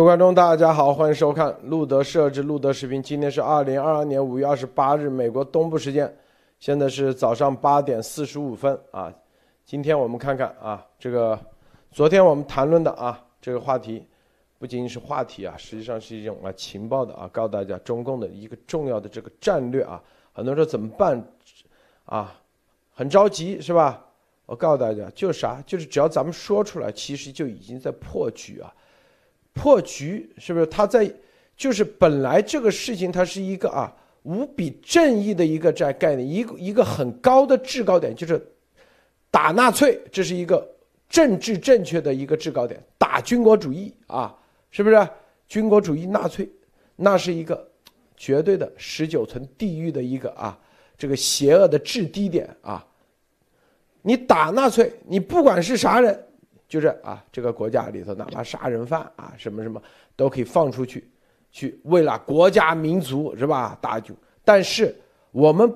[0.00, 3.02] 各位观众，大家好，欢迎收看路德设置路德视频。
[3.02, 6.10] 今天是二零二二年五月二十八日，美国东部时间，
[6.58, 9.12] 现在是早上八点四十五分啊。
[9.66, 11.38] 今天我们看看啊，这个
[11.92, 14.02] 昨天我们谈论的啊这个话题，
[14.58, 20.02] 不仅仅是话题啊，实际上是一种啊情报的啊，告诉大家中共的一个重要的这个战略啊。
[20.32, 21.22] 很多人说怎么办
[22.06, 22.40] 啊，
[22.94, 24.02] 很着急是吧？
[24.46, 28.72] 我告诉大家，就是啥，就是只要咱们说出来，其实就已经在破局啊。
[29.52, 30.66] 破局是不是？
[30.66, 31.12] 他在
[31.56, 38.40] 就是本来这个事情，它是一个啊无比正义的一个在概念，一个一个很高的制高点，就是
[39.30, 40.66] 打纳粹，这是一个
[41.08, 42.82] 政治正确的一个制高点。
[42.96, 44.34] 打军国主义啊，
[44.70, 45.08] 是不是？
[45.48, 46.48] 军国主义纳粹，
[46.96, 47.68] 那是一个
[48.16, 50.56] 绝对的十九层地狱的一个啊
[50.96, 52.86] 这个邪恶的制低点啊。
[54.02, 56.26] 你打纳粹，你不管是啥人。
[56.70, 59.82] 就是啊，这个国家里头，哪怕杀人犯啊，什么什么
[60.14, 61.10] 都可以放出去，
[61.50, 63.76] 去为了国家民族是吧？
[63.82, 64.14] 打救。
[64.44, 64.94] 但是
[65.32, 65.68] 我们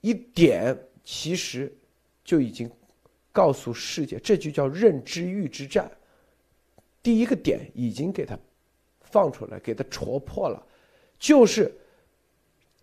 [0.00, 1.76] 一点其实
[2.22, 2.70] 就已经
[3.32, 5.90] 告诉世界，这就叫认知域之战。
[7.02, 8.38] 第一个点已经给他
[9.00, 10.64] 放出来，给他戳破了，
[11.18, 11.74] 就是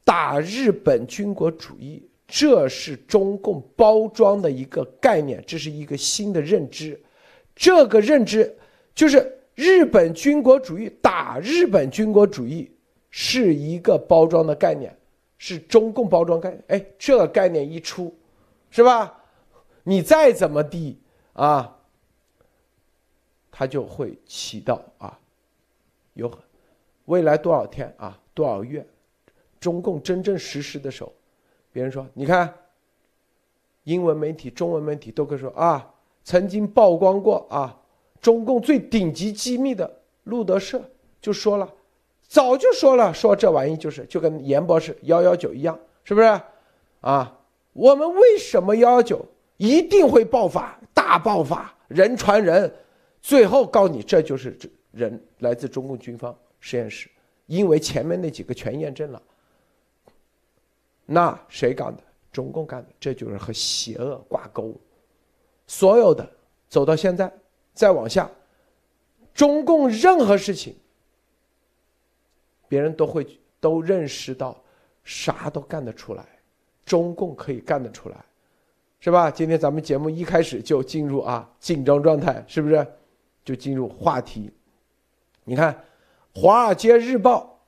[0.03, 2.05] 打日本军国主义。
[2.28, 7.02] 这是中共包装的一个概念，这是一个新的认知。
[7.56, 8.53] 这个认知
[8.94, 12.70] 就是日本军国主义打日本军国主义
[13.09, 14.94] 是一个包装的概念，
[15.38, 16.64] 是中共包装概念。
[16.67, 18.14] 哎，这个概念一出，
[18.70, 19.23] 是吧？
[19.83, 21.00] 你再怎么地
[21.31, 21.78] 啊，
[23.50, 25.17] 它就会起到啊，
[26.14, 26.30] 有
[27.05, 28.86] 未来多少天啊，多少月，
[29.61, 31.14] 中共真正实施的时候。
[31.77, 32.52] 别人说：“你看，
[33.83, 35.93] 英文媒体、中文媒体都可以说啊，
[36.23, 37.80] 曾经曝光过啊，
[38.20, 39.87] 中共最顶级机密的
[40.23, 40.82] 路德社
[41.21, 41.71] 就说了，
[42.27, 46.42] 早就说了，说这玩意就是就跟严博士幺幺九一样，是不是？
[47.02, 47.39] 啊，
[47.73, 49.23] 我们为什么幺幺九
[49.58, 52.73] 一定会爆发，大爆发，人传人，
[53.21, 54.58] 最后告你这就是
[54.89, 57.08] 人来自中共军方实验室，
[57.45, 59.21] 因为前面那几个全验证了。”
[61.07, 62.03] 那谁干的？
[62.29, 64.75] 中共干的，这就是和邪恶挂钩。
[65.65, 66.29] 所有的
[66.69, 67.31] 走到现在，
[67.73, 68.29] 再往下，
[69.33, 70.75] 中共任何事情，
[72.67, 74.55] 别人都会都认识到，
[75.03, 76.23] 啥都干得出来，
[76.85, 78.23] 中共可以干得出来，
[78.99, 79.31] 是吧？
[79.31, 82.85] 今天咱们节目一开始就进入啊紧张状态，是不是？
[83.43, 84.51] 就进入话题。
[85.43, 85.73] 你看，
[86.39, 87.63] 《华尔街日报》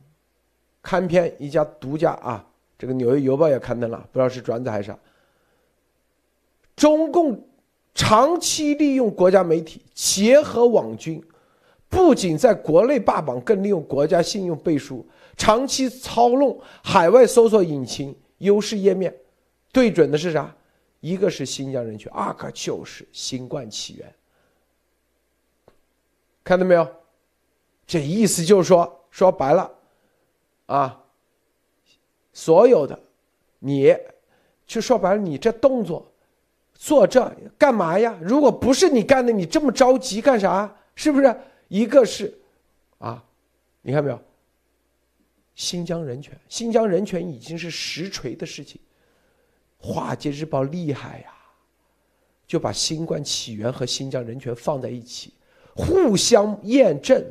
[0.83, 2.45] 刊篇一家独家啊。
[2.79, 4.97] 这个《纽约邮报》也刊登了，不知道是转载还是啥。
[6.77, 7.45] 中共
[7.93, 11.21] 长期利用国家媒体结合网军，
[11.89, 19.13] 不仅在国内霸榜，更利用国家信用背书，长期操弄海外搜索引擎优势页面，
[19.73, 20.55] 对准的是啥？
[21.01, 24.15] 一个是新疆人权，二个就是新冠起源。
[26.45, 26.87] 看到没有？
[27.85, 29.69] 这意思就是说，说白了，
[30.67, 31.03] 啊。
[32.31, 32.97] 所有的，
[33.59, 33.95] 你，
[34.65, 36.11] 就说白了，你这动作，
[36.73, 38.17] 做这干嘛呀？
[38.21, 40.73] 如果不是你干的，你这么着急干啥？
[40.95, 41.35] 是不是？
[41.67, 42.33] 一个是，
[42.97, 43.23] 啊，
[43.81, 44.19] 你看没有？
[45.55, 48.79] 新疆人权，新疆人权已经是实锤的事情。
[49.77, 51.33] 华尔日报厉害呀，
[52.47, 55.33] 就把新冠起源和新疆人权放在一起，
[55.75, 57.23] 互相验证。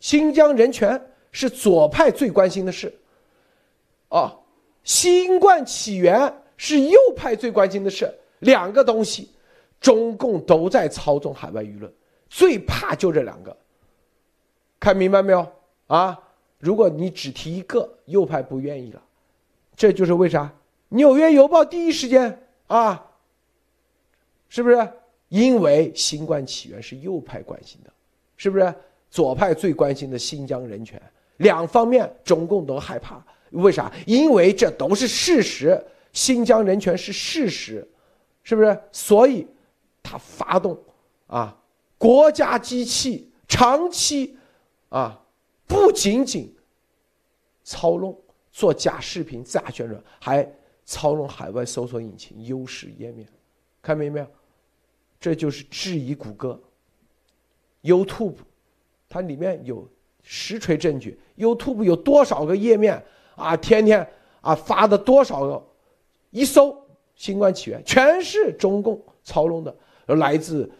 [0.00, 1.00] 新疆人权
[1.32, 2.92] 是左派最关心的事。
[4.10, 4.36] 啊，
[4.84, 9.30] 新冠起源是右派最关心的事，两个东西，
[9.80, 11.90] 中共都在操纵海外舆论，
[12.28, 13.56] 最怕就这两个。
[14.78, 15.46] 看明白没有？
[15.86, 16.18] 啊，
[16.58, 19.02] 如果你只提一个，右派不愿意了，
[19.76, 20.52] 这就是为啥？
[20.88, 23.10] 纽约邮报第一时间啊，
[24.48, 24.88] 是不是？
[25.28, 27.92] 因为新冠起源是右派关心的，
[28.36, 28.74] 是不是？
[29.08, 31.00] 左派最关心的新疆人权，
[31.36, 33.24] 两方面中共都害怕。
[33.50, 33.92] 为啥？
[34.06, 35.82] 因为这都是事实，
[36.12, 37.86] 新疆人权是事实，
[38.42, 38.80] 是不是？
[38.92, 39.46] 所以，
[40.02, 40.78] 他发动
[41.26, 41.56] 啊，
[41.98, 44.36] 国家机器长期
[44.88, 45.20] 啊，
[45.66, 46.54] 不仅仅
[47.64, 48.18] 操弄
[48.50, 50.52] 做假视频、假宣传，还
[50.84, 53.28] 操弄海外搜索引擎优势页面，
[53.82, 54.26] 看明白没有？
[55.20, 56.58] 这就是质疑谷歌、
[57.82, 58.36] YouTube，
[59.08, 59.86] 它里面有
[60.22, 63.04] 实锤证据，YouTube 有多少个页面？
[63.40, 64.06] 啊，天天
[64.40, 65.62] 啊发的多少个，
[66.30, 66.76] 一搜
[67.14, 69.74] 新冠起源全是中共操弄的，
[70.06, 70.70] 来自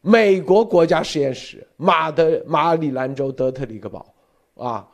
[0.00, 4.14] 美国国家实验室马德马里兰州德特里克堡
[4.54, 4.88] 啊，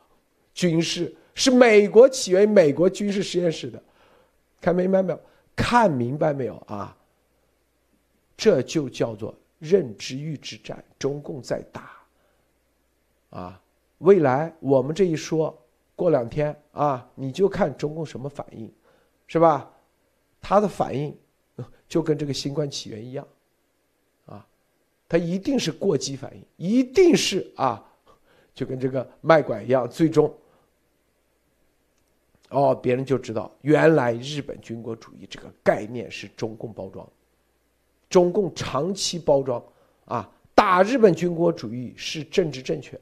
[0.53, 3.81] 军事是美国起源于美国军事实验室的，
[4.59, 5.19] 看明白没有？
[5.55, 6.97] 看明白没有啊？
[8.35, 11.91] 这就叫做认知域之战，中共在打
[13.29, 13.61] 啊！
[13.99, 15.55] 未来我们这一说，
[15.95, 18.71] 过两天啊，你就看中共什么反应，
[19.27, 19.71] 是吧？
[20.41, 21.15] 他的反应
[21.87, 23.27] 就跟这个新冠起源一样，
[24.25, 24.45] 啊，
[25.07, 27.83] 他一定是过激反应，一定是啊，
[28.53, 30.33] 就跟这个卖拐一样，最终，
[32.49, 37.07] 哦，别人就知道原来日本军国主义这个概念是中共包装。
[38.09, 39.63] 中共长期包装，
[40.05, 42.99] 啊，打日本军国主义是政治正确，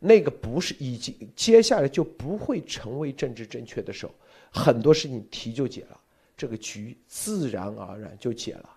[0.00, 4.12] 那个不是已经接下来就不会成为政治正确的时候，
[4.50, 6.00] 很多事情题就解了，
[6.36, 8.68] 这个局自然而然就解了，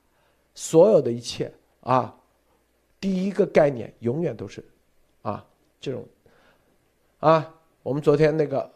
[0.53, 2.15] 所有的一切啊，
[2.99, 4.63] 第一个概念永远都是，
[5.21, 5.43] 啊，
[5.79, 6.05] 这种，
[7.19, 8.71] 啊，我们昨天那个，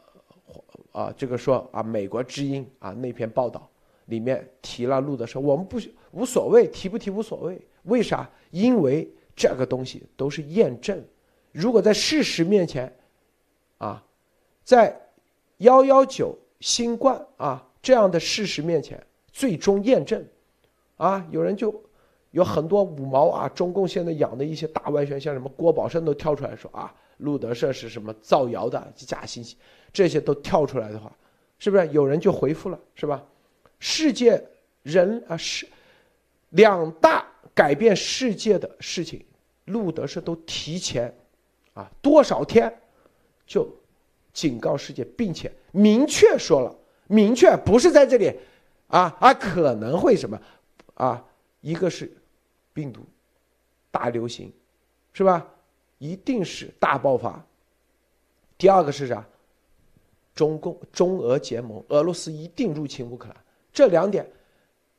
[0.91, 3.69] 啊，这个说啊，美国之音啊那篇报道。
[4.07, 5.77] 里面提了路的时候，我们不
[6.11, 7.59] 无所谓，提不提无所谓。
[7.83, 8.31] 为啥？
[8.51, 9.05] 因为
[9.35, 11.03] 这个东西都是验证。
[11.57, 12.95] 如果在事实面前，
[13.79, 14.03] 啊，
[14.63, 14.95] 在
[15.57, 20.23] 幺幺九新冠啊这样的事实面前，最终验证，
[20.97, 21.73] 啊，有人就
[22.29, 29.57] 有很多五毛啊，中共现在养的一些大外宣，像什么郭宝胜都跳出来说啊，路德社是什么造谣的假信息，
[29.91, 31.11] 这些都跳出来的话，
[31.57, 33.25] 是不是有人就回复了，是吧？
[33.79, 34.39] 世界
[34.83, 35.67] 人啊，是
[36.49, 37.25] 两大
[37.55, 39.25] 改变世界的事情，
[39.65, 41.11] 路德社都提前
[41.77, 42.73] 啊多少天
[43.45, 43.69] 就
[44.33, 46.75] 警告世界，并且明确说了，
[47.05, 48.33] 明确不是在这里
[48.87, 50.41] 啊啊可能会什么
[50.95, 51.23] 啊，
[51.61, 52.11] 一个是
[52.73, 53.01] 病毒
[53.91, 54.51] 大流行，
[55.13, 55.45] 是吧？
[55.99, 57.43] 一定是大爆发。
[58.57, 59.23] 第二个是啥？
[60.33, 63.37] 中共中俄结盟，俄罗斯一定入侵乌克兰。
[63.71, 64.27] 这两点，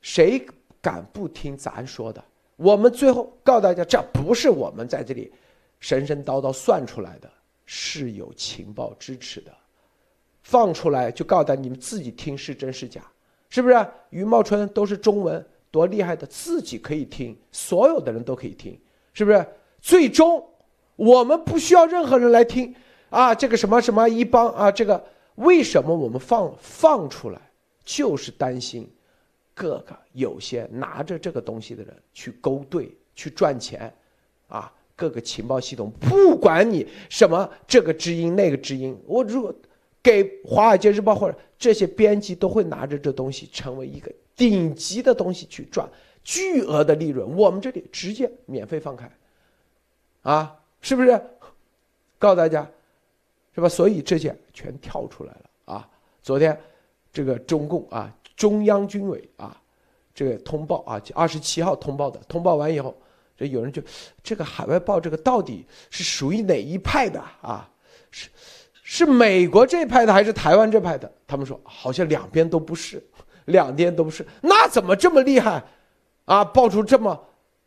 [0.01, 0.45] 谁
[0.81, 2.23] 敢不听咱说的？
[2.57, 5.31] 我们最后告诉大家，这不是我们在这里
[5.79, 7.31] 神神叨叨算出来的，
[7.65, 9.51] 是有情报支持的。
[10.41, 13.03] 放出来就告诉，你们自己听是真是假，
[13.49, 13.87] 是不是？
[14.09, 18.79] 余茂春都是中文，多厉害的，自己可以听，所有的人都可以听，
[19.13, 19.45] 是不是？
[19.79, 20.43] 最终
[20.95, 22.73] 我们不需要任何人来听
[23.09, 25.03] 啊，这个什么什么一帮啊，这个
[25.35, 27.39] 为什么我们放放出来？
[27.83, 28.89] 就是担心，
[29.53, 33.93] 各个有些拿着这个东西的人去勾兑去赚钱，
[34.47, 39.55] 啊，各个情报系统不管你什么这个知音那个知音，我如果
[40.03, 45.89] 给《华尔街日报》或者这些编辑都会拿着这东西成为一个顶级的东西去赚
[46.21, 49.09] 巨额的利润，我们这里直接免费放开，
[50.23, 51.19] 啊，是不是？
[52.17, 52.69] 告诉大家，
[53.55, 53.69] 是吧？
[53.69, 55.89] 所以这些全跳出来了啊！
[56.21, 56.59] 昨天。
[57.11, 59.59] 这个中共啊，中央军委啊，
[60.13, 62.95] 这个通报啊，二十七号通报的，通报完以后，
[63.39, 63.81] 这有人就，
[64.21, 67.69] 这个海外报这个到底是属于哪一派的啊？
[68.11, 68.27] 是
[68.83, 71.09] 是美国这派的还是台湾这派的？
[71.25, 73.01] 他们说好像两边都不是，
[73.45, 75.63] 两边都不是，那怎么这么厉害
[76.25, 76.43] 啊？
[76.43, 77.17] 爆出这么，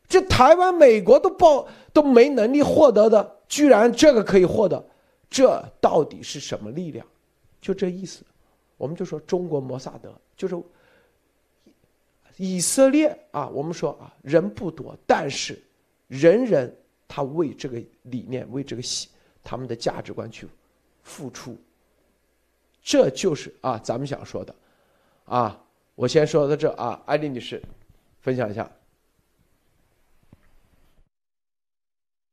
[0.07, 4.85] 这台湾、美国都报都没能力获得的，居然这个可以获得，
[5.27, 7.03] 这到底是什么力量？
[7.59, 8.23] 就这意思。
[8.77, 10.61] 我们就说中国摩萨德就是
[12.35, 15.57] 以色列啊，我们说啊人不多，但是
[16.07, 16.75] 人人
[17.07, 18.81] 他为这个理念、为这个
[19.43, 20.47] 他们的价值观去
[21.01, 21.57] 付出，
[22.81, 24.55] 这就是啊咱们想说的
[25.25, 25.59] 啊。
[25.95, 27.61] 我先说到这啊，艾丽女士
[28.21, 28.71] 分享一下。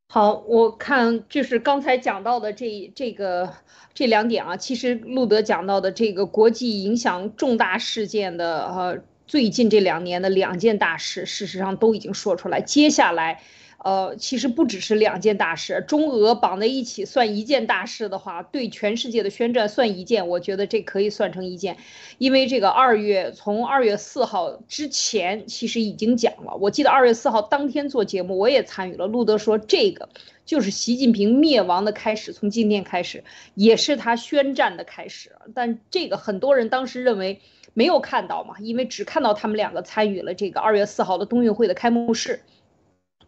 [0.08, 3.52] 好，我看就是刚才讲到的这这个
[3.92, 13.40] 这两点啊，其实路德讲到的这个国际影响重大事件的呃，最近这两年的两件大事，事实上都已经说出来，接下来。
[13.82, 21.78] 呃，其实不只是两件大事，中俄绑在一起算一件大事的话，对全世界的宣战算一件，我觉得这可以算成一件，
[22.18, 30.10] 因为这个二月从二月四号之前其实已经讲了，我记得二月四号当天做节目我也参与了，路德说这个
[30.44, 37.40] 就是习近平灭亡的开始，从今天开始也是他宣战的开始，但这个很多人当时认为
[37.74, 42.40] 没有看到嘛，因为只看到他们两个参与了这个二月四号的冬运会的开幕式。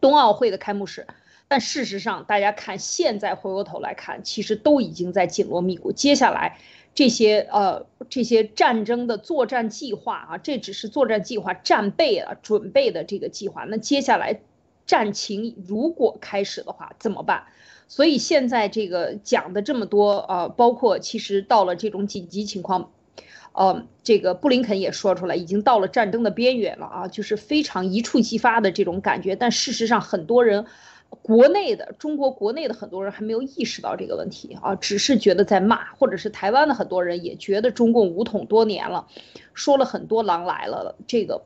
[0.01, 1.07] 冬奥会的开幕式，
[1.47, 5.93] 但事实上，大家看现在回过头来看，其实都已经在紧锣密鼓。
[5.93, 6.57] 接下来
[6.93, 13.63] 这些呃这些战争的作战计划啊，这只是作战计划、战备啊准备的这个计划。
[13.63, 14.41] 那接下来
[14.85, 17.45] 战情如果开始的话怎么办？
[17.87, 22.91] 所以现在这个讲的这么多啊，包括其实到了这种紧急情况，
[23.53, 29.35] 呃，这个布林肯也说出来，已经到了战争的边缘了啊，就是非常一触即发的这种感觉。
[29.35, 30.65] 但事实上，很多人。
[31.21, 39.07] 国内的中国国内的很多人还没有意识到这个问题啊，只是觉得在骂，或者是台湾的很多人也觉得中共武统多年了，
[39.53, 41.43] 说了很多狼来了，这个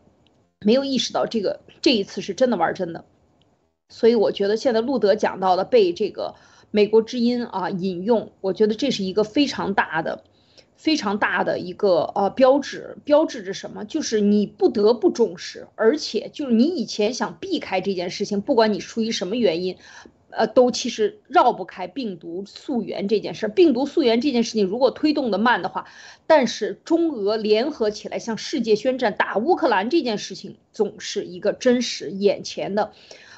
[0.62, 3.04] 没有意识到这个这一次是真的玩真的，
[3.90, 6.36] 所以我觉得现在路德讲到的被这个
[6.72, 10.24] 美国之音啊引用，我觉得这是一个非常大的。
[10.78, 13.84] 非常大的一个呃标志，标志着什么？
[13.84, 19.76] 就是你不得不重视，而且就是你以前想避开这件事情，不管你出于什么原因，
[20.38, 23.48] 呃，都其实绕不开病毒溯源这件事。
[23.48, 25.88] 病毒溯源这件事情如果推动的慢的话，
[26.28, 32.92] 但是中俄联合起来向世界宣战打乌克兰这件事情，总是一个真实眼前的，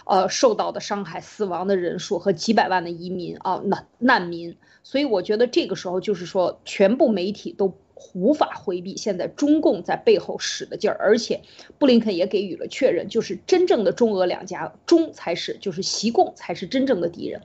[0.06, 4.58] 呃，受到的伤害、死亡的人数和几百万的移民啊难难民。
[4.84, 7.78] 所以我觉得这个时候就是说，全部媒体都
[8.14, 11.42] 无法回避现在中共在背后使的劲儿，而且
[11.78, 17.42] 布林肯也给予了确认，就是真正的中俄两家中才是，就是习共才是真正的敌人。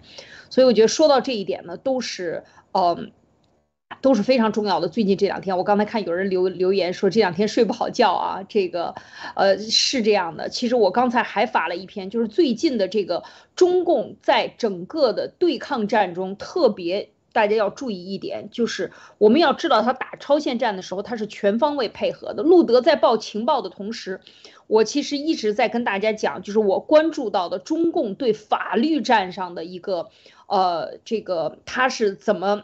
[0.50, 3.10] 所以我觉得说到这一点呢，都是嗯
[4.00, 4.88] 都是非常重要的。
[4.88, 8.94] 最近这两天，我刚才看有人留留言说这两天睡不好觉啊，这个
[9.34, 10.48] 呃是这样的。
[10.48, 13.24] 其实我刚才还发了一篇，就是最近的这个
[13.56, 17.10] 中共在整个的对抗战中特别。
[17.34, 22.44] 大家要注意一点，就是我们要知道他打超限战的时候，他是全方位配合的。
[22.44, 24.20] 路德在报情报的同时，
[24.68, 30.08] 我其实一直在跟大家讲，就是我关注到的中共对法律战上的一个，
[30.46, 32.62] 呃，这个他是怎么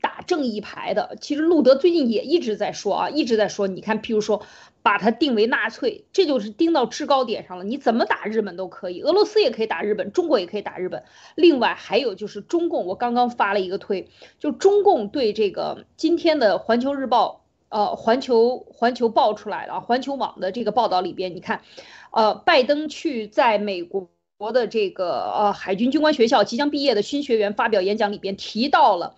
[0.00, 1.16] 打正义牌的。
[1.20, 4.42] 其实路德最近也一直在说啊，一直在说，你看，譬如说。
[4.84, 7.64] 把它定为纳粹，这就是盯到制高点上了。
[7.64, 11.04] 你怎么打日本都可以，俄罗斯也可以打日本，中国也可以打日本。
[11.36, 21.62] 另外还有就是中共，我刚刚发了一个推，就中共对这个今天的环球日报，呃，环球环球报出来了，环球网的这个报道里边，你看，
[22.10, 29.14] 呃，拜登去在美国国的这个呃海军军官学校即将毕业的新学员发表演讲里边提到了。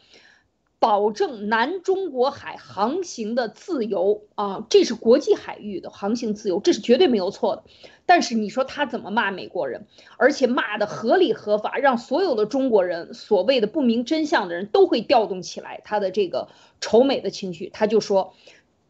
[0.79, 7.65] 保证南中国海航行的自由啊，这是国际海域的航行自由，这是绝对没有错的。
[8.05, 9.87] 但是你说他怎么骂美国人，
[10.19, 16.49] 而且骂的合理合法，让所有的中国人所谓的不明真相的人都会调动起来他的这个
[16.81, 17.71] 仇美的情绪。
[17.73, 18.35] 他就说，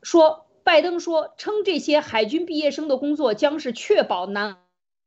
[0.03, 4.57] 说拜登说称这些海军毕业生的工作将是确保南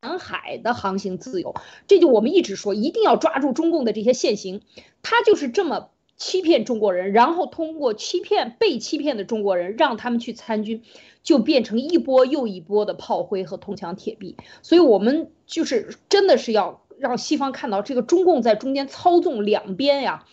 [0.02, 1.54] 南海的航行自由。
[1.88, 4.62] 这就我们一直说，一定要抓住中共的这些现行，
[5.04, 5.90] 他就是这么。
[6.20, 10.84] 欺骗中国人，然后通过欺骗被欺骗的中国人，让他们去参军，
[11.24, 14.36] 就变成一波又一波的炮灰和铜墙铁壁。
[14.62, 20.26] 所以，我们就是真的是要让西方看到，这个中共在中间操纵两边呀。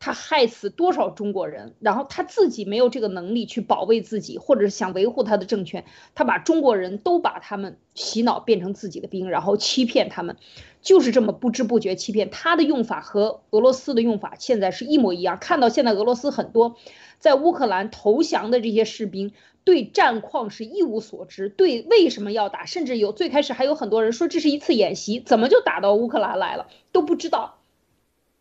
[0.00, 10.36] 他害死多少中国人，然后他自己没有这个能力去保卫自己，或者是想维护他的政权，他把中国人都把他们洗脑变成自己的兵，然后欺骗他们，
[10.80, 12.30] 就是这么不知不觉欺骗。
[12.30, 15.36] 他的用法和俄罗斯的用法现在是一模一样。
[15.38, 16.76] 看到现在俄罗斯很多
[17.18, 19.32] 在乌克兰投降的这些士兵，
[19.64, 27.58] 对战况是一无所知，对为什么要打，甚至有最开始还有很多人说这是一次演习，怎么就打到乌克兰来了都不知道。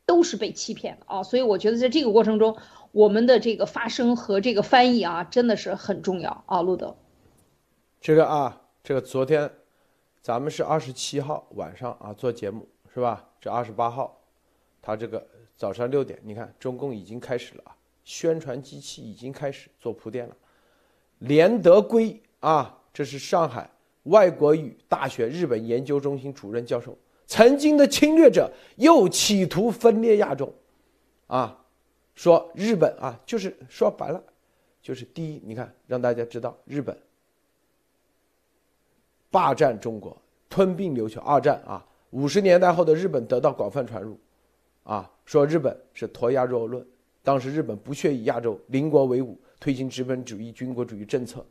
[0.09, 2.57] 都是被欺骗的啊，所以我觉得在这个过程中，
[2.91, 6.95] 我们的这个发声和这个翻译啊，真的是很重要啊，路德。
[8.01, 9.51] 这个啊，这个昨天，
[10.19, 13.23] 咱们是二十七号晚上啊做节目是吧？
[13.39, 14.19] 这二十八号，
[14.81, 15.23] 他这个
[15.55, 20.35] 早上六点，你看中共已经开始了啊，宣传机器已经开始做铺垫了。
[21.19, 23.69] 连德圭啊，这是上海
[24.05, 26.97] 外国语大学日本研究中心主任教授。
[27.29, 30.51] 曾经的侵略者又企图分裂亚洲，
[31.27, 31.63] 啊，
[32.15, 34.21] 说日本啊，就是说白了，
[34.81, 36.97] 就是第一，你看让大家知道日本
[39.29, 40.19] 霸占中国，
[40.49, 41.21] 吞并琉球。
[41.21, 44.17] 二战啊，五十年代后的日本得到广泛传入，
[44.81, 46.83] 啊，说日本是脱亚弱论，
[47.21, 51.45] 当时日本不屑与亚洲邻国为伍，推行资本主义军国主义政策，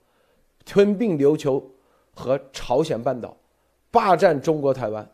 [0.65, 1.65] 吞并琉球
[2.13, 3.37] 和朝鲜半岛，
[3.93, 5.09] 霸占中国台湾。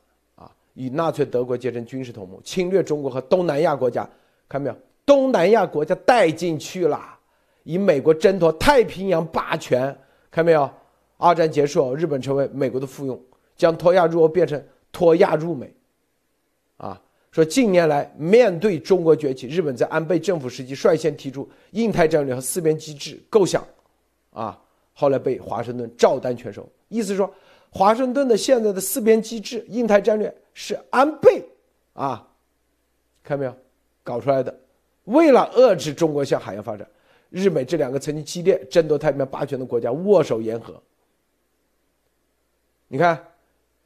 [0.74, 4.08] 与纳粹德国结成军事同盟，侵略中国和东南亚国家，
[4.48, 4.76] 看到没有？
[5.06, 7.00] 东南亚国家带进去了，
[7.62, 9.96] 以美国挣脱太平洋霸权，
[10.30, 10.68] 看到没有？
[11.16, 13.18] 二战结束，日本成为美国的附庸，
[13.56, 15.72] 将脱亚入欧变成脱亚入美。
[16.76, 17.00] 啊，
[17.30, 23.64] 说近年来面对中国崛起，日本在安倍政府时期率先提出印太战略和四边机制构想，
[24.32, 24.60] 啊，
[24.92, 26.68] 后来被华盛顿照单全收。
[26.88, 27.32] 意思说。
[27.76, 31.44] 华盛顿的现在的四边机制、印太战略是安倍
[31.92, 32.24] 啊，
[33.24, 33.56] 看到没有，
[34.04, 34.60] 搞出来的，
[35.06, 36.88] 为了遏制中国向海洋发展，
[37.30, 40.80] 日美这两个曾经激烈争夺太平洋霸权的国家握手言和。
[42.86, 43.26] 你看，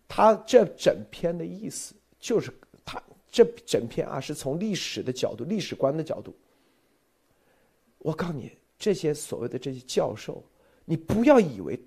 [0.06, 2.52] 他这整篇的意思就是
[2.84, 6.36] 他这整篇啊，是从历史的角度、历史观的角度。
[7.96, 10.44] 我告诉你，这些所谓的这些教授，
[10.84, 11.80] 你不要以为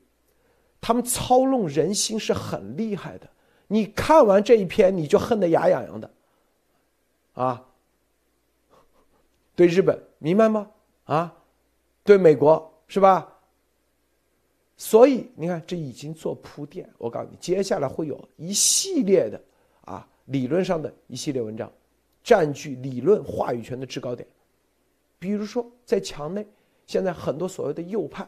[0.82, 3.30] 他们操弄人心是很厉害的。
[3.68, 6.12] 你看完这一篇，你就恨得牙痒痒的，
[7.36, 7.66] 啊？
[9.56, 10.70] 对日本明白吗？
[11.06, 11.38] 啊？
[12.04, 13.38] 对美国是吧？
[14.76, 16.90] 所以你看，这已经做铺垫。
[16.98, 19.40] 我告诉你，接下来会有一系列的
[19.86, 21.72] 啊理论上的一系列文章，
[22.24, 24.28] 占据理论话语权的制高点。
[25.20, 26.46] 比如说，在墙内，
[26.88, 28.28] 现在很多所谓的右派，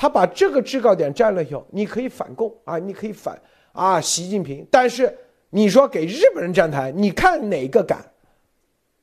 [0.00, 3.36] 他把这个制高点占了以后，你可以反共啊，你可以反
[3.72, 4.64] 啊习近平。
[4.70, 5.12] 但是
[5.50, 8.08] 你说给日本人站台，你看哪个敢？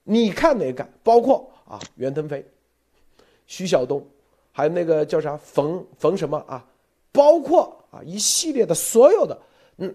[0.06, 0.90] 你看哪个敢？
[1.04, 2.46] 包括啊袁腾飞、
[3.46, 4.02] 徐晓东。
[4.54, 6.66] 还有那个叫啥冯冯什么啊，
[7.12, 9.38] 包括啊一系列的所有的，
[9.80, 9.94] 嗯，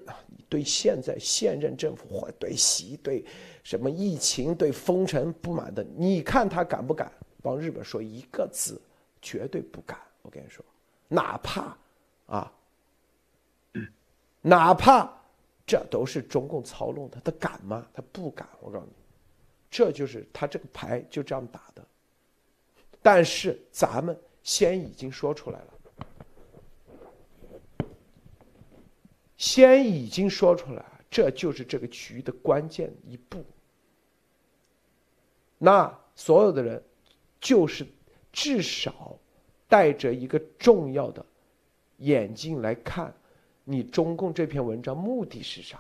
[0.50, 3.25] 对现在现任政府或对习对
[3.62, 7.11] 什么疫情对封城不满的，你看他敢不敢
[7.42, 8.78] 帮日本说一个字？
[9.23, 9.99] 绝对不敢。
[10.21, 10.62] 我跟你说，
[11.11, 11.76] 哪怕
[12.26, 12.50] 啊，
[14.40, 15.12] 哪怕
[15.67, 17.87] 这都是中共操弄的，他敢吗？
[17.93, 18.49] 他不敢。
[18.61, 18.93] 我告诉你，
[19.71, 21.87] 这就是他这个牌就这样打的。
[23.02, 24.19] 但是咱们。
[24.43, 25.75] 先已经说出来了，
[29.37, 33.45] 先已经说出来，这就是这个局的关键一步。
[35.58, 36.82] 那所有的人，
[37.39, 37.87] 就是
[38.32, 39.15] 至少
[39.71, 41.25] 带着一个重要的
[41.97, 43.11] 眼镜来看，
[43.65, 45.78] 你中共这篇文章目的是啥？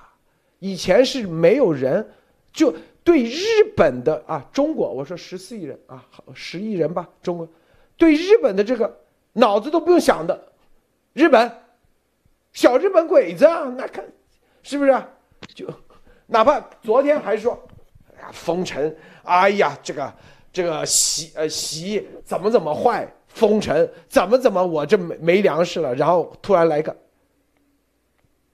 [0.60, 2.08] 以前是没有人
[2.52, 2.72] 就
[3.02, 3.42] 对日
[3.76, 7.48] 本的啊，中国，我说十四亿人啊，十亿人吧，中国。
[7.96, 9.00] 对日本的这个
[9.32, 10.52] 脑子都不用想的，
[11.12, 11.50] 日本
[12.52, 14.04] 小日本鬼子啊，那看
[14.62, 15.02] 是不是？
[15.54, 15.66] 就
[16.26, 17.58] 哪怕昨天还说，
[18.14, 20.14] 哎呀封城，哎呀这个
[20.52, 26.94] 这个习呃习怎么怎么坏，封城怎么怎么我这没没粮食了，然后突然来个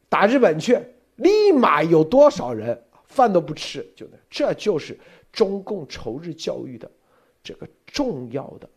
[0.09, 0.79] 打日本去，
[1.17, 4.97] 立马有多少人饭都不吃，就那这就是
[5.33, 6.89] 中共仇日教育的
[7.43, 8.69] 这个重要的。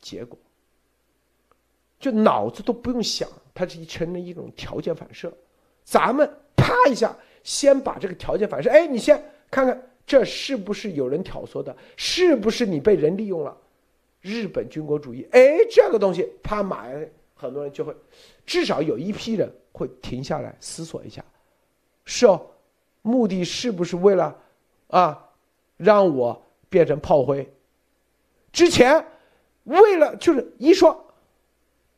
[0.00, 0.38] 结果，
[1.98, 5.32] 就脑子都不用想，它是成了一种条件反射。
[5.84, 13.56] 咱们啪一下，先把这个条件反射，哎，你先看看这是不是有人挑唆的，是不是你被人利用了？
[14.24, 17.94] 日本军国主义，哎，这个东西，啪，买很多人就会，
[18.46, 21.22] 至少有一批人会停下来思索一下，
[22.06, 22.40] 是哦，
[23.02, 24.34] 目的是不是为了
[24.88, 25.30] 啊，
[25.76, 27.46] 让我变成炮灰？
[28.50, 29.06] 之前。
[29.64, 31.06] 为了就是一说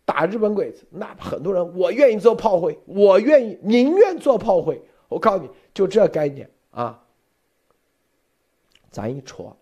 [0.04, 4.80] 打日本鬼子，那很多人我愿意做炮灰，我愿意宁愿做炮灰。
[5.08, 7.04] 我告诉你就这概念啊，
[8.88, 9.56] 咱一戳，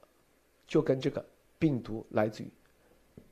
[0.66, 1.24] 就跟这个
[1.64, 2.50] 病毒来自于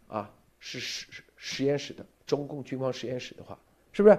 [0.09, 3.59] 啊是实实验室的中共军方实验室的话，
[3.93, 4.19] 是不是？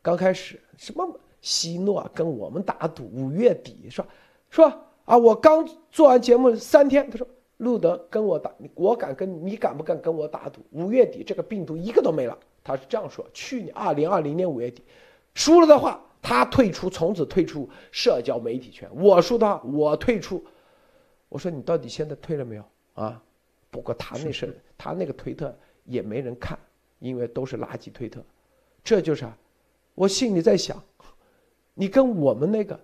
[0.00, 4.06] 刚开始什么希诺跟我们打赌五月底说
[4.48, 4.72] 说
[5.04, 7.26] 啊，我刚做完节目三天，他说。
[7.58, 10.60] 路德跟我打，我敢跟你敢不敢跟我打赌？
[10.72, 12.36] 五月底这个病毒一个都没了。
[12.64, 14.82] 他是这样说：去年二零二零年五月底，
[15.34, 18.90] 输了的话，他退出，从此退出社交媒体圈。
[18.92, 20.44] 我输的话，我退出。
[21.28, 23.22] 我说你到底现在退了没有啊？
[23.72, 26.58] 不过他那是他那个推特也没人看，
[26.98, 28.22] 因为都是垃圾推特。
[28.84, 29.36] 这就是啊，
[29.94, 30.80] 我心里在想，
[31.72, 32.78] 你跟我们那个，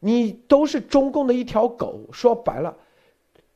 [0.00, 2.00] 你都是中共的一条狗。
[2.12, 2.76] 说白了。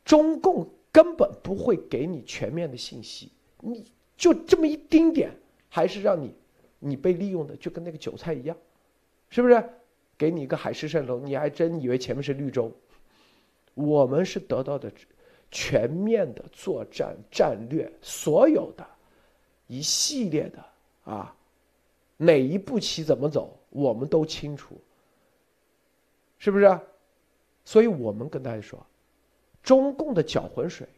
[0.05, 3.31] 中共根本不会给你全面的信息，
[3.61, 3.85] 你
[4.17, 5.31] 就这么一丁点，
[5.69, 6.33] 还是让你，
[6.79, 8.57] 你被利用的就跟那个韭菜一样，
[9.29, 9.63] 是不是？
[10.17, 12.73] 给你一个海市蜃楼，你还真以为前面是绿洲？
[13.75, 14.93] 我们是得到的
[15.51, 18.87] 全面的作战战略，所有的，
[19.67, 20.65] 一系列的
[21.05, 21.35] 啊，
[22.17, 24.77] 哪一步棋怎么走，我们都清楚，
[26.39, 26.81] 是不是？
[27.65, 28.85] 所以我们跟大家说。
[29.63, 30.89] 中共的搅浑水，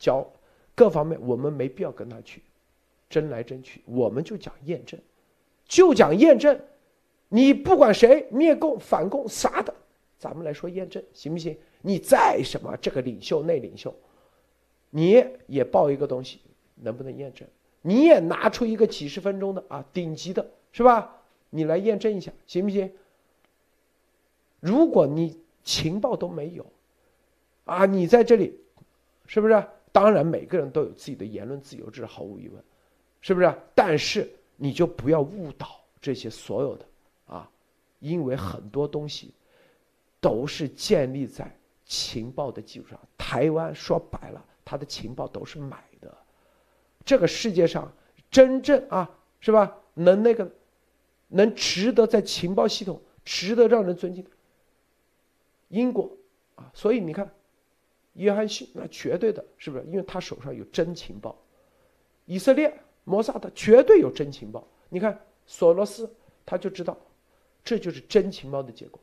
[0.00, 0.28] 搅
[0.74, 2.42] 各方面，我们没必要跟他去
[3.08, 4.98] 争来争去，我们就讲验证，
[5.66, 6.60] 就讲验证。
[7.28, 9.72] 你不管谁灭共反共啥的，
[10.18, 11.56] 咱们来说验证行不行？
[11.86, 13.94] 你再什么这个领袖那领袖，
[14.88, 16.40] 你也报一个东西，
[16.76, 17.46] 能不能验证？
[17.82, 21.20] 你也拿出一个几十分钟的啊顶级的是吧？
[21.50, 22.90] 你来验证一下，行不行？
[24.60, 26.64] 如果你情报都没有，
[27.66, 28.58] 啊，你在这里，
[29.26, 29.62] 是不是？
[29.92, 32.64] 当然，每个人都有自己的言论自由，这是毫无疑问，
[33.20, 33.54] 是不是？
[33.74, 36.86] 但是你就不要误导这些所有的，
[37.26, 37.50] 啊，
[38.00, 39.34] 因为很多东西
[40.18, 42.98] 都是建立在情报的基础上。
[43.16, 46.16] 台湾说白了，它的情报都是买的。
[47.04, 47.92] 这个世界上
[48.30, 49.76] 真正啊，是吧？
[49.94, 50.50] 能那个，
[51.28, 54.30] 能值得在情报系统值得让人尊敬的，
[55.68, 56.16] 英国
[56.54, 57.32] 啊，所以你看。
[58.14, 59.84] 约翰逊那绝对的，是不是？
[59.86, 61.36] 因为他手上有真情报。
[62.26, 64.64] 以色列摩萨德绝对有真情报。
[64.88, 66.08] 你看索罗斯，
[66.46, 66.96] 他就知道，
[67.64, 69.00] 这就是真情报的结果。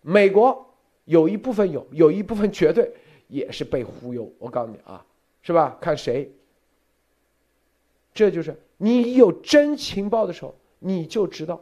[0.00, 0.66] 美国
[1.06, 2.92] 有一部分有，有一部分绝对
[3.26, 4.30] 也是被忽悠。
[4.38, 5.04] 我告诉你啊，
[5.42, 5.76] 是吧？
[5.80, 6.30] 看谁。
[8.12, 11.60] 这就是你有真情报的时候，你就知道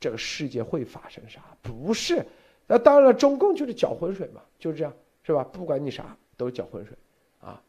[0.00, 1.42] 这个世界会发生啥。
[1.60, 2.24] 不是，
[2.66, 4.92] 那当然了，中共就是搅浑水嘛，就是这样。
[5.24, 5.44] 是吧？
[5.44, 6.96] 不管你啥，都是搅浑水，
[7.42, 7.62] 啊！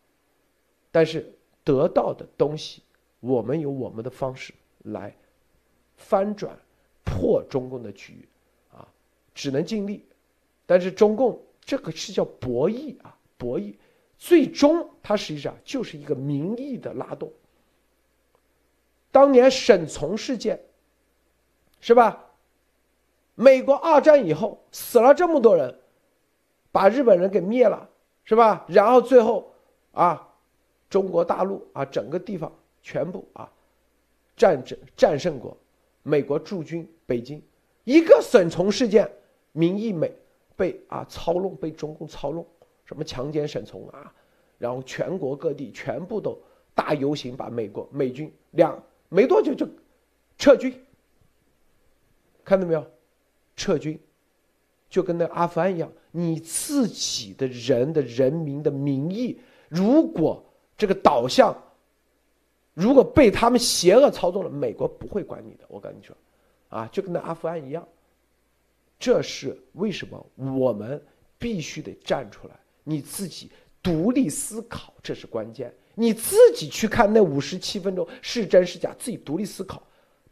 [0.91, 1.29] 但是
[1.61, 2.81] 得到的东西，
[3.19, 5.13] 我们有我们的方式来
[5.97, 6.57] 翻转、
[7.03, 8.25] 破中共的局，
[8.71, 8.87] 啊，
[9.35, 10.05] 只能尽力。
[10.69, 13.73] 但是中共这个是叫博弈啊，博弈，
[14.19, 17.33] 最终它实际上就是一个民意的拉动。
[19.09, 20.59] 当年沈从事件，
[21.81, 22.23] 是吧？
[23.33, 25.75] 美国二战以后死了这么多人。
[26.71, 27.89] 把日本人给灭了，
[28.23, 28.63] 是吧？
[28.67, 29.51] 然后最后，
[29.91, 30.31] 啊，
[30.87, 33.51] 中国大陆啊，整个地方全部啊，
[34.37, 35.57] 战争战胜过，
[36.03, 37.41] 美国驻军北京，
[37.85, 39.11] 一个沈从事件，
[39.51, 40.13] 民意美
[40.59, 42.45] 被啊操弄，被中共操弄，
[42.83, 44.13] 什么强奸沈从啊，
[44.57, 46.37] 然后全国各地全部都
[46.75, 49.65] 大游行，把美国美军两没多久就
[50.37, 50.73] 撤军，
[52.43, 52.85] 看到没有？
[53.55, 53.97] 撤军。
[54.89, 60.43] 就跟那阿富汗一样，你自己的人的人民的民意，如果
[60.75, 61.55] 这个导向，
[62.73, 65.65] 如果被他们邪恶操纵了，美国不会管你的。
[65.67, 66.15] 我跟你说，
[66.69, 67.87] 啊，就跟那阿富汗一样。
[68.99, 71.01] 这是为什么我们
[71.37, 73.49] 必须得站出来，你自己
[73.81, 75.73] 独立思考，这是关键。
[75.95, 79.81] 你自己去看那五十七分钟是真是假，自己独立思考，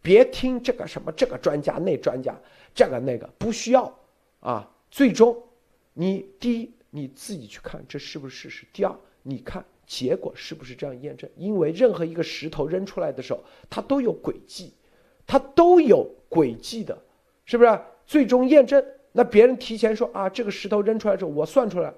[0.02, 2.38] 别听这个什么这个专家那专家，
[2.76, 3.98] 这个那个不需要。
[4.40, 5.36] 啊，最终，
[5.94, 8.68] 你第一你自己去看这是不是事实？
[8.72, 11.30] 第二，你看结果是不是这样验证？
[11.36, 14.74] 因为任何一个石头扔出来的时候，它都有轨迹，
[15.26, 16.98] 它都有轨迹的，
[17.46, 17.80] 是不是？
[18.08, 21.94] 最终验证，那别人提前说啊，这个石头扔出来之后，我算出来，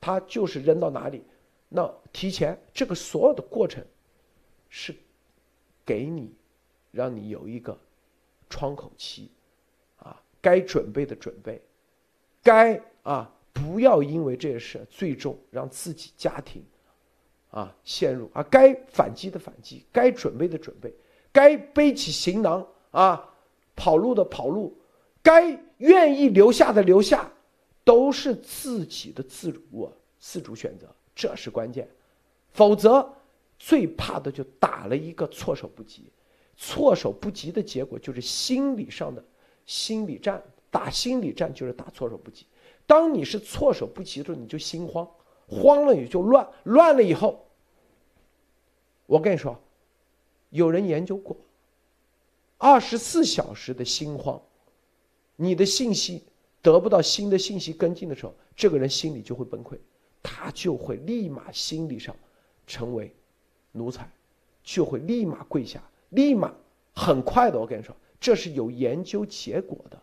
[0.00, 1.22] 它就是扔到哪里，
[1.68, 3.84] 那提前这个所有的过程，
[4.70, 4.94] 是
[5.84, 6.34] 给你，
[6.90, 7.78] 让你有一个
[8.48, 9.30] 窗口期，
[9.98, 11.60] 啊，该准备的准备。
[12.42, 16.64] 该啊，不要因为这些事最终让自己家庭，
[17.50, 20.90] 啊陷入啊，该反击的反击，该准备的准备，
[21.30, 23.28] 该背起行囊啊，
[23.76, 24.74] 跑路的跑路，
[25.22, 27.30] 该愿意留下的留下，
[27.84, 31.88] 都是自己的自主自主选择，这是关键。
[32.52, 33.08] 否则，
[33.58, 36.10] 最怕的就打了一个措手不及，
[36.56, 39.24] 措手不及的结果就是心理上的
[39.66, 40.42] 心理战。
[40.72, 42.46] 打心理战就是打措手不及，
[42.86, 45.04] 当你是措手不及的时候，你就心慌，
[45.48, 47.44] 慌了也就乱，乱了以后，
[49.06, 49.60] 我跟你说，
[50.50, 51.36] 有人研究过，
[52.56, 54.40] 二十四小时的心慌，
[55.42, 56.22] 你的信息
[56.60, 59.78] 得不到新的信息跟进的时候，这个人心里就会崩溃，
[60.22, 62.14] 他就会立马心理上
[62.66, 63.10] 成为
[63.72, 64.06] 奴才，
[64.62, 66.52] 就会立马跪下，立马
[66.92, 69.98] 很快的，我跟你说，这是有研究结果的。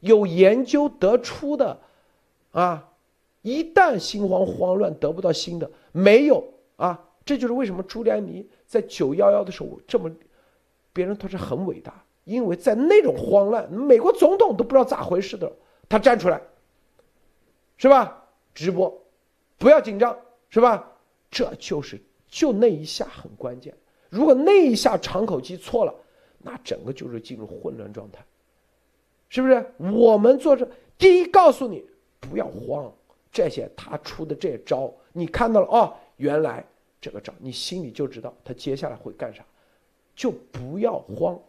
[0.00, 1.80] 有研究得出的，
[2.50, 2.92] 啊，
[3.40, 10.10] 一旦心慌慌乱得不到新的，没有啊，这就是为什么朱利安尼在九幺幺的时候这么，
[10.92, 15.50] 别人他是很伟大，因为在那种慌乱，美国总统都不知道咋回事的，
[15.88, 16.40] 他站出来，
[17.76, 18.24] 是吧？
[18.54, 19.02] 直播，
[19.58, 20.16] 不要紧张，
[20.50, 20.88] 是吧？
[21.30, 23.74] 这就是就那一下很关键，
[24.10, 25.94] 如果那一下长口期错了，
[26.38, 28.24] 那整个就是进入混乱状态。
[29.30, 31.82] 是不是我们做这第一告诉你
[32.20, 32.92] 不要慌，
[33.32, 36.62] 这些他出的这招，你看到了哦，原来
[37.00, 39.42] 这个招，你心里就知道他接下来会干啥，
[40.14, 41.40] 就不要慌。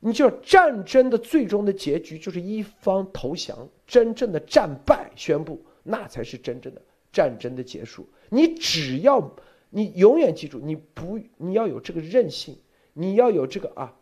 [0.00, 6.82] 你就战争的最终的结局就是一方投降，真正的战败宣布，那才是真正的
[7.12, 8.08] 战争的结束。
[8.28, 9.34] 你只要
[9.70, 12.58] 你永远记住，你不你要有这个韧性，
[12.92, 13.94] 你要有这个啊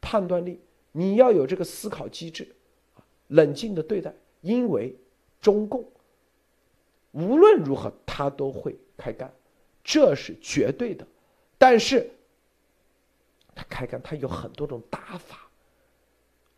[0.00, 0.60] 判断力。
[0.98, 2.48] 你要有这个思考机制，
[3.26, 4.96] 冷静的对待，因为
[5.42, 5.86] 中共
[7.12, 9.30] 无论如何他都会开干，
[9.84, 11.06] 这是绝对的。
[11.58, 12.10] 但是
[13.54, 15.45] 他开干，他有很多种打法，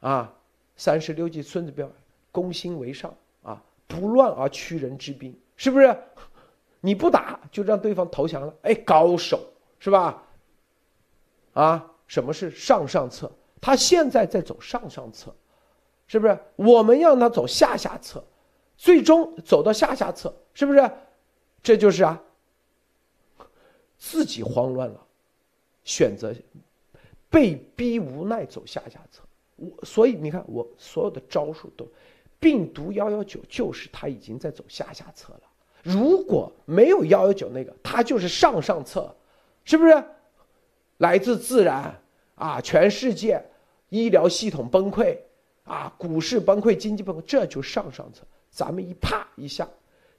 [0.00, 0.32] 啊，
[0.76, 1.90] 三十六计，孙子兵
[2.30, 5.96] 攻心为上啊，不乱而屈人之兵，是不是？
[6.80, 9.40] 你不打就让对方投降了，哎，高手
[9.80, 10.22] 是吧？
[11.54, 13.30] 啊，什么是上上策？
[13.61, 15.34] 他现在在走上上策，
[16.06, 16.38] 是不是？
[16.54, 18.22] 我们让他走下下策，
[18.76, 20.90] 最终走到下下策，是不是？
[21.61, 22.22] 这就是啊，
[23.98, 25.06] 自己慌乱了，
[25.82, 26.32] 选择
[27.28, 29.24] 被逼无奈走下下策。
[29.58, 31.86] 我所以你看，我所有的招数都，
[32.40, 35.42] 病毒幺幺九就是他已经在走下下策了。
[35.82, 39.14] 如果没有幺幺九那个，他就是上上策，
[39.64, 40.04] 是不是？
[40.98, 42.00] 来自自然
[42.34, 43.40] 啊，全世界
[43.88, 45.16] 医疗系统崩溃
[45.64, 48.24] 啊，股市崩溃，经济崩溃，这就上上策。
[48.50, 49.68] 咱们一啪一下，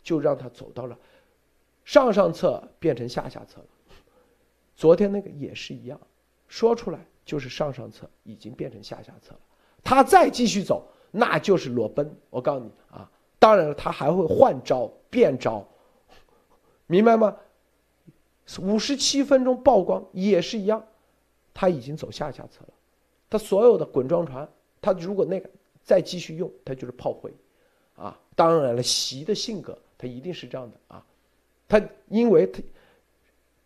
[0.01, 0.97] 就让他走到了
[1.83, 3.67] 上上策，变成下下策了。
[4.75, 5.99] 昨天那个也是一样，
[6.47, 9.39] 说出来就是上上策，已经变成下下策了。
[9.83, 12.11] 他再继续走，那就是裸奔。
[12.31, 14.91] 我告诉你啊，当然了，他还会换招。
[15.11, 15.67] 变招，
[16.85, 17.35] 明白吗？
[18.59, 20.85] 五十七分钟曝光也是一样，
[21.51, 22.73] 他已经走下下策了。
[23.27, 24.47] 他所有的滚装船，
[24.79, 25.49] 他如果那个
[25.83, 27.33] 再继续用，他就是炮灰，
[27.95, 28.15] 啊！
[28.35, 31.03] 当然了，习的性格他一定是这样的啊，
[31.67, 32.61] 他因为他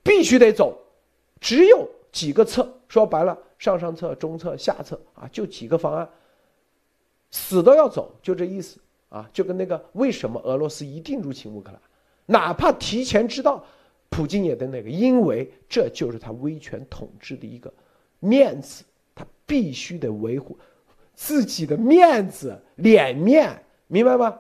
[0.02, 0.78] 必须得走，
[1.41, 6.10] 只有几个策，说白了，上上策、中策、下策啊，就几个方案，
[7.32, 8.78] 死都要走，就这意思。
[9.08, 11.80] 啊，就跟那个为什么俄罗斯一定入侵乌克兰，
[12.26, 13.63] 哪怕提前知道，
[14.10, 17.71] 普京也得那个，因为这就是他威权统治的一个
[18.19, 20.58] 面子，他必须得维护
[21.13, 24.39] 自己的面子脸面，明白吗？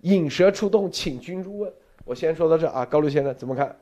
[0.00, 1.70] 引蛇出洞，请君入瓮。
[2.06, 3.76] 我先说到这啊，高露先生怎么看？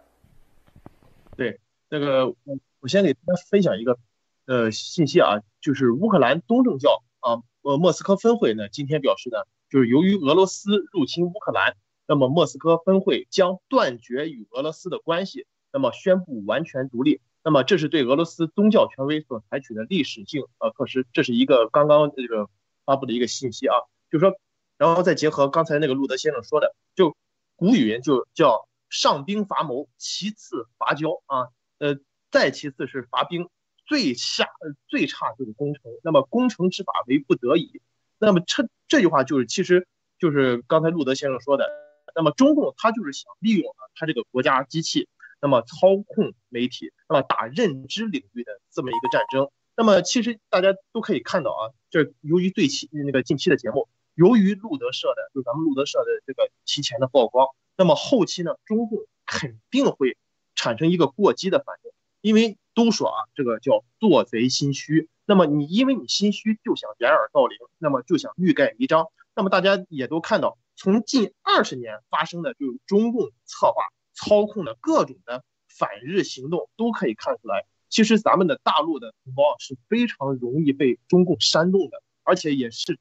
[1.37, 3.97] 对，那个我我先给大家分享一个
[4.46, 9.38] 呃信息啊，就是乌克兰东正教啊呃莫斯科分会呢今天表示呢。
[9.70, 11.74] 就是由于俄罗斯入侵乌克兰，
[12.07, 17.20] 那么莫斯科分会将断绝与俄罗斯的关系，那么宣布完全独立。
[17.42, 21.09] 那么这是对俄罗斯宗教权威所采取的历史性呃措施。
[21.12, 22.48] 这是一个刚刚这个
[22.85, 23.74] 发布的一个信息啊，
[24.12, 24.37] 就是说，
[24.78, 27.16] 然后再结合刚才那个路德先生说的，就
[27.57, 31.98] 古语就叫上兵伐谋，其次伐交啊，呃，
[32.30, 33.48] 再其次是伐兵，
[33.87, 34.49] 最下
[34.88, 35.83] 最差就是攻城。
[36.03, 37.81] 那么攻城之法为不得已。
[38.18, 39.87] 那么这这句话就是，其实
[40.18, 41.70] 就是刚才路德先生说的。
[42.16, 45.09] 那么中共他就是想利用啊，他这个国家机器，
[45.40, 49.51] 那么操控媒体，那么打认知领域的这么一个战争。
[49.77, 60.16] 那么其实大家都可以看到啊，这由于最期那个近期的节目，由于路德社的，就咱们路德社的这个提前的曝光，那么后期呢，中共肯定会
[60.55, 65.09] 产生一个过激的反应，因为都说啊，这个叫做贼心虚。
[65.25, 69.07] 那么你因为你心虚就想掩耳盗铃，那么就想欲盖弥彰。
[69.35, 82.99] 那么大家也都看到，从近二十年发生的就是中共策划操控的各种的反日行动，都可以看出来，其实咱们的大陆的同胞是非常容易被中共煽动的，而且也是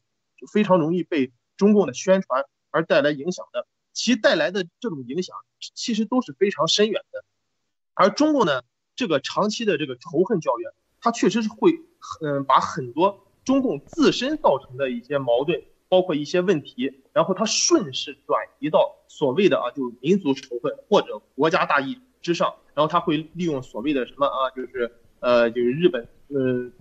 [0.52, 3.68] 非常容易被中共的宣传而带来影响的。
[3.92, 5.36] 其带来的这种影响
[5.76, 7.24] 其实都是非常深远的。
[7.94, 8.64] 而中共呢，
[8.96, 10.64] 这个长期的这个仇恨教育，
[11.00, 11.80] 它确实是会。
[12.22, 26.74] 嗯，把很多中共自身造成的一些矛盾，包括一些问题，然后他顺势转移到所谓的啊，就民族仇恨或者国家大义之上，然后他会利用所谓的什么啊，就是呃，就是日本呃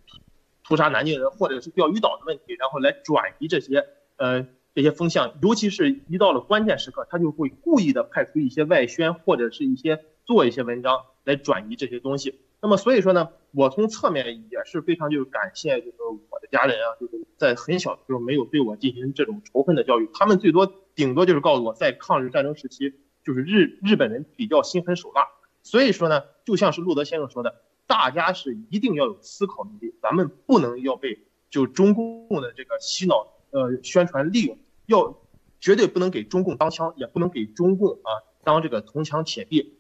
[0.65, 12.41] 屠杀南京人或者是钓鱼岛的问题，然后来转移这些呃这些风向，尤其是一到了关键时刻，他就会故意的派出一些外宣或者是一些做一些文章来转移这些东西。
[12.61, 15.97] 那么所以说呢，我从侧面也是非常就是感谢，就是
[16.31, 25.27] 我的家人啊，就是在很小的时候没有对我进行这种仇恨的教育，他们最多顶多就是告诉我，在抗日战争时期，就是日日本人比较心狠手辣。
[25.65, 31.19] 所以说呢，就像是路德先生说的，大家是一定要有思考能力，咱们不能要被
[31.51, 35.19] 就中共的这个洗脑呃宣传利用，要
[35.59, 39.79] 绝对不能给中共当枪，也不能给中共啊当这个铜墙铁壁。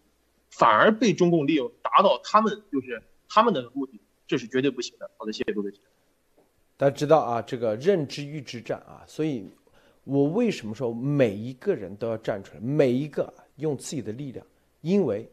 [0.52, 5.10] 反而被中共利用，达到他们就是他们的目的，这是绝对不行的。
[5.16, 5.72] 好的，谢谢各位。
[6.76, 9.46] 大家知道啊，这个认知欲之战啊，所以，
[10.04, 14.46] 我为什么说每一个人都要站出来，每一个用自己的力量？
[14.82, 15.26] 因为，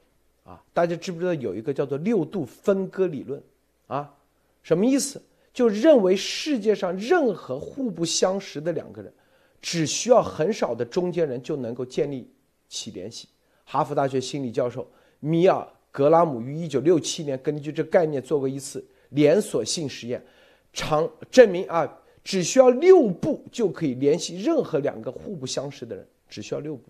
[0.43, 3.43] 啊，大家知不知道有一个叫做六度分割理论？
[3.87, 4.15] 啊，
[4.63, 5.21] 什么意思？
[5.51, 9.11] 就认为世界上任何互不相识的两个人，
[9.59, 12.31] 只需要很少的中间人就能够建立
[12.69, 13.27] 起联系。
[13.65, 20.23] 哈佛大学心理教授米尔格拉姆于一九六七年根据这概念做过一次连锁性实验，
[20.71, 26.89] 常证明啊，只需要六步就可以联系任何两个互不相识的人，只需要六步。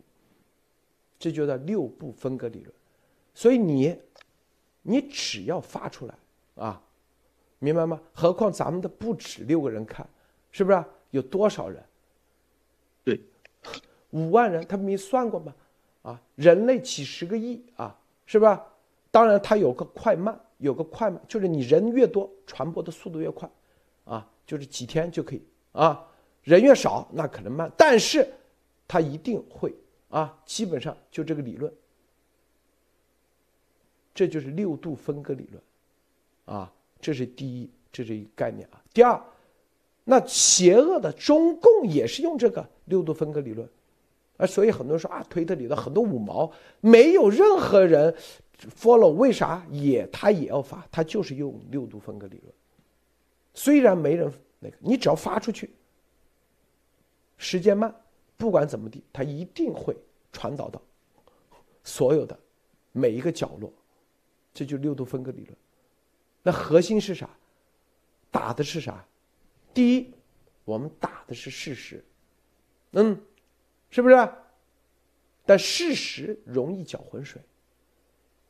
[1.18, 2.74] 这就叫六步分割理论。
[3.34, 3.96] 所以你，
[4.82, 6.16] 你只要发出来
[6.56, 6.82] 啊。
[7.62, 8.00] 明白吗？
[8.14, 10.08] 何况咱们的不止六个人看，
[10.50, 10.82] 是不是？
[11.12, 11.84] 有多少人？
[13.04, 13.20] 对，
[14.12, 15.54] 五万人，他没算过吗？
[16.04, 17.99] 啊，人类几十个亿啊，
[18.30, 18.64] 是吧？
[19.10, 23.50] 当然，它有个快慢，有个快慢，就是你人越多，传播的速度越快，
[24.04, 26.08] 啊，就是几天就可以啊。
[26.44, 28.32] 人越少，那可能慢，但是
[28.88, 29.74] 它一定会
[30.10, 30.40] 啊。
[30.46, 31.74] 基本上就这个理论，
[34.14, 36.72] 这就是六度分割理论，啊。
[37.02, 38.80] 这是第一，这是一个概念啊。
[38.94, 39.20] 第二，
[40.04, 43.68] 那邪恶的中共也是用这个六度分割理论，
[44.40, 46.50] 啊，所以很多人说啊，推特里的很多五毛
[46.80, 48.16] 没有任何人
[48.58, 50.88] follow，为啥也他也要发？
[50.90, 52.54] 他就是用六度分割理论。
[53.54, 55.70] 虽然没人那个，你只要发出去，
[57.38, 57.94] 时间慢，
[58.38, 59.94] 不管怎么地，他一定会
[60.32, 60.82] 传导到
[61.84, 62.40] 所有的
[62.94, 63.74] 每一个角落，
[64.54, 65.58] 这就是六度分割理论。
[66.42, 67.30] 那核心是啥？
[68.32, 69.06] 打的是啥？
[69.74, 70.14] 第一，
[70.64, 72.06] 我们打的是事实，
[72.92, 73.20] 嗯，
[73.90, 74.30] 是不是？
[75.46, 77.42] 但事实容易搅浑水。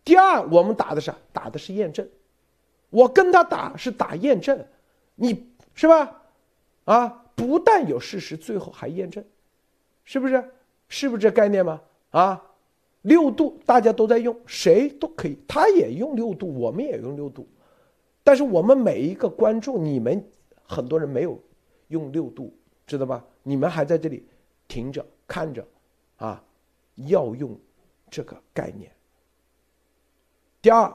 [0.03, 1.13] 第二，我们打的是？
[1.31, 2.07] 打的是验证。
[2.89, 4.65] 我跟他打是打验证，
[5.15, 6.23] 你是吧？
[6.85, 9.23] 啊，不但有事实，最后还验证，
[10.03, 10.43] 是不是？
[10.87, 11.79] 是不是这概念吗？
[12.09, 12.43] 啊，
[13.03, 17.47] 六度大家都在用，谁都可以，他也用六度，我们也用六度。
[18.23, 20.27] 但是我们每一个观众，你们
[20.63, 21.39] 很多人没有
[21.89, 22.51] 用六度，
[22.87, 23.23] 知道吧？
[23.43, 24.27] 你们还在这里
[24.67, 25.65] 停着看着，
[26.17, 26.43] 啊，
[26.95, 27.55] 要用
[28.09, 28.91] 这个概念。
[30.59, 30.91] 第二，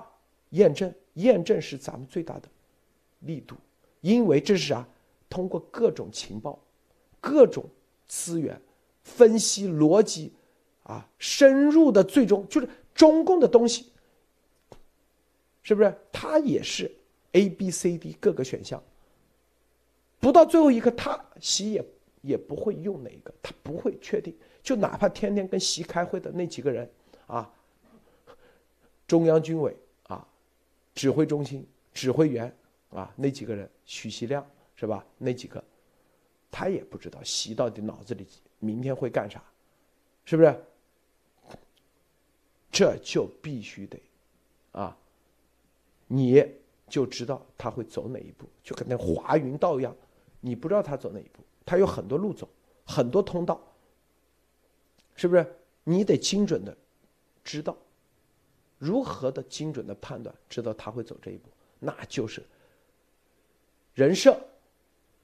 [0.50, 2.48] 验证，验证是咱们最大的
[3.20, 3.54] 力度，
[4.00, 4.86] 因为这是啥？
[5.30, 6.58] 通过各种情报、
[7.20, 7.64] 各种
[8.06, 8.60] 资源
[9.02, 10.32] 分析逻辑，
[10.82, 13.92] 啊，深入的最终就是中共的东西，
[15.62, 15.96] 是不是？
[16.12, 16.92] 它也是。
[17.32, 18.80] A、B、C、D 各个选项，
[20.20, 21.84] 不到最后一刻，他习也
[22.24, 24.34] 也不会用哪一个，他不会确定。
[24.62, 26.90] 就哪怕天天跟习开会的那几个人
[27.26, 27.52] 啊，
[29.06, 29.76] 中央军委
[30.08, 30.26] 啊，
[30.94, 32.52] 指挥中心指挥员
[32.90, 35.06] 啊，那几个人，许习亮是吧？
[35.18, 35.62] 那几个，
[36.50, 38.26] 他也不知道习到底脑子里
[38.58, 39.42] 明天会干啥，
[40.24, 40.64] 是不是？
[42.72, 44.00] 这就必须得
[44.72, 44.96] 啊，
[46.06, 46.44] 你。
[46.86, 49.96] 就知道他会走哪一步，就跟那华云道一样，
[50.40, 52.48] 你不知道他走哪一步，他有很多路走，
[52.84, 53.60] 很多通道，
[55.14, 55.46] 是不是？
[55.84, 56.76] 你得精准的
[57.42, 57.76] 知道，
[58.78, 61.48] 如何的精准的判断，知道他会走这一步，
[61.78, 62.42] 那就是
[63.94, 64.38] 人设、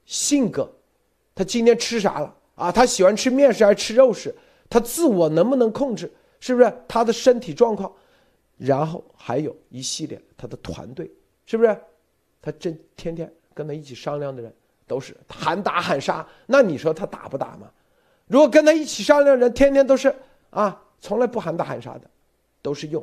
[0.05, 0.71] 性格，
[1.33, 2.71] 他今天吃啥了啊？
[2.71, 4.35] 他喜欢吃面食还是吃肉食？
[4.69, 6.11] 他自我能不能控制？
[6.39, 6.73] 是不是？
[6.87, 7.93] 他的身体状况，
[8.57, 11.11] 然后还有一系列他的团队。
[11.45, 11.77] 是不是？
[12.41, 14.55] 他这天天跟他一起商量的人
[14.91, 17.71] 都是喊打喊杀，那你说他打不打嘛？
[18.27, 20.13] 如果跟他一起商量人天天都是
[20.49, 22.01] 啊，从来不喊打喊杀的，
[22.61, 23.01] 都是用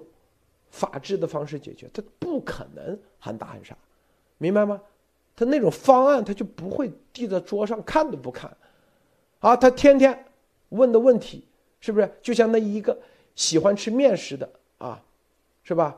[0.68, 3.74] 法治的方式解决，他不可能喊打喊杀，
[4.36, 4.78] 明白吗？
[5.34, 8.54] 他那种方案他就不会递在桌上看都不看，
[9.38, 10.26] 啊，他天天
[10.68, 11.42] 问的问题
[11.80, 12.98] 是不是就像那一个
[13.34, 14.46] 喜欢吃面食的
[14.76, 15.02] 啊，
[15.64, 15.96] 是吧？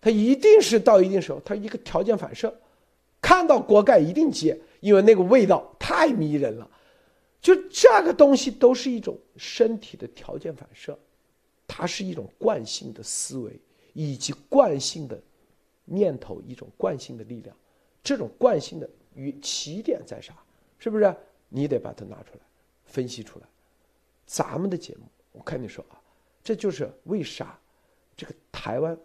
[0.00, 2.54] 他一定是到一定时候，他一个条件反射，
[3.20, 6.70] 看到锅盖一定接，因为那个味道太迷人了。
[7.40, 10.98] 就这个东西都是一种身体的条件反射，
[11.66, 13.58] 它是一种惯性的思维
[13.94, 15.18] 以及惯性的
[15.86, 17.56] 念头，一种惯性的力量。
[18.02, 20.34] 这种惯性的与起点在啥？
[20.78, 21.16] 是不是？
[21.48, 22.40] 你得把它拿出来
[22.84, 23.46] 分析出来。
[24.26, 25.96] 咱们的节目，我跟你说啊，
[26.42, 27.58] 这就是为啥
[28.14, 28.98] 这个台湾。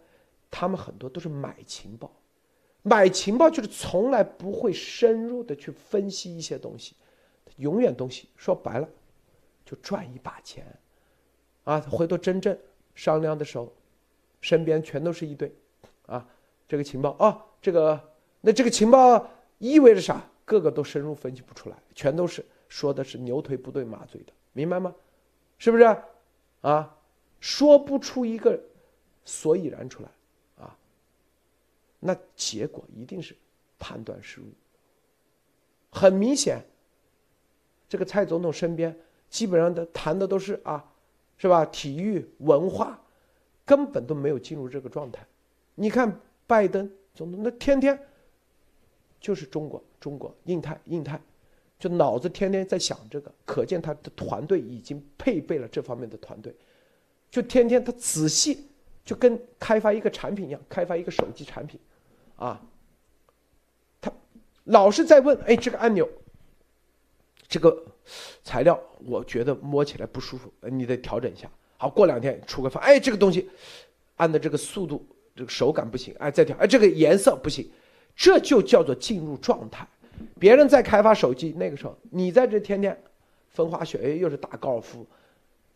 [0.52, 2.12] 他们很多都是买情报，
[2.82, 6.96] 买情报就是从来不会深入的去分析一些东西，
[7.58, 8.88] 永远东西说白了，
[9.66, 10.66] 就赚一把钱，
[11.66, 12.58] 啊，回头真正
[12.96, 13.72] 商量的时候，
[14.42, 15.54] 身边全都是一堆，
[16.06, 16.26] 啊，
[16.68, 18.00] 这个情报啊，这个
[18.42, 20.24] 那这个情报意味着啥？
[20.46, 24.96] 个个都深入分析不出来，全都是说的是牛腿不对马嘴的，明白吗？
[25.60, 25.84] 是不是？
[26.62, 26.98] 啊，
[27.40, 28.60] 说不出一个
[29.24, 30.10] 所以然出来。
[32.00, 33.36] 那结果一定是
[33.78, 34.46] 判断失误，
[35.92, 36.62] 很明显，
[37.88, 38.96] 这个蔡总统身边
[39.30, 40.84] 基本上的谈的都是啊，
[41.38, 41.66] 是吧？
[41.66, 43.00] 体育文化
[43.66, 45.26] 根本都没有进入这个状态。
[45.76, 48.00] 你看拜登总统，那天天
[49.20, 51.20] 就是中国、中国、印太、印太，
[51.78, 56.54] 就脑子天天在想这个，可见他的团队已经配备了这方面的团队，
[57.30, 58.66] 就天天他仔细
[59.06, 61.80] 就跟开发一个产品一样，开发一个手机产品，
[62.40, 62.62] 啊。
[64.02, 64.12] 他
[64.64, 66.08] 老是在问，哎，这个按钮，
[67.48, 67.86] 这个
[68.44, 71.50] 材料，我觉得摸起来不舒服，你得调整一下。
[71.78, 73.50] 好，过两天出个方，哎，这个东西
[74.18, 77.70] 按的这个速度，这个手感不行，哎，再调，哎，这个颜色不行，
[78.16, 79.88] 这就叫做进入状态。
[80.38, 83.02] 别人在开发手机，那个时候你在这天天
[83.50, 85.08] 风花雪月，又是打高尔夫，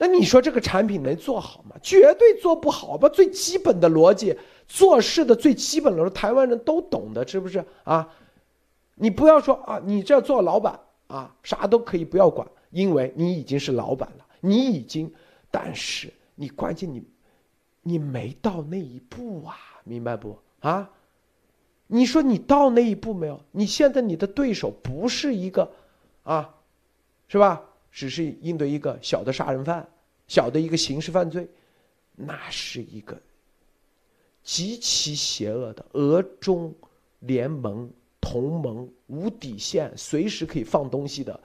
[0.06, 1.78] 那你说这个产品能做好吗？
[1.82, 3.08] 绝对做不好吧？
[3.08, 4.38] 最基本的逻辑，
[4.68, 8.06] 做事的最基本的，台湾人都懂的，是不是啊？
[8.96, 10.78] 你不要说啊，你这做老板
[11.08, 15.10] 啊，啥都可以不要管，因为你已经是老板了，你已经，
[15.50, 17.02] 但是你关键你，
[17.82, 20.90] 你没到那一步啊，明白不啊？
[21.88, 23.40] 你说你到那一步没有？
[23.52, 25.72] 你现在你的对手不是一个，
[26.24, 26.54] 啊，
[27.30, 27.64] 是吧？
[27.90, 29.88] 只是应对一个小的杀人犯，
[30.34, 31.48] 小的一个刑事犯罪，
[32.16, 33.22] 那是一个
[34.42, 36.74] 极其邪恶的俄中
[37.20, 37.88] 联盟。
[38.20, 41.38] 同盟无底线，随时可以放东西的，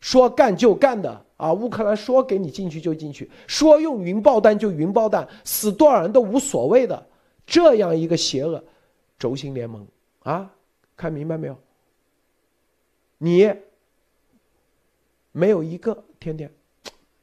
[0.00, 1.52] 说干就干的啊！
[1.52, 7.06] 乌克兰说给你进去就进去，说用云爆弹就云爆弹，死多少人都无所谓的，
[7.46, 8.62] 这样一个邪恶
[9.16, 9.86] 轴心联盟
[10.24, 10.52] 啊！
[10.96, 11.56] 看明白没有？
[13.18, 13.54] 你
[15.30, 16.52] 没有一个天天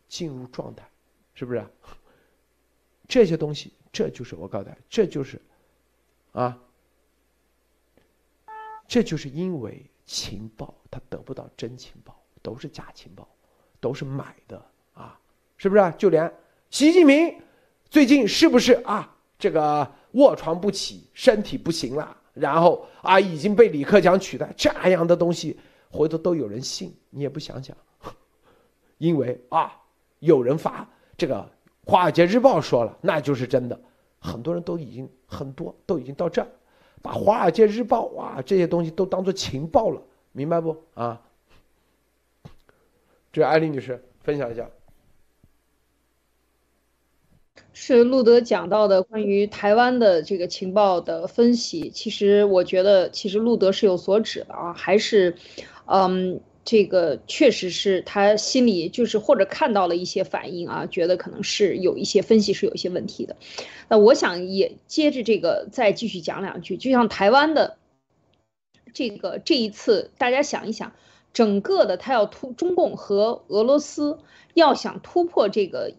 [0.07, 0.89] 进入状态，
[1.41, 1.65] 是不是？
[3.09, 5.41] 这些东西，这就是我告诉大家，这就是
[6.33, 6.55] 啊。
[8.87, 13.27] 这就是因为情报他得不到真情报，都是假情报，
[13.79, 14.63] 都是买的
[14.93, 15.19] 啊，
[15.57, 15.93] 是不是？
[15.97, 16.31] 就连
[16.69, 17.41] 习近平
[17.89, 19.17] 最近是不是啊？
[19.39, 27.75] 这个卧床不起，身体不行了，然后啊已经被李克强取代，这样的东西回头都有人信，你也不想想，
[28.99, 29.81] 因为啊
[30.19, 30.87] 有人发
[31.21, 31.35] 这个
[31.85, 33.79] 《华尔街日报》说了，那就是真的，
[34.17, 36.47] 很多人都已经很多都已经到这儿。
[36.99, 40.01] 把《华尔街日报》哇这些东西都当做情报了，
[40.31, 41.21] 明白不啊？
[43.31, 44.67] 这艾丽女士分享一下，
[47.71, 51.91] 是路德讲到的关于台湾的这个情报的分析。
[51.91, 55.35] 其实我觉得，其实路德是有所指的啊，还是，
[55.85, 56.41] 嗯。
[56.63, 63.35] 这个确实是他心里就是或者看到了一些反应啊，觉得可能是有一些分析是有一些问题的。
[63.89, 67.77] 那我想也接着这个再继续讲两句，就像台湾的
[68.93, 70.93] 这个这一次，大家想一想，
[71.33, 74.19] 整个的他要突中共和俄罗斯
[74.53, 75.93] 要想突破这个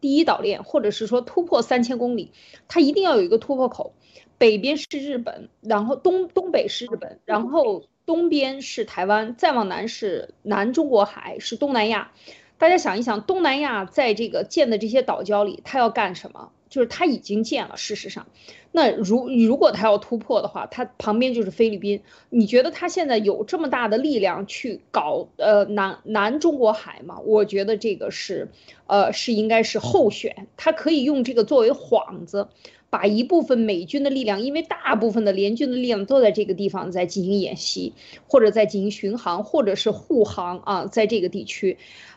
[0.00, 2.32] 第一岛链，或者是说突破三千公里，
[2.68, 3.92] 他一定要有一个突破口，
[4.38, 7.84] 北边是日本，然后东东北是日本，然后。
[8.06, 12.12] 东边是台湾，再往南是南中国海，是东南亚。
[12.56, 16.52] 大家想一想，东南亚在这个建的这些岛礁里，它要干什么？
[16.68, 17.76] 就是它已经建了。
[17.76, 18.26] 事实上，
[18.72, 22.02] 那如如果它要突破的话，它旁边就是菲律宾。
[22.30, 27.18] 你觉得它现在有这么大的力量去搞呃南南中国海吗？
[27.24, 28.48] 我觉得这个是，
[28.86, 30.46] 呃，是应该是候选。
[30.56, 32.48] 它可以用这个作为幌子。
[32.88, 37.92] 把一部分美军的力量，因为大部分的联军的力量都在这个地方在进行演习，
[38.26, 41.76] 或者在进行巡航，或者是护航啊，在这个地区，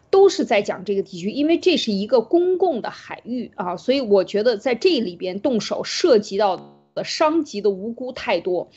[0.10, 8.70] 都是在讲这个地区，因为这是一个公共的海域啊，所以我觉得在这里边动手涉及到的伤及的无辜太多，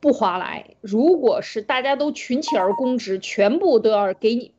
[0.00, 0.76] 不划来。
[0.80, 4.52] 如果是大家都群起而攻之，全部都要给你。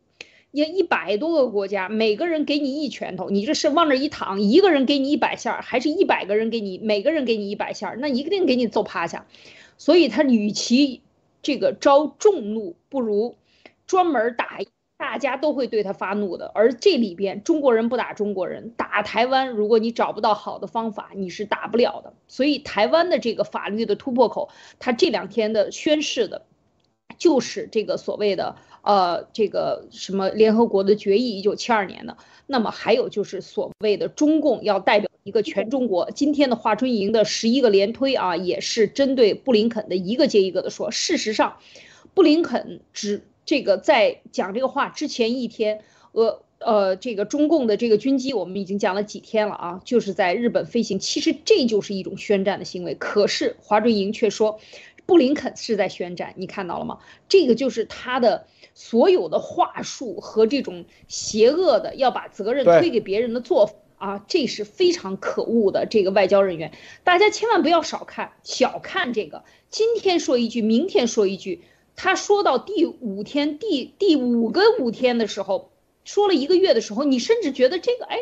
[0.52, 9.28] 也一百多个国家，每个人给你一拳头，你这是往那一躺，一个人给你一百下，还是一百个人给你，每个人给你一百下，那一定给你揍趴下。
[9.78, 11.02] 所以他与其
[11.44, 13.36] 这个招众怒，不如
[13.86, 14.60] 专门打，
[14.98, 16.52] 大家都会对他发怒的。
[16.56, 22.14] 而这里边中国人不打中国人，打台湾，如果你找不到好的方法，你是打不了的。
[22.28, 26.42] 所以台湾的这个法律的突破口，他这两天的宣誓的，
[27.20, 28.56] 就是这个所谓的。
[28.82, 32.18] 呃，这个什么联合国的决议，一九七二年的。
[32.48, 36.10] 那么还有就是所谓的中共要代表一个全中国。
[36.12, 40.90] 今天的华春莹的十一个连推啊，也是针对布林肯的一个接一个的说。
[40.90, 41.58] 事实上，
[42.16, 45.82] 布林肯只这个在讲这个话之前一天，
[46.14, 50.98] 呃呃，这个中共的这个军机我们已经讲了几天了啊，就是在日本飞行。
[50.98, 52.96] 其实这就是一种宣战的行为。
[52.96, 54.60] 可是华春莹却说。
[55.10, 57.00] 布林肯是在宣战，你看到了吗？
[57.30, 58.46] 这个就是他的
[58.76, 65.88] 所有的话术和这种邪恶的要把责任推给别人的做法啊，这是非常可恶的。
[65.90, 69.44] 这个外交人员，大家千万不要少看、小看这个。
[69.72, 71.64] 今天说一句，明天说一句。
[71.96, 75.72] 他说到第五天、第第五个五天的时候，
[76.06, 78.20] 说了一个月的时候，你甚至觉得这个，哎，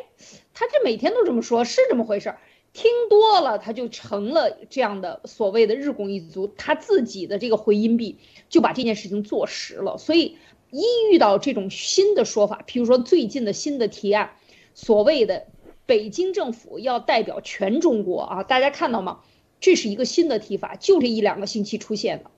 [0.53, 2.39] 他这每天都这么说，是这么回事儿。
[2.77, 8.19] 听多了，他就成了这样的所谓的日拱一卒，他自己的这个回音壁
[8.49, 9.97] 就把这件事情坐实了。
[9.97, 10.37] 所以
[10.69, 14.35] 一遇到这种新的说法，譬如说最近的新的提案，
[14.75, 15.47] 所谓的
[15.87, 19.21] 北京政府要代表全中国啊，大家看到吗？
[19.59, 22.29] 这是一个新的提法，就这一两个星期出现的，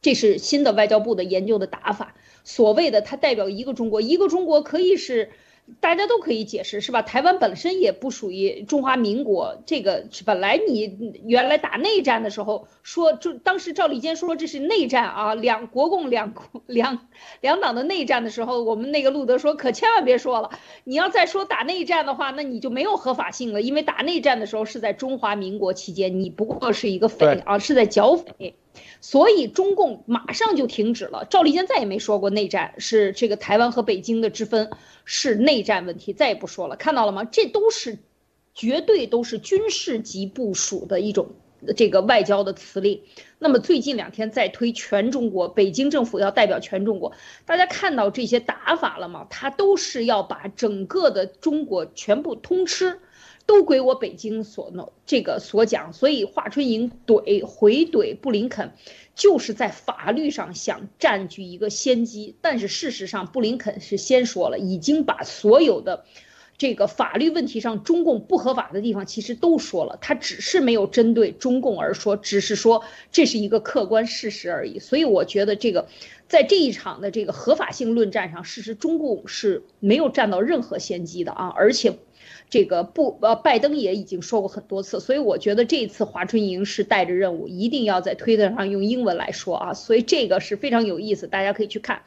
[0.00, 2.16] 这是新的外交部的研究的打法。
[2.42, 5.30] 所谓的它代表一个中国，一个中国可以是。
[5.80, 7.02] 大家都可以解释，是吧？
[7.02, 16.34] 台湾本身也不属于中华民国，这个本来你原来打内战的时候说，就当时赵立坚说这是内战啊，两国共两
[16.66, 17.06] 两
[17.40, 20.50] 两党的内战的时候，我们那个路德说可千万别说了，
[20.84, 28.56] 你要再说打内战的话，那你就没有合法性了，因为打内战的时候是在中华民国期间，你不过是一个匪啊，是在剿匪。
[29.00, 31.26] 所以中共马上就停止了。
[31.28, 34.70] 赵立坚再也没说过内战是这个台湾和北京的之分
[35.04, 36.76] 是内战问题，再也不说了。
[36.76, 37.24] 看到了吗？
[37.24, 37.98] 这都是
[38.54, 41.34] 绝对都是军事级部署的一种
[41.76, 43.02] 这个外交的辞令。
[43.38, 47.12] 那么最近两天在推全中国，北京政府要代表全中国，
[47.44, 49.26] 大家看到这些打法了吗？
[49.30, 53.00] 他都是要把整个的中国全部通吃。
[53.52, 58.72] 都归我北京所弄，这个所讲，所以华春莹怼回怼布林肯，
[59.14, 62.34] 就是在法律上想占据一个先机。
[62.40, 66.06] 但是事实上，布林肯是先说了，已经把所有的
[66.56, 74.78] 这个法律问题上中共不合法的地方其实都说了，他只是没有针对中共而说，只是说这是一个客观事实而已。
[74.78, 75.88] 所以我觉得这个
[76.26, 81.98] 在这一场的这个合法性论战上，事实中共是没有占到任何先机的啊，而且。
[82.52, 92.02] 这个不呃，拜登也已经说过很多次，所以我觉得这次华春莹是带着任务，一定要在推特上用英文来说啊，所以这个是非常有意思，大家可以去看。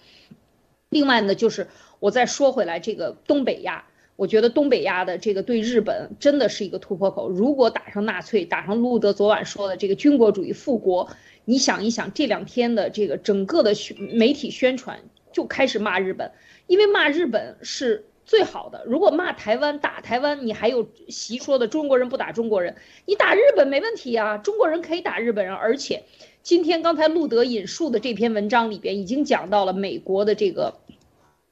[0.90, 1.68] 另外呢，就是
[2.00, 3.86] 我再说回来，这个东北亚，
[4.18, 7.28] 我觉得东北亚的这个对日本真的是一个突破口。
[7.28, 11.10] 如果打上纳粹，打上路德昨晚说的这个军国主义复国，
[11.46, 15.00] 你想一想，这两天的这个整个的媒体宣传
[15.34, 16.32] 就开始骂日本，
[16.68, 18.06] 因为骂日本是。
[18.26, 25.54] 最好的，如果骂台湾打台湾，你还有习说的中国人不打中国人，你打日本没问题啊，中国人可以打日本人。
[25.54, 26.04] 而且，
[26.42, 30.80] 今天刚才路德引述的这篇文章里边已经讲到了美国的这个，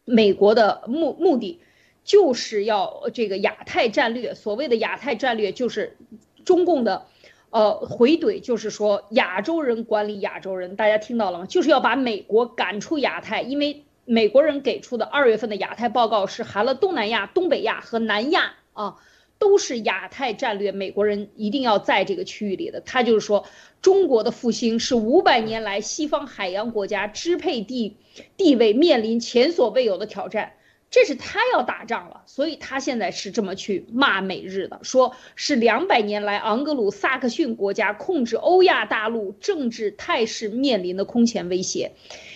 [0.04, 1.62] 美国的目目的
[2.04, 4.34] 就是要这个亚太战略。
[4.34, 5.96] 所谓的亚太战略就是
[6.44, 7.06] 中共的，
[7.52, 11.46] 呃回怼，就是说亚洲人管理亚洲人，大家听到了吗？
[11.46, 13.84] 就是要把美国赶出亚太，因为。
[14.06, 18.98] 美国人给出的二月份的亚太报告是含了东南亚、东北亚和南亚啊，
[19.40, 20.72] 都是亚太战略。
[20.72, 22.82] 美国人一定要在这个区域里的。
[22.82, 23.46] 他就是说，
[23.82, 27.96] 中国的复兴是五百年来西方海洋国家支配地
[28.36, 30.54] 地位面临前所未有的挑战。
[30.94, 41.94] 这是他要打仗了，所以他现在是这么去骂美日的，说是两百年来昂格鲁萨克逊国家控制欧亚大陆政治态势面临的空前威胁。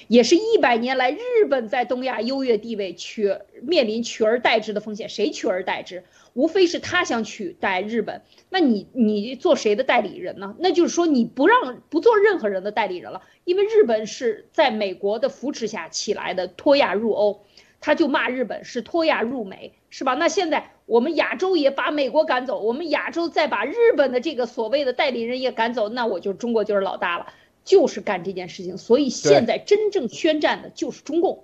[0.07, 5.07] 也是一百年来，日本在东亚优越地位取面临取而代之的风险。
[5.07, 6.03] 谁取而代之？
[6.33, 8.23] 无非是他想取代日本。
[8.49, 10.55] 那你你做谁的代理人呢？
[10.59, 17.43] 那就是说你不让不做任何人的代理人了，因为日本是在美国的扶持下起来的，脱亚入欧，
[17.79, 20.13] 他就骂日本是脱亚入美，是吧？
[20.13, 27.33] 那现在我们亚洲也把美国赶走，我们亚洲再把日本的这个所谓的代理人也赶走，那我就中国就是老大了。
[27.63, 31.43] 就是干这件事情，所以现在真正宣战的就是中共，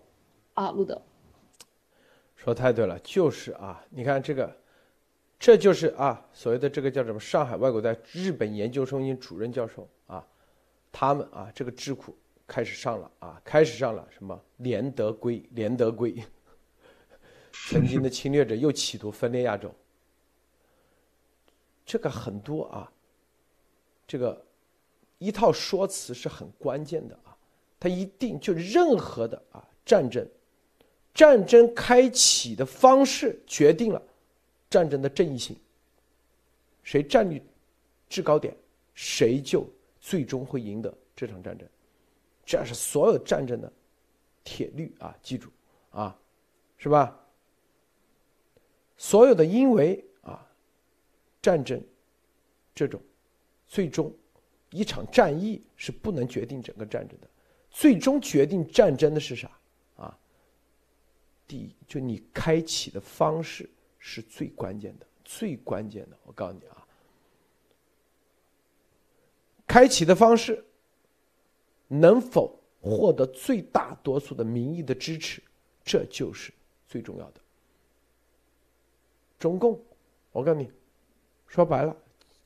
[0.53, 1.01] 啊，路德，
[2.37, 4.55] 说太对了，就是啊，你看这个，
[5.37, 7.19] 这就是啊，所谓的这个叫什么？
[7.19, 10.25] 上海外国在日本研究中心主任教授啊，
[10.93, 12.15] 他们啊，这个智库
[12.47, 14.39] 开始上了啊，开始上了什么？
[14.57, 16.15] 连德归，连德归，
[17.69, 19.73] 曾经的侵略者又企图分裂亚洲，
[21.85, 22.91] 这个很多啊，
[24.07, 24.45] 这个。
[25.19, 27.33] 一套说辞是很关键的啊，
[27.79, 30.27] 它一定就任何的啊战争，
[31.13, 34.01] 战争开启的方式决定了
[34.69, 35.55] 战争的正义性。
[36.81, 37.41] 谁占据
[38.09, 38.53] 制高点，
[38.93, 39.65] 谁就
[40.01, 41.65] 最终会赢得这场战争，
[42.53, 43.73] 这是所有战争的
[44.43, 45.17] 铁律啊！
[45.23, 45.49] 记住
[45.89, 46.15] 啊，
[46.77, 47.19] 是吧？
[48.95, 50.47] 所有的因为啊
[51.41, 51.83] 战争
[52.75, 53.01] 这种
[53.67, 54.13] 最终。
[54.69, 57.27] 一场战役是不能决定整个战争的，
[57.71, 59.49] 最终决定战争的是啥
[59.95, 60.15] 啊？
[61.47, 66.17] 第一，就你开启的方式是最关键的，最关键的。
[66.23, 66.87] 我告诉你啊，
[69.65, 70.63] 开启的方式
[71.99, 75.41] 能否获得最大多数的民意的支持，
[75.83, 76.53] 这就是
[76.87, 77.41] 最重要的。
[79.37, 79.79] 中共，
[80.31, 80.71] 我告诉你，
[81.47, 81.95] 说白了，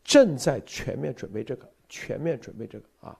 [0.03, 1.67] 正在全面准备这个。
[1.89, 3.17] 全面准备这个啊！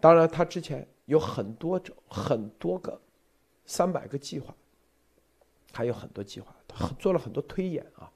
[0.00, 2.98] 当然，他之前有很多种、很多个、
[3.66, 4.56] 三百个计划，
[5.70, 8.10] 还有很多计划，他做了很多推演啊。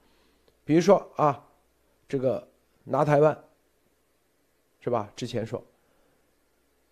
[0.65, 1.47] 比如说啊，
[2.09, 2.51] 这个
[2.83, 3.43] 拿台湾，
[4.79, 5.11] 是吧？
[5.15, 5.63] 之前说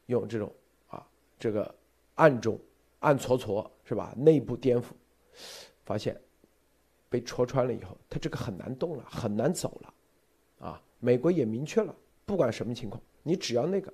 [0.07, 0.51] 用这种
[0.87, 1.07] 啊，
[1.39, 1.73] 这个
[2.15, 2.59] 暗中
[2.99, 4.13] 暗搓搓，是吧？
[4.17, 4.85] 内部颠覆，
[5.83, 6.19] 发现
[7.09, 9.93] 被戳穿了以后，他这个很难动了，很难走了。
[10.59, 13.93] 啊，美国也明确了，不管什么情况，你只要那个，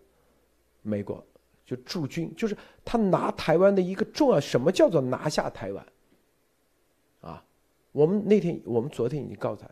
[0.82, 1.24] 美国
[1.66, 5.86] 就驻军，就是他拿台湾的一个重要，什么叫做拿下台湾？
[7.22, 7.44] 啊，
[7.92, 9.70] 我们那天，我们昨天已经告诉他，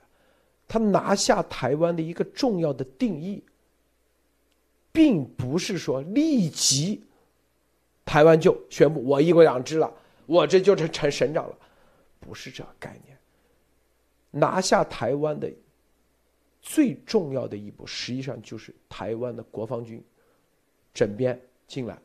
[0.67, 3.43] 他拿下台湾的一个重要的定义，
[4.91, 7.03] 并不是说立即
[8.05, 9.93] 台湾就宣布我一国两制了，
[10.25, 11.57] 我这就是成省长了，
[12.19, 13.17] 不是这个概念，
[14.31, 15.51] 拿下台湾的。
[16.61, 20.03] 最重要的一步，实际上就是台湾的国防军
[20.93, 21.97] 整编进来，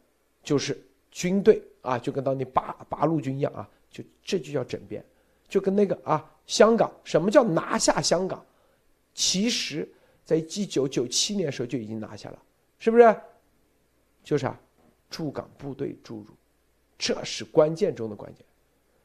[0.44, 0.80] 就是
[1.10, 5.04] 军队啊，就跟当年八八路军一样啊，就这就叫整编，
[5.48, 8.46] 就跟那个啊，香港什么叫拿下香港？
[9.12, 9.86] 其实，
[10.24, 12.40] 在一九九七年时候就已经拿下了，
[12.84, 13.16] 是不是？
[14.22, 14.60] 就是啊，
[15.08, 16.26] 驻港部队注入，
[16.98, 18.44] 这是关键中的关键。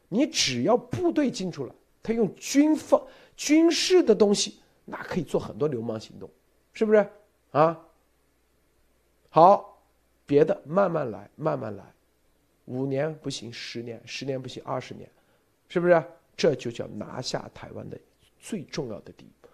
[0.09, 1.73] 你只要部队进驻了，
[2.03, 3.01] 他用军方
[3.37, 4.59] 军事的东西。
[4.83, 6.29] 那可以做很多流氓行动，
[6.73, 7.09] 是不是
[7.51, 7.79] 啊？
[9.29, 9.81] 好，
[10.25, 11.93] 别的慢慢来，慢慢来，
[12.65, 15.09] 五年不行，十年，十年不行，二十年，
[15.69, 16.03] 是不是？
[16.35, 17.97] 这就叫拿下台湾的
[18.39, 19.47] 最重要的第一步。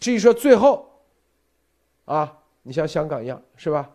[0.00, 0.90] 至于说最后，
[2.06, 3.88] 啊，你像香港一样，是吧？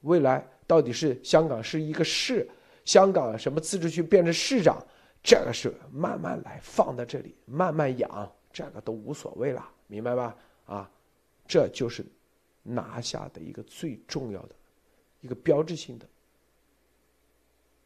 [0.00, 2.48] 未来到底是香港是一个市，
[2.84, 4.82] 香港什么自治区变成市长，
[5.22, 9.68] 这个是慢慢来，放在这里，慢慢养，这个都无所谓了。
[9.86, 10.34] 明白吧？
[10.64, 10.90] 啊，
[11.46, 12.02] 这就是
[12.62, 14.54] 拿下的一个最重要的
[15.20, 16.06] 一个标志性的，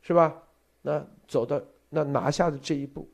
[0.03, 0.41] 是吧？
[0.83, 3.09] 那走到那拿下的这一步，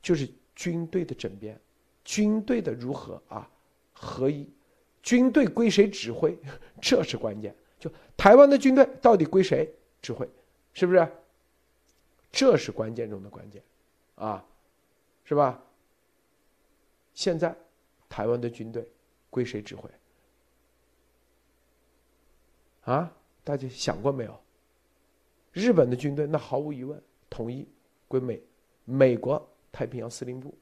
[0.00, 1.60] 就是军队的整编，
[2.04, 3.48] 军队的如何啊
[3.92, 4.48] 合一，
[5.02, 6.38] 军队归谁指挥，
[6.80, 7.54] 这是关键。
[7.78, 9.68] 就台湾的军队到底归谁
[10.00, 10.28] 指挥，
[10.72, 11.08] 是不是？
[12.30, 13.62] 这是关键中的关键，
[14.14, 14.44] 啊，
[15.24, 15.62] 是吧？
[17.14, 17.54] 现在。
[18.08, 18.86] 台湾的军队
[19.30, 19.88] 归谁指挥？
[22.82, 23.10] 啊，
[23.42, 24.38] 大家想过没有？
[25.50, 27.66] 日本的军队那毫无疑问统一
[28.08, 28.42] 归美
[28.84, 29.42] 美国
[29.72, 30.54] 太平洋司令部，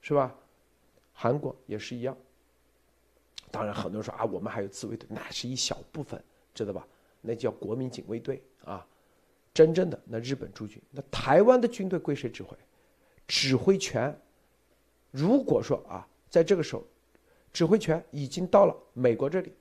[0.00, 0.34] 是吧？
[1.12, 2.16] 韩国也是一样。
[3.50, 6.22] 当然，很多人说啊，我们还有自卫队，那是一小部分，
[6.54, 6.86] 知道吧？
[7.20, 8.86] 那叫国民警卫队啊。
[9.54, 12.56] 真正的那日本驻军，那台湾的军队归谁指挥？
[13.26, 14.14] 指挥权，
[15.10, 16.06] 如果说啊。
[16.28, 16.84] 在这个时候，
[17.52, 19.54] 指挥权已经到了美国这里，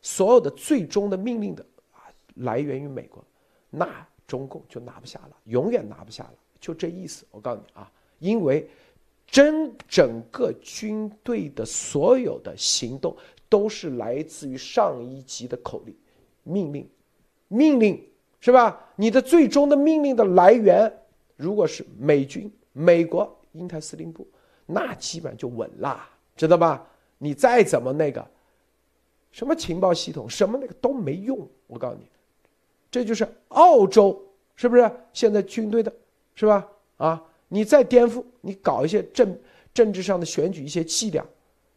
[0.00, 3.24] 所有的最终的命令的啊来源于美国，
[3.68, 7.24] 那中共就拿不下了，永远拿不下了，就这意思。
[7.30, 8.68] 我告诉你啊，因为
[9.30, 13.16] 真整个军队的所有的行动
[13.48, 15.94] 都是来自于上一级的口令、
[16.42, 16.88] 命令、
[17.48, 18.04] 命令，
[18.40, 18.88] 是吧？
[18.96, 20.92] 你的最终的命令的来源，
[21.36, 24.26] 如果是美军、美国英台司令部。
[24.66, 26.00] 那基本就稳了，
[26.36, 26.86] 知道吧？
[27.18, 28.24] 你再怎么那个，
[29.32, 31.48] 什么情报系统，什么那个都没用。
[31.66, 32.06] 我告诉你，
[32.88, 34.20] 这就是澳洲，
[34.54, 34.90] 是不是？
[35.12, 35.92] 现在军队的，
[36.36, 36.68] 是吧？
[36.98, 39.38] 啊，你再颠覆，你搞一些政
[39.74, 41.22] 政治上的选举一些伎俩，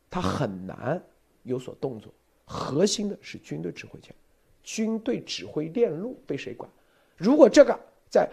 [0.10, 1.04] 他很难
[1.44, 2.10] 有所动作。
[2.46, 4.16] 核心的是军队指挥权，
[4.64, 6.72] 军队指挥链路被谁管？
[7.18, 7.78] 如果这个
[8.10, 8.30] 在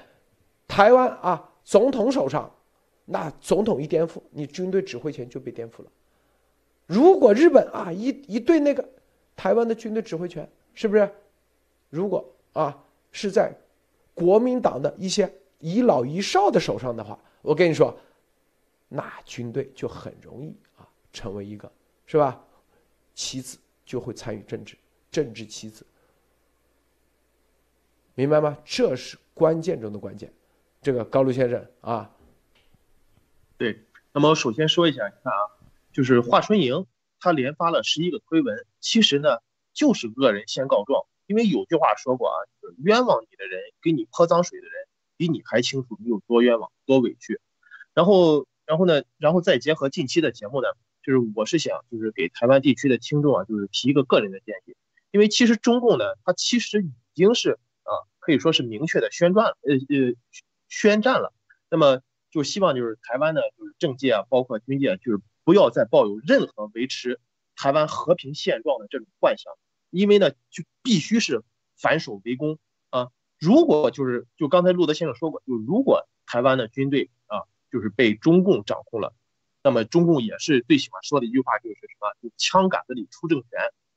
[0.68, 2.48] 台湾啊总统手上。
[3.12, 5.90] 那总统一颠覆，你军队指挥权就被颠覆了。
[6.86, 8.88] 如果日本啊一一对那个
[9.34, 11.10] 台湾的军队指挥权，是不是？
[11.88, 12.80] 如果啊
[13.10, 13.52] 是在
[14.14, 15.28] 国民党的一些
[15.60, 17.96] 一老遗少的手上的话，我跟你说，
[18.88, 21.70] 那军队就很容易啊成为一个
[22.06, 22.42] 是吧？
[23.14, 24.76] 棋子就会参与政治，
[25.10, 25.84] 政治棋子，
[28.14, 28.56] 明白吗？
[28.64, 30.32] 这是关键中的关键。
[30.80, 32.10] 这个高卢先生啊。
[33.58, 35.38] 对，那么首先说一下，你看啊，
[35.92, 36.86] 就是华春莹
[37.20, 39.38] 他连发了十一个推文，其实呢
[39.74, 41.04] 就是恶人先告状。
[41.26, 44.88] 因为有句话说过啊，就是冤枉你的人给你泼脏水的人，
[45.20, 47.38] 比你还清楚你有多冤枉、多委屈。
[47.92, 50.68] 然后，然后呢，然后再结合近期的节目呢，
[51.02, 54.74] 就是我是想就是给台湾地区的听众啊，就是提一个个人的建议。
[55.10, 60.14] 因为其实中共呢，它其实已经是啊，可以说是明确的宣战了，呃呃，
[60.68, 61.34] 宣战了。
[61.68, 62.00] 那么
[62.30, 67.20] 就希望就是台湾呢，就是政界啊，包括军界，就是不要再抱有任何维持
[67.56, 69.52] 台湾和平现状的这种幻想，
[69.90, 71.42] 因为呢，就必须是
[71.76, 72.58] 反守为攻
[72.88, 73.08] 啊。
[73.40, 79.14] 如果就是就刚才路德先生说过，就如果台湾的军队啊，就是被中共掌控了，
[79.62, 82.14] 那么中共也是最喜欢说的一句话就是什么？
[82.22, 83.48] 就枪杆子里出政权。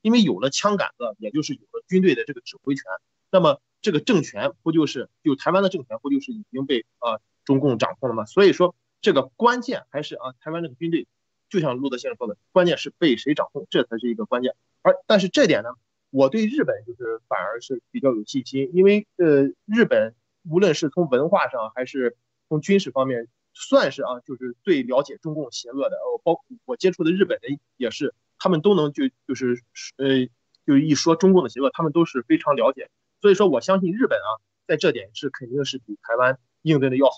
[0.02, 2.84] 因为有了枪杆子，也就是有了军队的这个指挥权，
[3.32, 8.26] 那么这个政权不就是就台湾的政权不就是已经被啊中共掌控了吗？
[8.26, 11.08] 所以说这个关键还是啊台湾这个军队，
[11.50, 14.56] 就像路德先生说的，关键是被谁掌控，这才是一个关键。
[14.82, 15.70] 而但是这点呢，
[16.14, 20.14] 我对日本就是反而是比较有信心，因为呃日本
[20.48, 22.16] 无论是从文化上还是
[22.50, 25.96] 从军事方面，算是啊就是最了解中共邪恶的。
[25.96, 28.14] 呃，包我接触的日本人也是。
[28.38, 29.64] 他们都能就就是
[29.98, 30.28] 呃，
[30.68, 32.90] 就一说中共的邪恶，他们都是非常了解。
[33.22, 34.30] 所以说，我相信日本啊，
[34.68, 37.16] 在这点是肯定是比台湾应对的要好。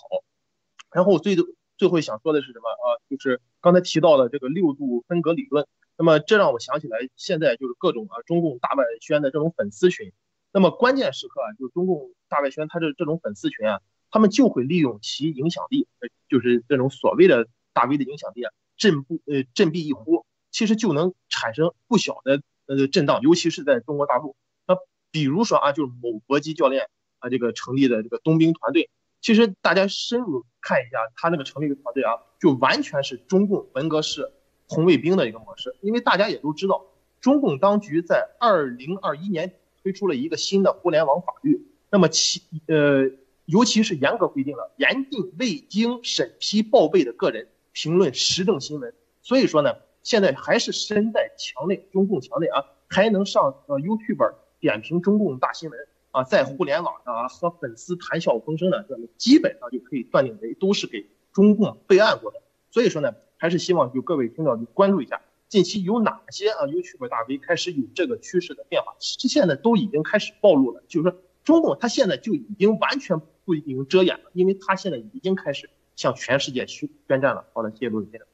[0.92, 1.36] 然后最
[1.76, 2.86] 最后想说的是什么啊？
[3.10, 5.66] 就是刚才提到的这个六度分隔理论。
[5.96, 10.12] 那么这让我想起来，现在就是各种啊中共大外宣的这种粉丝群。
[10.52, 13.80] 那么关键时刻啊，就是中共大外宣他这这种粉丝群啊，
[14.10, 15.86] 他们就会利用其影响力，
[16.28, 20.24] 就是这种所谓的大 V 的影响力啊，振不呃振臂一呼。
[20.52, 24.36] 其实就能产生不小的呃震荡，尤其是在中国大陆。
[24.66, 24.74] 那
[25.10, 26.88] 比如说啊，就是某搏击教练
[27.18, 28.88] 啊，这个成立的这个冬兵团队，
[29.20, 34.32] 其实大家深入看一下，他那个成立的团队啊，就完全是中共文革式
[34.68, 35.74] 红卫兵的一个模式。
[35.80, 36.84] 因为大家也都知道，
[37.20, 43.10] 中共当局在二零二一年推出了一个新的互联网法律，那么其呃，
[43.44, 48.94] 尤其是严格规定了严禁未经审批报备的个人评论时政新闻。
[49.22, 49.74] 所以说呢。
[50.06, 55.80] 现在还是身在墙内，中共墙内啊，还能上呃 YouTube 点评中共大新闻
[56.12, 62.40] 啊，在互联网上啊和粉丝谈笑风生的，这基本上就可以断定为都是给中共备案过的。
[62.70, 70.82] 所以说呢，还是希望就各位听众关注一下，近期有哪些啊 YouTube 大 V 开始有这个趋势的变化，其实现在都已经开始暴露了。
[70.88, 77.44] 就是说，中共他现在就已经完全不能遮掩了，因为他现在已经开始向全世界宣宣战了。
[77.52, 78.26] 好的，谢谢陆先生。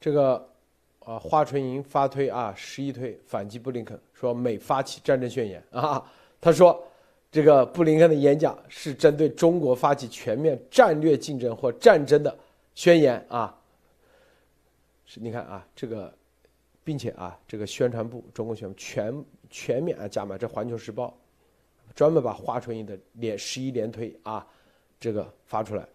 [0.00, 0.48] 这个。
[1.04, 6.04] 啊，华春莹发推啊，十一推反击布林肯，说美发起战争宣言啊。
[6.38, 6.78] 他说，
[7.32, 12.38] 这个布林肯的演讲是针对中国发起全面战略竞争或战争的
[12.74, 13.57] 宣言啊。
[15.10, 16.14] 是，你看啊，这个，
[16.84, 21.18] 并且啊，这个宣传部中国宣全全面啊加码，这《环球时报》
[21.94, 24.46] 专门把华春莹的连十一连推啊，
[25.00, 25.88] 这个发出来。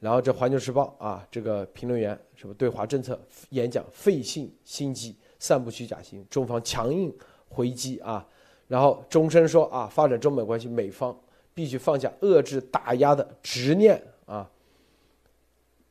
[0.00, 3.16] 然后这《环球时报》啊，这个评论员什么对华政策
[3.50, 7.16] 演讲费信心机，散布虚假信，中方强硬
[7.48, 8.26] 回击啊。
[8.66, 11.16] 然后终身说啊，发展中美关系，美方
[11.54, 14.50] 必须放下遏制打压的执念啊。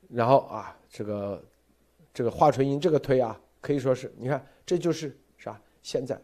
[0.09, 1.41] 然后啊，这个
[2.16, 5.59] 这个华春莹这个推啊，可以说是你看，这就是啥？
[5.84, 6.18] 现在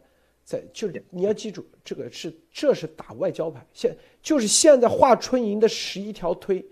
[0.45, 6.65] 在就是你要记住，这个是这是打外交牌，现就是现在华春莹的十一条推。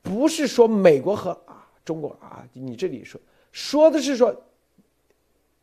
[0.00, 3.20] 不是说美国和啊中国啊，你这里说
[3.50, 4.32] 说的是说，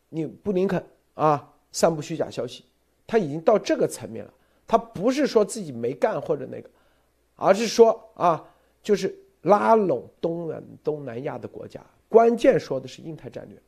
[0.09, 2.65] 你布林肯啊散布虚假消息，
[3.07, 4.33] 他已经到这个层面了。
[4.67, 6.69] 他不是说自己没干或者那个，
[7.35, 8.45] 而是说啊，
[8.81, 11.81] 就是拉拢东南东南亚的国家。
[12.13, 13.59] 关键说的是印太战略，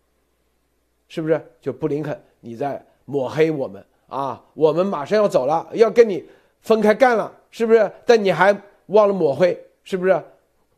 [1.07, 1.43] 是不是？
[1.59, 6.23] 就布林肯你在抹黑我们啊，我们马上要走了，要跟你
[6.61, 7.91] 分开干了，是不是？
[8.05, 10.23] 但你还忘了抹黑，是不是？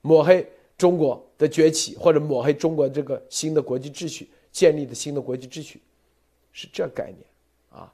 [0.02, 5.82] 抹黑中国的崛起，或者抹黑中国这个新的国际秩序建立的新的国际秩序，
[6.54, 7.26] 是这概念
[7.70, 7.94] 啊。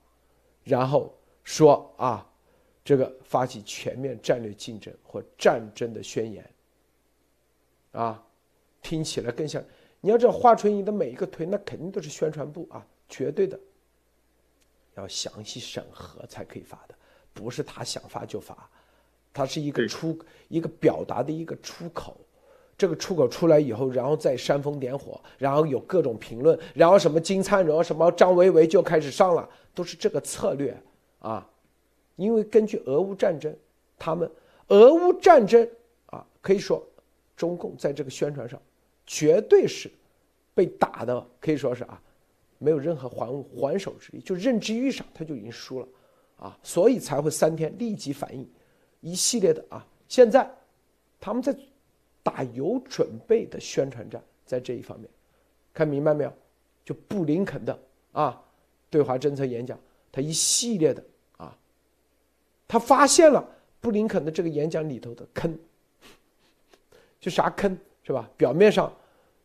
[0.63, 1.11] 然后
[1.43, 2.24] 说啊，
[2.86, 6.47] 这个发起全面战略竞争或战争的宣言
[7.93, 8.24] 啊，
[8.84, 9.63] 听起来更像。
[10.01, 13.59] 你要知道，华春莹的每一个推，那肯定都是宣传部啊，绝对的
[14.95, 16.95] 要详细审核才可以发的，
[17.34, 18.69] 不是他想发就发。
[19.34, 20.15] 它是一个出
[20.47, 22.15] 一个表达的一个出口，
[22.77, 30.79] 这个出口出来以后，然后再煽风点火，然后有各种评论，然后什么金灿荣、什么张维维就开始上了，都是这个策略
[31.17, 31.49] 啊。
[32.15, 33.55] 因为根据俄乌战争，
[33.97, 34.29] 他们
[34.67, 35.67] 俄乌战争
[36.07, 36.86] 啊，可以说
[37.36, 38.61] 中共在这个宣传上
[39.06, 39.91] 绝对是
[40.54, 42.01] 被打的，可以说是啊，
[42.58, 45.88] 没有任何还还手之力，就认知域上他就已经输了，
[46.38, 48.49] 啊，所以才会三天立即反应，
[49.01, 50.49] 一系列的啊，现在
[51.20, 51.56] 他们在
[52.22, 55.10] 打有准备的宣传战，在这一方面，
[55.74, 56.34] 看明白没有？
[56.86, 57.80] 就布林肯的
[58.12, 58.43] 啊
[58.89, 59.80] 对华政策演讲，
[60.12, 61.04] 他一系列的
[61.38, 61.58] 啊，
[62.68, 63.45] 他发现了
[63.80, 65.58] 布林肯的这个演讲里头的坑，
[67.20, 68.30] 就啥坑是吧？
[68.38, 68.93] 表面上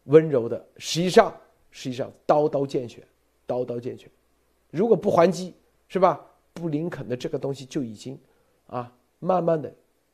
[0.05, 1.35] 温柔的，实际上。
[1.71, 3.07] 实际上刀刀见血，
[3.47, 4.09] 刀刀见血。
[4.71, 5.55] 如果不还击，
[5.87, 6.19] 是吧？
[6.55, 8.19] 布林肯的这个东西就已经，
[8.69, 9.73] 啊，慢慢的，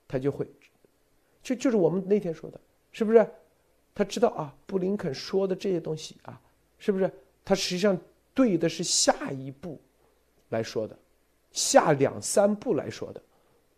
[0.08, 0.46] 他就会，
[1.44, 3.26] 就就是我们那天说的，是不是？
[3.94, 6.38] 他知道啊，布林肯说的这些东西啊，
[6.76, 7.08] 是不是？
[7.44, 7.96] 他实际上
[8.34, 9.80] 对的是下一步
[10.48, 10.98] 来说的，
[11.52, 13.22] 下两三步来说的，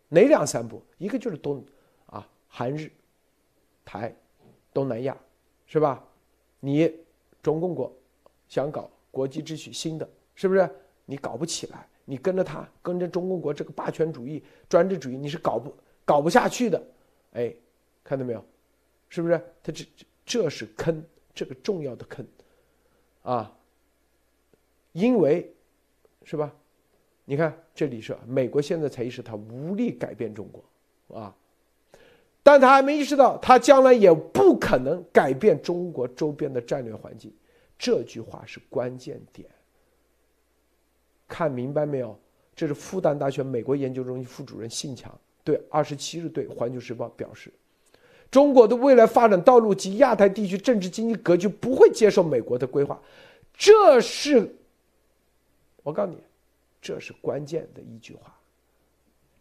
[0.09, 0.81] 哪两三步？
[0.97, 1.63] 一个就是东，
[2.07, 2.91] 啊，韩日，
[3.85, 4.13] 台，
[4.77, 5.17] 东南亚，
[5.65, 6.07] 是吧？
[6.59, 6.93] 你。
[7.43, 7.95] 中共国
[8.49, 10.69] 想搞国际秩序新的，是不是？
[11.05, 15.73] 你搞不起来，你跟着他，跟着中共国这个霸权主义、专制主义，你是搞不
[16.03, 16.83] 搞不下去的。
[17.31, 17.55] 哎，
[18.03, 18.43] 看到没有？
[19.07, 19.41] 是不是？
[19.63, 19.85] 他这
[20.25, 21.01] 这是坑，
[21.33, 22.27] 这个重要的坑
[23.21, 23.57] 啊！
[24.91, 25.49] 因为
[26.23, 26.53] 是吧？
[27.23, 31.33] 你看这里是美国现在才意识他无力改变中国啊，
[32.47, 37.29] 但他还没意识到，他将来也不可能改变中国周边的战略环境。
[37.77, 39.49] 这句话是关键点，
[41.27, 42.17] 看明白没有？
[42.55, 47.51] 这是复旦大学美国研究中心副主任信强对二十七日对《环球时报》表示
[48.31, 52.97] ：“中国的未来发展道路及亚太地区政治经济格局不会接受美国的规划。”
[53.53, 54.55] 这是，
[55.83, 56.23] 我告诉你，
[56.81, 58.36] 这是关键的一句话，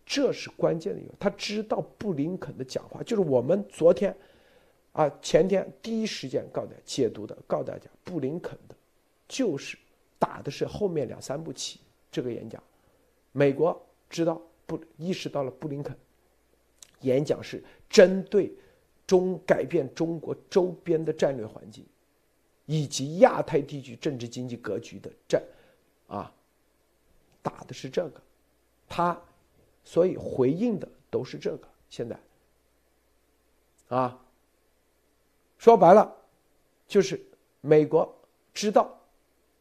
[0.06, 1.12] 这是关键的一个。
[1.20, 4.16] 他知道布林肯的讲话，就是我们昨天。
[4.92, 8.74] 啊，前天第一时间告大家解读的，告大家布林肯的，
[9.28, 9.76] 就是
[10.18, 11.80] 打的是后面两三步棋
[12.10, 12.62] 这个演讲。
[13.32, 13.78] 美国
[14.08, 15.94] 知道不意识到了布林肯
[17.02, 18.50] 演讲是针对
[19.06, 21.84] 中改变中国周边的战略环境，
[22.64, 25.42] 以及亚太地区政治经济格局的战，
[26.06, 26.32] 啊，
[27.42, 28.22] 打的是这个，
[28.88, 29.20] 他
[29.86, 31.68] 所以回应的都是这个。
[31.88, 32.18] 现在，
[33.88, 34.20] 啊。
[35.56, 36.14] 说白了，
[36.86, 37.18] 就是
[37.62, 38.14] 美国
[38.52, 38.94] 知道，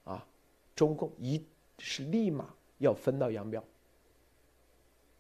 [0.03, 0.27] 啊，
[0.75, 1.41] 中共一
[1.79, 3.63] 是立马要分道扬镳。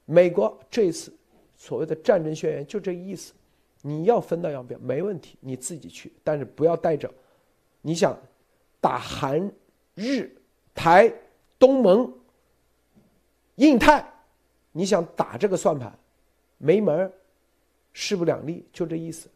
[0.03, 1.13] 美国这次
[1.55, 3.33] 所谓的战争宣言就这意思，
[3.81, 7.09] 你要分道扬镳没问题，你自己去，但是不要带着，
[7.81, 8.19] 你想
[8.81, 9.49] 打韩、
[9.93, 10.29] 日、
[10.73, 11.11] 台、
[11.57, 12.13] 东盟、
[13.55, 14.05] 印太，
[14.77, 15.97] 你想打这个算盘，
[16.57, 17.09] 没门
[17.93, 19.29] 势不两立，就这意思。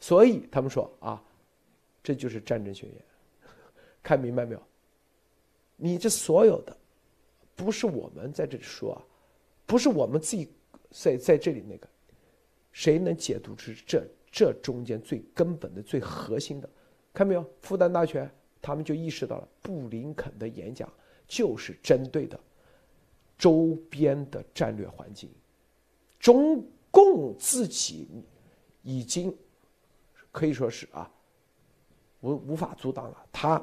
[0.00, 1.22] 所以他们说啊，
[2.02, 2.98] 这就是战争宣言，
[4.02, 4.62] 看明白没有？
[5.76, 6.76] 你这所有的，
[7.54, 8.98] 不是我们在这里说啊，
[9.66, 10.50] 不是我们自己
[10.90, 11.88] 在在这里那个，
[12.72, 16.68] 谁能解读出这这中间最根本的、最核心的？
[17.14, 17.48] 看没有？
[17.60, 18.28] 复旦大学
[18.60, 20.92] 他们就意识到了，布林肯的演讲
[21.28, 22.40] 就是针对的
[23.42, 25.28] 周边的战略环境，
[26.20, 28.06] 中共自己
[28.82, 29.36] 已经。
[30.30, 31.10] 可以说是啊，
[32.20, 33.26] 无无法阻挡了。
[33.30, 33.62] 他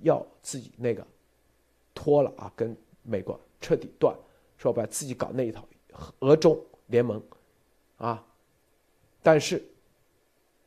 [0.00, 1.06] 要自己那个
[1.94, 4.12] 脱了啊，跟美国彻底断，
[4.58, 5.64] 说白自己搞那一套
[6.18, 7.22] 俄中联盟
[7.98, 8.26] 啊。
[9.22, 9.62] 但是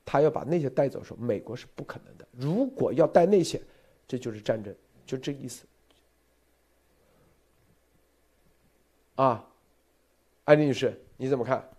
[0.06, 2.26] 他要把那些带走的时候，美国是不可能的。
[2.32, 3.62] 如果要带那些，
[4.08, 4.74] 这就是战争，
[5.06, 5.66] 就这意思
[9.16, 9.46] 啊。
[10.44, 11.70] 艾丽女士，你怎么看？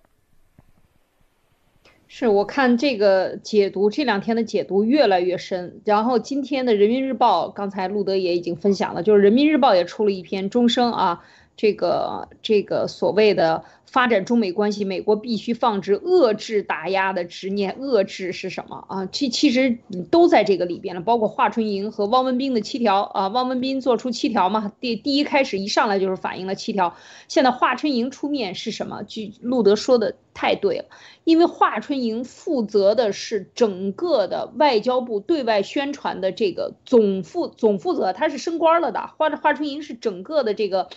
[2.09, 5.81] 是我看这个解读，这两天的解读越来越深。
[5.85, 11.25] 然后今天的人民日报，刚才路德也已经分享了，就是人民日报也出了一篇钟声啊，
[11.57, 13.65] 这个这个所谓的。
[13.89, 17.79] 发展中美关系，美国必须放置遏制打压的执念。
[17.81, 19.07] 遏制是什么啊？
[19.07, 19.79] 其其实
[20.11, 23.29] 都在这个里边了，包括华春莹和汪文斌的七条啊。
[23.29, 26.95] 汪文斌做出七条嘛，第第一开始一上来就是反映了七条。
[27.29, 29.03] 现在华春莹出面是什么？
[29.05, 30.87] 据路德说的太对了，
[31.25, 39.07] 因为华春莹负责的是整个的外交部对外宣传的这个总负总负责，他是升官了的。
[39.17, 40.89] 华华春莹是整个的这个。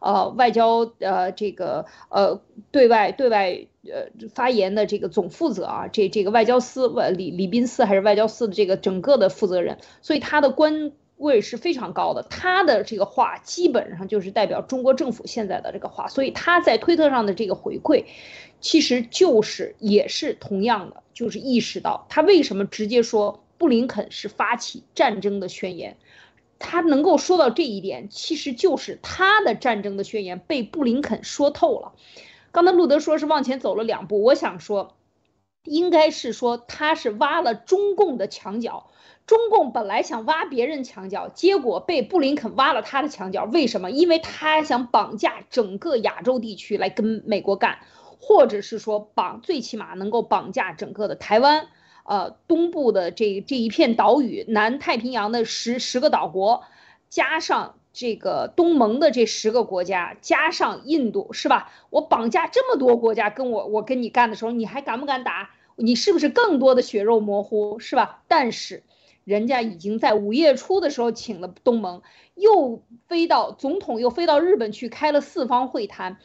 [0.00, 2.40] 呃，外交呃，这个呃，
[2.70, 18.04] 对外对外呃发言的这个总负责啊，这这个外交司外李李斌司还是外交司的这个整个的负责人，所以他的官位是非常高的，他的这个话基本上就是代表中国政府现在的这个话，所以他在推特上的这个回馈，
[18.60, 25.96] 其实就是也是同样的，就是意识到他为什么直接说布林肯是发起战争的宣言。
[26.58, 31.92] 他能够说到这一点，其实就是他的战争的宣言被布林肯说透了。
[32.50, 34.96] 刚才路德说是往前走了两步，我想说，
[35.64, 38.90] 应该是说他是挖了中共的墙角。
[39.26, 43.44] 中共本来想挖别人墙角，结果被布林肯挖了他的墙角。
[43.44, 43.90] 为什么？
[43.90, 47.80] 因为他想绑架整个亚洲地区来跟美国干，
[48.18, 51.68] 或者是说绑，最起码能够绑架整个的台湾，
[52.08, 56.64] 呃，东部的这这一片岛屿，南太平洋的十十个岛国，
[57.08, 57.74] 加上。
[57.90, 61.72] 这个东盟的这十个国家加上印度是吧？
[61.90, 65.50] 我绑架这么多国家跟我我跟你干的时候，你还敢不敢打？
[65.74, 68.22] 你是不是更多的血肉模糊是吧？
[68.28, 68.84] 但是
[69.24, 72.02] 人家已经在五月初的时候请了东盟，
[72.36, 76.18] 又飞到总统又飞到日本去开了四方会谈。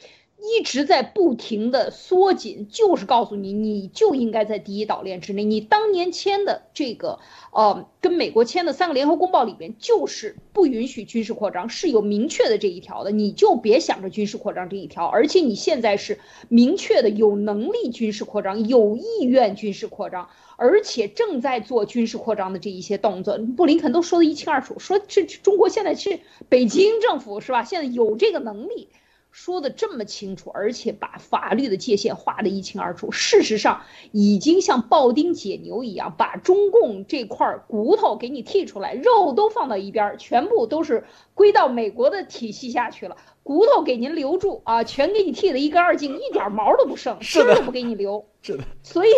[0.43, 5.45] 一直在不停的缩紧，就是告诉你，你就应该在第一岛链之内。
[5.45, 7.19] 你当年签的这个，
[7.53, 13.11] 呃，跟美国签的三个联合公报里边，就是不允许军事扩张，是有明确的这一条的。
[13.11, 16.19] 你就别想着军事扩张这一条，而且你现在是
[16.49, 20.27] 明确的有能力军事扩张，有意愿军事扩张，
[20.57, 23.37] 而且正在做军事扩张的这一些动作。
[23.55, 26.19] 布林肯都说的一清二楚，说这中国现在是
[26.49, 27.63] 北京政府是吧？
[27.63, 28.89] 现在有这个能力。
[29.33, 33.11] 说的这么清楚，而且把法律的界限划得一清二楚。
[33.11, 33.81] 事实上，
[34.11, 43.17] 已经像庖丁解牛一样，把中共这块骨头给你剔出来，肉都放到一边，全部都是归到美国的体系下去了。
[43.41, 48.23] 骨头给您留住啊，全给你剃得一干二净，一点毛都不剩，丝儿都不给你留。
[48.43, 49.09] 是的，所以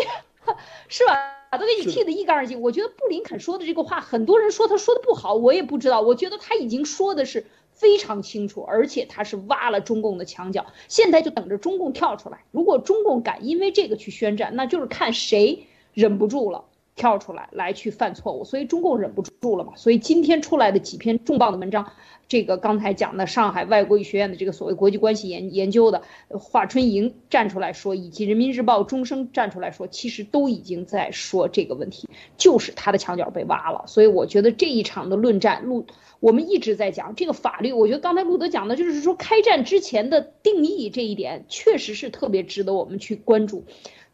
[0.87, 1.13] 是吧？
[1.51, 2.61] 都给你剃得一干二净。
[2.61, 5.99] 我觉得布林肯说的这个话，很多人说他说的不好，我也不知道。
[5.99, 7.45] 我觉得他已经说的是。
[7.75, 12.45] 非常清楚，而且他是挖了中共的墙角，现在就等着中共跳出来。
[12.51, 16.65] 如果中共敢因为这个去宣战，那就是看谁忍不住了
[16.95, 18.43] 跳出来来去犯错误。
[18.43, 19.73] 所以中共忍不住了嘛。
[19.75, 21.91] 所以今天出来的几篇重磅的文章，
[22.27, 33.83] 这个刚才讲的上海外国语学院的这个所谓国际关系研研究的华春莹站出来说，以及人民日报钟声站出来说，其实都已经在说这个问题，就是他的墙角被挖了。
[33.87, 35.85] 所以我觉得这一场的论战路。
[36.21, 43.65] 我们一直在讲这个法律，我觉得刚才路德讲的就是说开战之前的定义这一点，确实是特别值得我们去关注。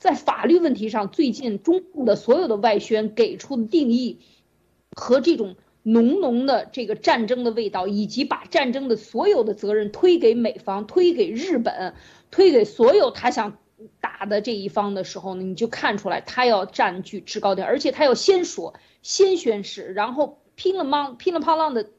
[0.01, 4.17] 在法律问题上，最近中共的所有的外宣给出的定义，
[4.97, 11.93] 和这种浓浓的这个战争的味道，以及把战争的所有的责任推给美方、推给日本、
[12.31, 13.59] 推给所有他想
[13.99, 18.73] 打的这一方的时候呢，你就看出来他要占据制高点，而且他要先说、
[19.03, 20.39] 先宣誓，然后。
[20.53, 21.89] 乒了乓乒了乓啷的，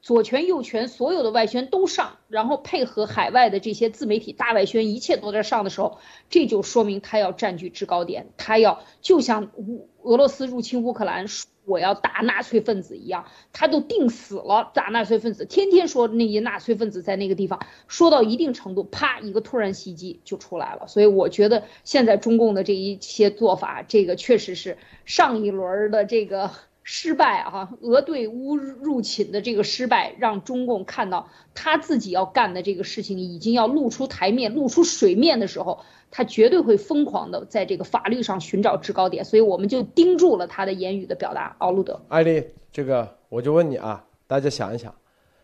[0.00, 5.98] 左拳右拳，所有的外宣都上，然后配合海外的这些自媒体大外宣，一切都在上的时候，
[6.30, 11.26] 这就说明他要占据制高点，他要就像乌俄罗斯入侵乌克兰，
[11.64, 20.86] 我要打纳粹分子一样，他都定死了打纳粹分子，天天说那些纳粹分子在那个地方，说到一定程度，啪一个突然袭击就出来了。
[20.86, 26.52] 所以我觉得现在中共的这一些做法，这个确实是上一轮的这个。
[26.90, 27.68] 失败啊！
[27.82, 35.80] 俄对乌入侵的这个失败，让中共看到他自己要干的这个事情已经要露出台面、露出水面的时候，
[36.10, 39.22] 他绝对会疯狂的在这个法律上寻找制高点。
[39.22, 41.54] 所以我们就盯住了他的言语的表达。
[41.58, 44.94] 奥路德，艾丽，这个我就问你啊，大家想一想，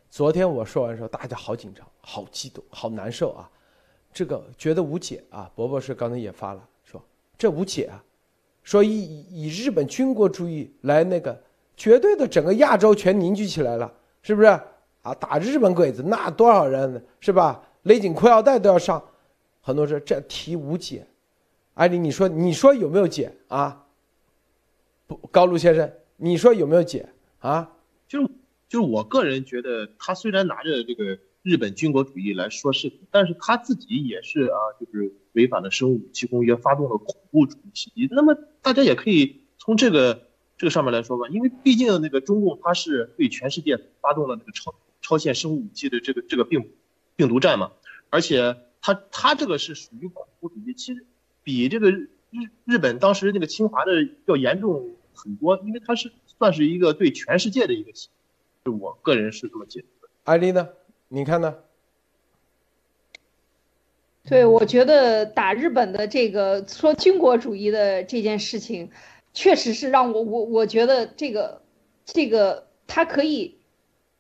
[0.09, 3.51] 昨天我说完之后，大家好紧张、好激动、好难受啊，
[4.15, 5.51] 这个觉得无解啊。
[5.55, 7.05] 伯伯是刚才也发了，说
[7.37, 8.03] 这无解啊。
[8.65, 11.41] 说以以日本军国主义来那个
[11.77, 13.93] 绝对的整个亚洲全凝聚起来了，
[14.23, 14.49] 是不是
[15.03, 15.15] 啊？
[15.15, 17.63] 打日本鬼子那多少人是吧？
[17.83, 19.05] 勒紧裤腰带都要上，
[19.61, 21.07] 很多说这题无解。
[21.75, 23.85] 艾丽，你说你说有没有解啊？
[25.07, 27.07] 不，高露先生，你说有没有解
[27.41, 27.71] 啊？
[28.09, 28.29] 就是
[28.69, 38.09] 就是我个人觉得，他虽然拿着这个日本军国主义来说事情，但是他自己也是啊，就是违反了生物武器公约，发动了恐怖主义袭击。
[38.11, 38.37] 那么。
[38.65, 40.27] 大家也可以从这个
[40.57, 46.71] 这个上面来说吧，因为毕竟那个中共它是对全世界发动了那个超超限生物武器的这个这个病
[47.15, 47.73] 病毒战嘛，
[48.09, 51.05] 而且它它这个是属于恐怖主义，其实
[51.43, 52.09] 比这个日
[52.65, 57.93] 日本当时那个侵华的要严重很多，因为它是算是一个对全世界的一个，
[58.65, 60.11] 就我个人是这么解读的。
[60.25, 60.71] 艾丽呢？
[61.09, 61.57] 你看呢？
[64.27, 68.91] 对，我觉得打日本的这个说军国主义的这件事情，
[69.35, 71.61] 确实是让我我我觉得这个
[72.07, 73.59] 这个他可以，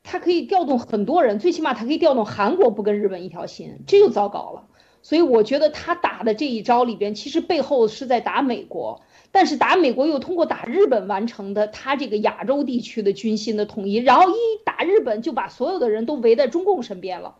[0.03, 4.69] 他可以调动很多人，最起码他可以调动韩国不跟日本一条心，这就糟糕了。
[5.01, 9.01] 所以我觉得他打的这一招里边，其实背后是在打美国。
[9.35, 17.35] 但是打美国又通过打日本完成的他这个亚洲地区的军心的统一，然后一打日本就把所有的人都围在中共身边了，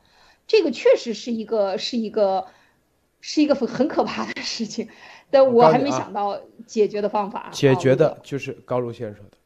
[0.49, 2.47] 这个确实是一个是一个
[3.21, 4.89] 是一个很可怕的事情，
[5.31, 7.49] 但我还没想到解决的方法。
[7.53, 9.37] 解决的就是高露先生说的，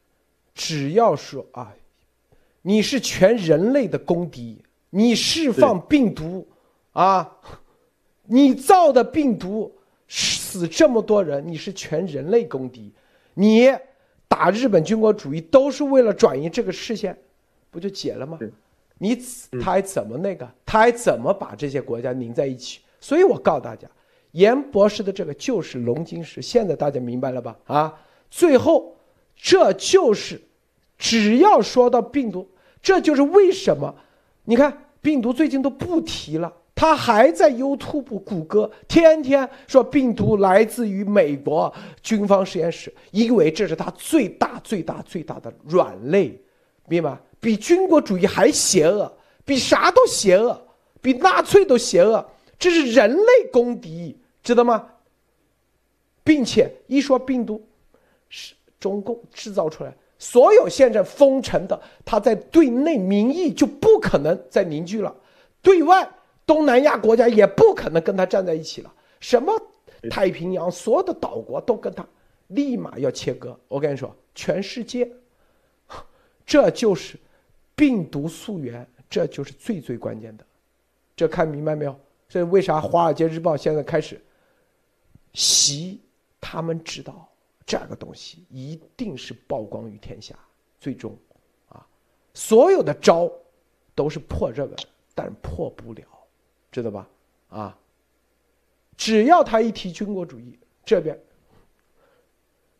[0.55, 1.71] 只要说啊，
[2.63, 6.47] 你是全人类的公敌，你释放病毒
[6.93, 7.37] 啊，
[8.25, 9.75] 你造的病毒。
[10.49, 12.91] 死这么多人，你是全人类公敌，
[13.35, 13.69] 你
[14.27, 17.15] 打日本军国主义都是为了转移这个视线，
[17.69, 18.39] 不就解了吗？
[18.97, 19.15] 你
[19.61, 20.49] 他还怎么那个？
[20.65, 22.79] 他还怎么把这些国家拧在一起？
[22.99, 23.87] 所以我告诉大家，
[24.31, 27.55] 严博士的这个就是龙晶石，现在大家明白了吧？
[27.65, 28.97] 啊，最后
[29.35, 30.41] 这就是，
[30.97, 32.49] 只要说到病毒，
[32.81, 33.95] 这就是为什么？
[34.45, 36.51] 你看病毒最近都不提了。
[36.79, 46.41] 他还在 YouTube、谷歌天天说病毒来自于美国军方实验室，因为这是他最大、最大、最大的软肋，
[46.87, 47.19] 明白吗？
[47.37, 49.11] 比军国主义还邪恶，
[49.43, 50.57] 比啥都邪恶，
[51.01, 52.25] 比纳粹都邪恶，
[52.57, 54.87] 这是人类公敌，知道吗？
[56.23, 57.61] 并且一说病毒
[58.29, 65.13] 是中共制造出来，所有现在封城的，他在对内民意就不可能再凝聚了，
[65.61, 66.09] 对外。
[66.49, 68.91] 东南亚国家也不可能跟他站在一起了。
[69.19, 69.53] 什么
[70.09, 72.03] 太平洋所有的岛国都跟他
[72.47, 73.55] 立马要切割。
[73.67, 75.07] 我跟你说，全世界，
[76.47, 77.19] 这就是
[77.75, 80.43] 病毒溯源，这就是最最关键的。
[81.15, 81.95] 这看明白没有？
[82.27, 84.19] 所以为啥《华尔街日报》现在开始
[85.33, 86.01] 习？
[86.41, 87.29] 他们知道
[87.63, 90.33] 这个东西一定是曝光于天下，
[90.79, 91.15] 最终
[91.67, 91.85] 啊，
[92.33, 93.31] 所有的招
[93.93, 94.75] 都是破这个，
[95.13, 96.03] 但破不了。
[96.71, 97.07] 知道吧？
[97.49, 97.77] 啊，
[98.95, 101.19] 只要他一提军国主义，这边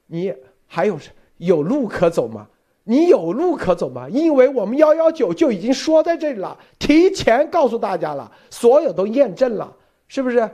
[0.06, 0.34] 你
[0.68, 1.00] 还有
[1.38, 2.48] 有路可走吗？
[2.84, 4.10] 你有路可走吗？
[4.10, 9.76] 因为我们幺幺九就已经说在这里了，提前告诉大家了，所有都验证了，
[10.08, 10.50] 是不是？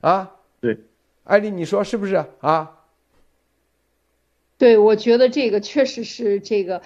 [0.00, 0.78] 啊，对，
[1.24, 2.84] 艾丽，你说是不是啊？
[4.58, 6.82] 对，我觉得这个确实是这个。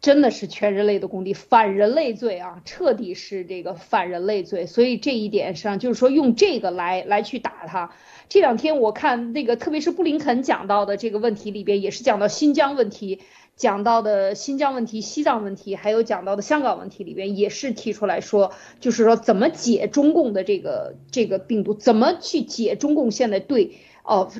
[0.00, 4.66] 真的是全人类的公敌，反人类罪啊，彻底是这个反人类罪。
[4.66, 7.90] 所以这一点上，就是说用这个来来去打他。
[8.28, 13.20] 这两天我看那个，特别是布林肯讲到的这个问题里边，也是讲到新疆问题，
[13.56, 24.30] 讲到的新疆问题、西藏问题，还有讲到的香港问题里边，也是提出来说，就是说怎么解中共的这个这个病毒，怎么去解中共现在对哦。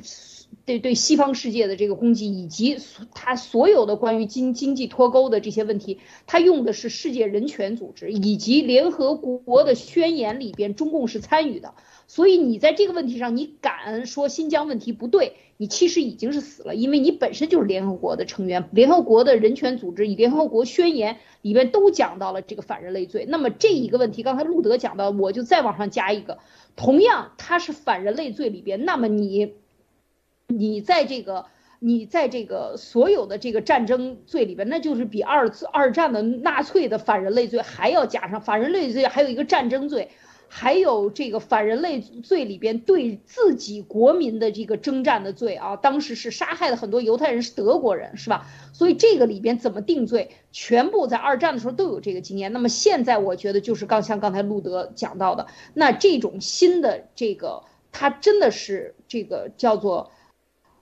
[0.69, 2.77] 对对西方世界的这个攻击，以及
[3.15, 5.97] 他所有的关于经经济脱钩的这些问题，
[6.27, 11.73] 他用的是世界人权组织以及联合国的宣言里边，中共是参与的。
[12.05, 23.25] 所以你在这个问题上，你敢说新疆问题不对，你其实已经是死了，因为你本身就是联合国的成员，联合国的人权组织以联合国宣言里边都讲到了这个反人类罪。
[23.27, 26.37] 那么这一个问题，刚才路德讲到，我就再往上加一个，
[26.75, 29.55] 同样它是反人类罪里边，那么你。
[30.51, 31.45] 你在这个，
[31.77, 40.09] 你在这个所有的这个战争罪里边，那就是比二次二战的纳粹的反人类罪还要加上反人类罪，还有一个战争罪，
[40.47, 48.47] 还有这个反人类罪里边对自己国民的这个征战的罪啊，当时是杀害了很多犹太人，是德国人，是吧？
[48.73, 52.51] 所以这个里边怎么定罪，全部在二战的时候都有这个经验。
[52.51, 55.45] 那么现在我觉得就是刚像刚才路德讲到的，
[55.75, 57.61] 那这种新的这个，
[57.91, 60.09] 它真的是这个叫做。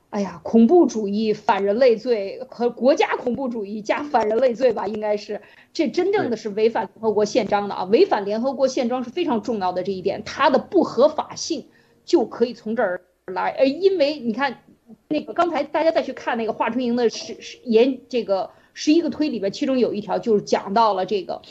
[0.09, 5.41] 哎呀，恐怖主义、反人类罪和国家恐怖主义加反人类罪吧，应该是
[5.73, 7.83] 这真正的是违反联合国宪章的啊！
[7.83, 11.67] 违反联合国宪章是非常重要的这一点，它的不合法性
[12.05, 13.49] 就可以从这儿来。
[13.49, 14.63] 呃，因为你看，
[15.09, 21.41] 那个刚才大家再去看那个华春莹的十十研这个十一个推里边，其中有一条就是讲到了这个，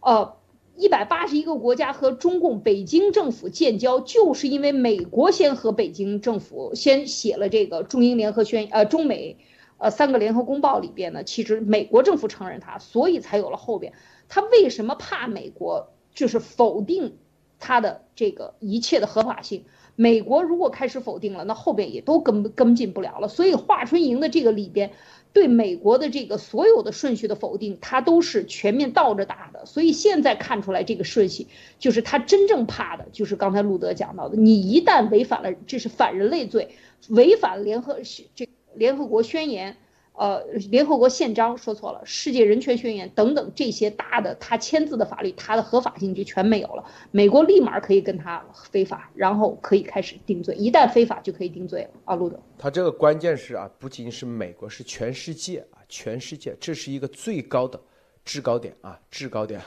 [0.00, 0.36] 呃。
[0.78, 9.38] 一百八十一个国家和中共北京政府建交，就是因为美国先和北京政府先写了这个中英联合宣，呃，中美，
[9.78, 13.94] 呃，三个联合公报里边呢，其实美国政府承认它，所以才有了后边。
[14.28, 15.88] 他为什么怕美国？
[16.14, 17.16] 就是否定
[17.58, 19.64] 他的这个一切的合法性。
[19.94, 23.28] 美国如果开始否定了，那后边也都跟跟进不了了。
[23.28, 24.92] 所以华春莹的这个里边。
[25.36, 29.66] 对美国的这个所有的顺序的否定，他都是全面倒着打的。
[29.66, 31.46] 所以现在看出来这个顺序，
[31.78, 36.70] 就是他真正怕的，就是刚才路德讲到的，你一旦违反了，这是反人类罪，
[37.10, 37.98] 违反联合
[38.34, 39.76] 这联合国宣言，
[40.16, 46.82] 呃，联合国宪章说错了，世界人权宣言等等这些大的他签字的法律，他的合法性就全没有了。
[47.10, 51.90] 美国立马可以跟他非法，然后可以开始定罪，一旦非法就可以定罪了。
[52.06, 57.78] 啊，路德，他这个关键是啊，不仅是美国，是全世界啊，全世界，这是一个最高的
[58.24, 59.60] 制高点啊，制高点。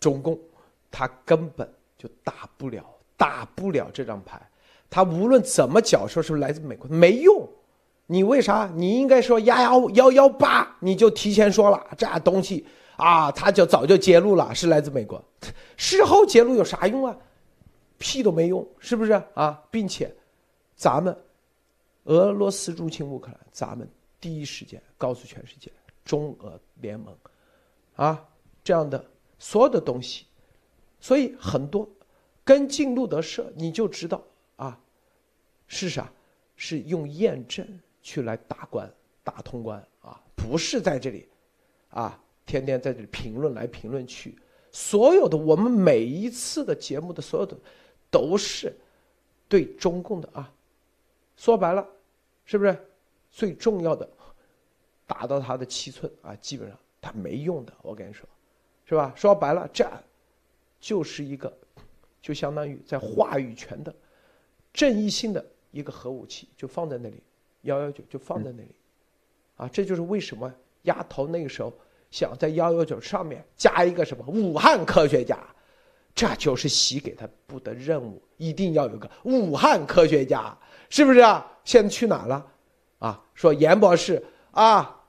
[0.00, 0.38] 中共
[0.90, 1.68] 他根本
[1.98, 2.82] 就打不了，
[3.16, 4.40] 打不了这张牌，
[4.88, 7.46] 他无论怎么讲说是来自美国，没用。
[8.06, 8.70] 你为啥？
[8.74, 12.66] 你应该说幺幺幺幺八，你就提前说了这东西
[12.96, 15.22] 啊，他就早就揭露了，是来自美国。
[15.76, 17.16] 事后揭露有啥用啊？
[17.96, 19.62] 屁都没用，是不是啊？
[19.70, 20.14] 并且，
[20.76, 21.16] 咱们
[22.04, 23.88] 俄罗斯入侵乌克兰，咱们
[24.20, 25.72] 第一时间告诉全世界，
[26.04, 27.16] 中俄联盟
[27.96, 28.22] 啊
[28.62, 29.02] 这样的
[29.38, 30.26] 所有的东西，
[31.00, 31.88] 所以很多
[32.44, 34.22] 跟进路德社，你就知道
[34.56, 34.78] 啊，
[35.66, 36.12] 是啥？
[36.56, 37.66] 是用验证。
[38.04, 38.88] 去来打关
[39.24, 41.26] 打通关啊，不是在这里，
[41.88, 44.38] 啊，天天在这里评论来评论去，
[44.70, 47.56] 所有的我们每一次的节目的所有的，
[48.10, 48.76] 都是
[49.48, 50.52] 对中共的啊，
[51.36, 51.84] 说白了，
[52.44, 52.78] 是不是
[53.30, 54.06] 最重要的，
[55.06, 58.28] 打到他的七寸啊，基本上他没用的，我跟你说，
[58.84, 59.14] 是吧？
[59.16, 59.90] 说白了，这
[60.78, 61.50] 就是一个，
[62.20, 63.94] 就相当于在话语权的
[64.74, 67.22] 正义性的一个核武器，就放在那里。
[67.64, 68.74] 幺幺九就放在那里，
[69.56, 70.50] 啊，这就是为什么
[70.82, 71.72] 丫头那个时候
[72.10, 75.38] 想在幺幺九上面加一个什么武汉科学家，
[76.14, 80.56] 这就是习给他布的任务，一定要有个武汉科学家，
[80.88, 81.50] 是不是啊？
[81.64, 82.52] 现在去哪了？
[83.00, 85.02] 啊，说严博士啊，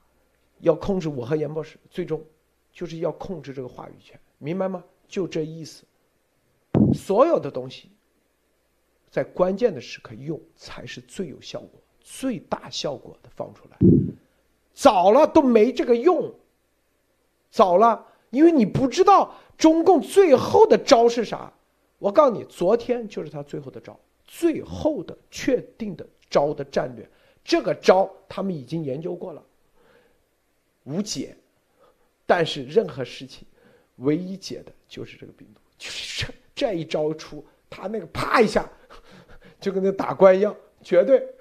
[0.59, 2.23] 要控制我和严博士，最终
[2.71, 4.83] 就是要控制这个话语权，明白吗？
[5.07, 5.83] 就这意思。
[6.93, 7.91] 所有的东西，
[9.09, 11.81] 在关键的时刻用才是最有效果。
[12.07, 13.77] 最大效果的放出来，
[14.75, 16.31] 早了都没这个用。
[17.49, 21.51] 早了，因为你不知道中共最后的招是啥。
[21.97, 27.09] 我告诉你，昨天就是他最后的招，最后的确定的招的战略。
[27.43, 29.43] 这个招他们已经研究过了，
[30.83, 31.35] 无解。
[32.27, 33.47] 但是任何事情，
[33.97, 35.59] 唯一解的就是这个病毒。
[35.77, 38.69] 就是这这一招出，他那个啪一下，
[39.59, 41.34] 就跟那打怪一样，绝对。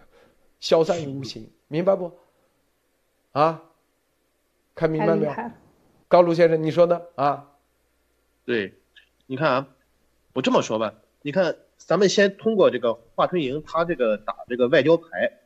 [0.65, 2.19] 消散于无形，明白不？
[3.32, 3.62] 啊，
[4.74, 5.32] 看明白没有？
[6.09, 7.03] 高卢先生，你说呢？
[7.16, 7.53] 啊，
[8.47, 8.73] 对，
[9.27, 9.69] 你看啊，
[10.32, 15.39] 我这么说吧，你看，咱们先通过这个华春莹他这个打这个外交牌，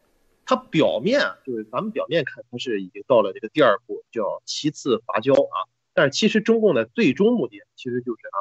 [0.47, 8.39] 他表面就是咱们表面看他是已经到了这个第二步，叫其次伐交啊，但是其实中共的最终目的其实就是啊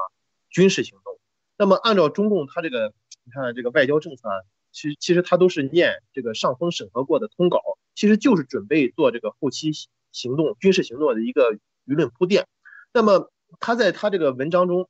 [0.52, 1.18] 军事行动。
[1.58, 2.94] 那么按照中共他这个，
[3.24, 4.30] 你看这个外交政策。
[4.78, 7.60] 其实其实他都是念这个上峰审核过的通稿，
[7.96, 9.72] 其实就是准备做这个后期
[10.12, 12.46] 行动、军事行动的一个舆论铺垫。
[12.94, 14.88] 那么他在他这个文章中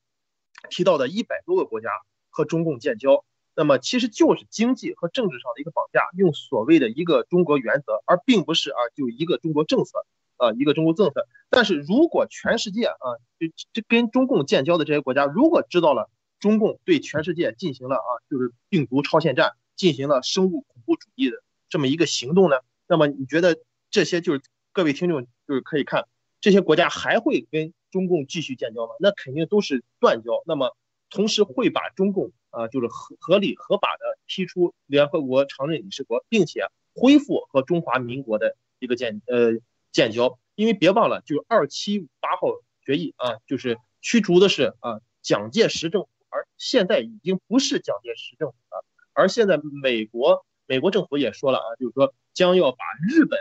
[0.70, 1.88] 提到的一百多个国家
[2.30, 3.24] 和中共建交，
[3.56, 10.06] 那么其实就是经济和政治上的一个绑架，用所谓的一个中国原则，而并不是啊就一个中国政策
[10.36, 11.26] 啊一个中国政策。
[11.50, 13.08] 但是如果全世界啊
[13.40, 16.10] 就这跟中共建交的这些国家，如果知道了
[16.42, 19.54] 中共对全世界进行了啊就是病毒超限战。
[19.78, 22.58] 进行了生物恐怖主义的这么一个行动呢？
[22.88, 23.58] 那么你觉得
[23.90, 24.42] 这些就是
[24.74, 26.08] 各位听众就是可以看
[26.42, 28.94] 这些国家还会跟中共继续建交吗？
[29.00, 30.44] 那肯定都是断交。
[30.46, 30.76] 那么
[31.10, 39.60] 同时会把中共啊就是合合理合法的踢出联合国常任理事国，并且恢复和中华民国的一个建呃
[39.92, 40.38] 建交。
[40.56, 42.48] 因为别忘了，就二七五八号
[42.82, 48.84] 决议啊，就是驱逐的是啊蒋介石政府，而现在已经不是蒋介石政府了。
[49.18, 52.78] 而现在，美国美国政府也说了啊，就是说将要把
[53.10, 53.40] 日本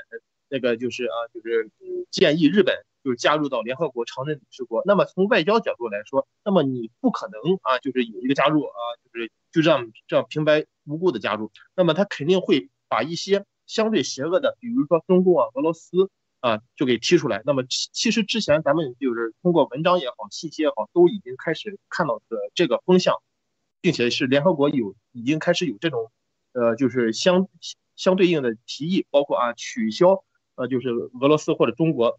[0.48, 1.70] 那个就是啊，就是
[2.11, 2.74] 建议日本
[3.05, 4.82] 就是加入到联合国常任理事国。
[4.86, 11.53] 那么从外交角度来说，那么你不可能啊，就是有一个加入啊，就是就这样这样平白无故的加入。
[11.74, 16.09] 那么他肯定会把一些相对邪恶的，比如说中共啊、俄罗斯
[16.40, 17.43] 啊，就给踢出来。
[17.44, 23.20] 那么其实之前咱们就是通过文章也好、信息也好，都已经开始看到的这个风向。
[23.81, 26.11] 并且是联合国有已经开始有这种，
[26.53, 27.48] 呃，就是相
[27.94, 30.24] 相对应的提议，包括啊取消
[30.57, 30.89] 呃就是
[31.20, 32.19] 俄罗斯或者中国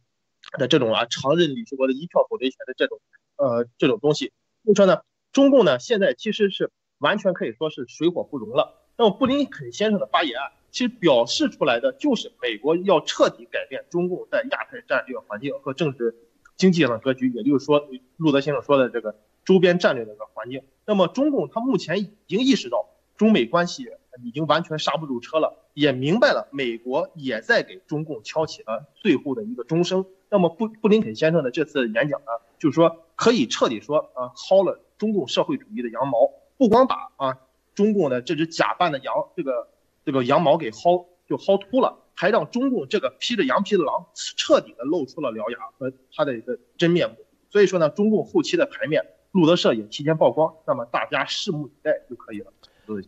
[0.57, 2.99] 的这种啊常任理事国的一票否决权的这种
[3.35, 4.31] 呃这种东西。
[4.65, 5.01] 就说呢，
[5.33, 8.87] 中共呢现在其实是完全可以说是水火不容了。
[8.97, 16.15] 那么布林肯先生的发言啊，其实表示出来的就是美国要彻底改变中共在亚太战略环境和政治
[16.55, 19.15] 经济上的格局，也就是说路德先生说的这个。
[19.45, 22.87] 周边战略的一个环境，那么中共它目前已经意识到
[23.17, 23.89] 中美关系
[24.23, 30.05] 已经完全刹不住车了，也明白了美国也在给中共敲起了最后的一个钟声。
[30.29, 32.27] 那么布布林肯先生的这次演讲呢，
[32.57, 37.37] 就是说可以彻底说啊薅了中共社会主义的羊毛，不光把啊
[37.75, 39.67] 中共的这只假扮的羊这个
[40.03, 47.17] 这个羊毛给薅就薅秃了，还让中共这个披着羊皮的狼彻底的露出了獠牙和他的一个真面目。
[47.51, 52.51] 所以说呢，中共后期的牌面，路德社也提前曝光，那么大家拭目以待就可以了。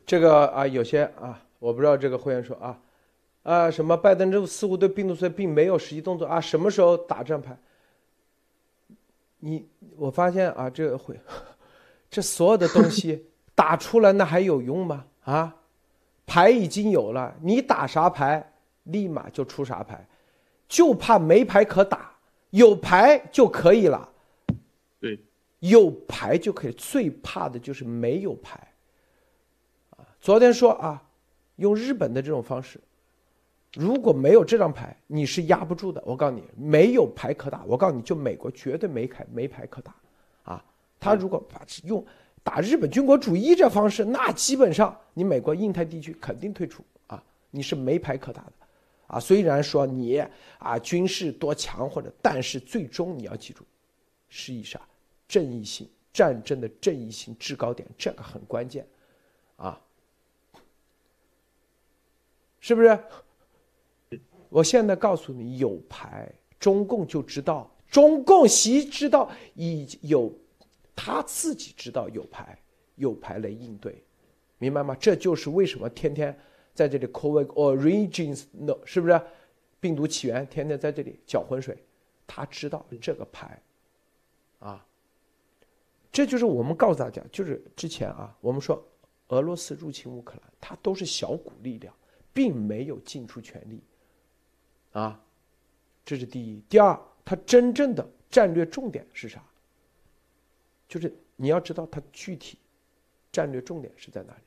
[0.06, 2.80] 这个啊，有些啊，我不知道这个会员说啊。
[3.44, 6.42] 啊，什么拜登政府似乎对病毒虽并没有实际动作啊？
[6.42, 7.58] 什么时候打这牌？
[9.40, 9.66] 你
[9.96, 11.18] 我发现啊，这会，
[12.12, 13.26] 这所有的东西
[13.56, 15.06] 打出来那还有用吗？
[15.24, 15.56] 啊，
[16.28, 18.52] 牌已经有了，你打啥牌，
[18.84, 20.06] 立马就出啥牌，
[20.68, 22.12] 就怕没牌可打，
[22.50, 24.10] 有牌就可以了。
[25.00, 25.18] 对，
[25.60, 28.60] 有牌就可以，最怕的就是没有牌。
[29.92, 31.02] 啊，昨天说啊，
[31.58, 32.80] 用日本的这种方式。
[33.76, 36.02] 如果没有这张牌，你是压不住的。
[36.06, 37.64] 我告诉你，没有牌可打。
[37.66, 39.94] 我告诉你就美国绝对没牌没牌可打，
[40.44, 40.66] 啊，
[41.00, 42.04] 他如果把用
[42.42, 48.54] 打日本军国主义这方式，那基本上你美国印太地区肯定退出啊，你是没牌可打的，
[49.06, 50.26] 啊，虽然说你
[50.58, 53.64] 啊军事多强或者，但是最终你要记住，
[54.30, 54.82] 是以啥？
[55.30, 58.86] 正义性战争的正义性制高点，这个很关键，
[59.56, 59.80] 啊，
[62.60, 63.00] 是不是？
[64.50, 66.30] 我现在告诉你，有牌，
[66.60, 70.34] 中共就知道，中共习知道已有，
[70.96, 72.60] 他自己知道有牌，
[72.96, 74.04] 有牌来应对，
[74.58, 74.96] 明白吗？
[75.00, 76.36] 这就是为什么天天
[76.74, 79.22] 在这里 COVID origins no 是不是？
[79.80, 81.78] 病毒起源天天在这里搅浑水，
[82.28, 83.62] 他知道这个牌，
[84.58, 84.86] 啊，
[86.12, 88.84] 这就是我们告诉大家，就是之前啊，我们说
[89.28, 91.94] 俄罗斯入侵乌克兰，它都是小股力量，
[92.34, 93.82] 并没有尽出全力。
[94.92, 95.22] 啊，
[96.04, 96.62] 这是第一。
[96.68, 99.44] 第二，它真正的战略重点是啥？
[100.88, 102.58] 就是你要知道它具体
[103.32, 104.42] 战略重点是在哪里。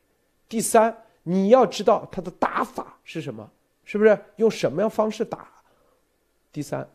[0.49, 3.49] 第三，你要知道它的打法是什么，
[3.85, 5.49] 是不是用什么样方式打？
[6.51, 6.87] 第三，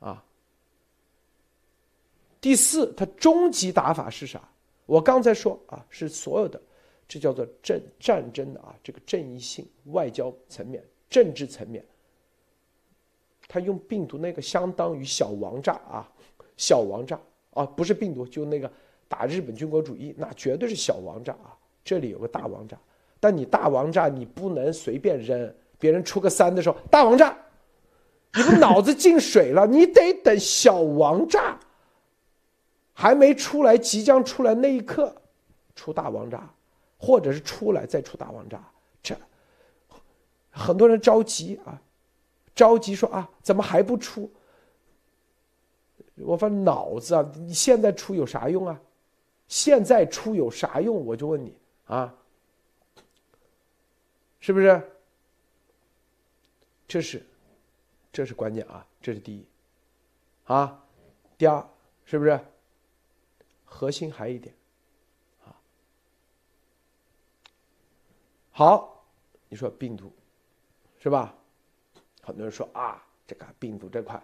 [0.00, 0.22] 啊，
[2.40, 4.40] 第四，它终极打法是啥？
[4.86, 6.60] 我刚才说啊，是所有的，
[7.06, 11.84] 这叫做战战争的啊，这个正义性、外交层面、政治层面。
[13.46, 16.08] 他用病毒那个相当于小王炸啊，
[16.56, 17.20] 小王炸
[17.52, 18.70] 啊，不是病毒，就那个
[19.08, 21.56] 打日本军国主义，那绝对是小王炸啊。
[21.84, 22.78] 这里有个大王炸，
[23.18, 27.36] 但你大王炸你不能随便扔，别人出个三的时候，大王炸，
[28.34, 29.66] 你不脑子进水了？
[29.66, 31.58] 你得等小王炸
[33.00, 35.16] 还没出来，即将出来那一刻，
[35.74, 36.52] 出大王炸，
[36.98, 38.62] 或者是出来再出大王炸，
[39.02, 39.16] 这
[40.50, 41.80] 很多人着急啊。
[42.54, 44.30] 着急说啊，怎么还不出？
[46.16, 48.78] 我发脑子啊，你现在出有啥用啊？
[49.48, 51.06] 现在出有啥用？
[51.06, 51.56] 我就问你
[51.86, 52.14] 啊，
[54.40, 54.90] 是不是？
[56.86, 57.26] 这是，
[58.12, 59.46] 这是关键啊，这是第一，
[60.44, 60.84] 啊，
[61.38, 61.66] 第二
[62.04, 62.38] 是不是？
[63.72, 64.52] 核心还一点，
[65.44, 65.56] 啊，
[68.50, 69.06] 好，
[69.48, 70.12] 你说病毒，
[70.98, 71.32] 是吧？
[72.20, 74.20] 很多人说啊，这个病毒这块，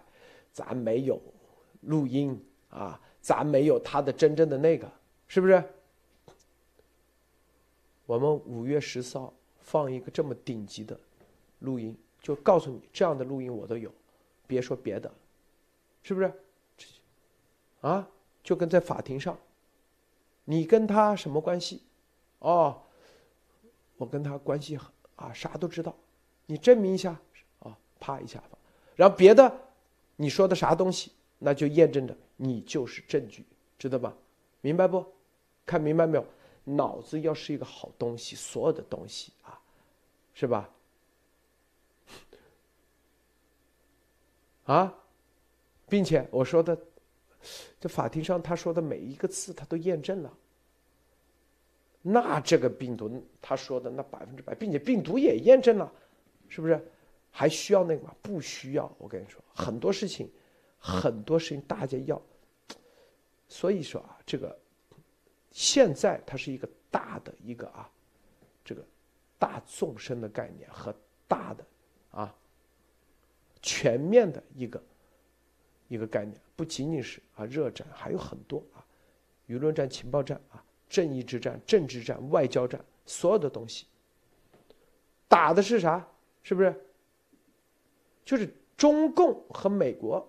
[0.51, 1.19] 咱没有
[1.81, 4.91] 录音啊，咱没有他的真正的那个，
[5.27, 5.63] 是不是？
[8.05, 10.99] 我们五月十四号放一个这么顶级的
[11.59, 13.91] 录音，就告诉你这样的录音我都有，
[14.45, 15.11] 别说别的，
[16.03, 16.31] 是不是？
[17.81, 18.07] 啊，
[18.47, 19.37] 就跟在法庭上，
[20.45, 21.81] 你跟他什么关系？
[22.39, 22.81] 哦，
[23.97, 24.79] 我跟他关系
[25.17, 25.93] 啊，啥都知道，
[26.45, 27.13] 你证明一下
[27.59, 27.77] 啊。
[27.99, 28.41] 啪一下，
[28.95, 29.53] 然后别的
[30.15, 33.45] 你说的啥东西，那就验证着你就是证据，
[33.77, 34.15] 知道吧？
[34.61, 35.05] 明白不？
[35.65, 36.25] 看明白没有？
[36.63, 39.59] 脑子要是一个好东西，所有的东西啊，
[40.33, 40.69] 是吧？
[44.63, 44.95] 啊，
[45.89, 46.79] 并且我说的，
[47.79, 50.37] 这法庭上他说的每一个字，他都验证了。
[52.01, 55.91] 那这个病毒他说的那百分之百，并且病毒也验证了，
[56.47, 56.79] 是不是？
[57.29, 58.15] 还需要那个吗？
[58.21, 58.91] 不需要。
[58.97, 60.31] 我跟你说，很多事情，
[60.79, 62.19] 很多事情大家要。
[63.47, 64.57] 所以说啊，这个
[65.51, 67.89] 现在它是一个大的一个啊，
[68.65, 68.83] 这个
[69.37, 70.95] 大纵深的概念和
[71.27, 71.65] 大的
[72.11, 72.35] 啊
[73.61, 74.81] 全面的一个
[75.87, 78.85] 一个概念，不仅仅是啊热战，还有很多啊
[79.47, 83.85] 舆论战、情报战啊、正义之战、政治战、外交战，所有的东西
[85.27, 86.05] 打的是啥？
[86.43, 86.73] 是不是？
[88.25, 90.25] 就是中共和美国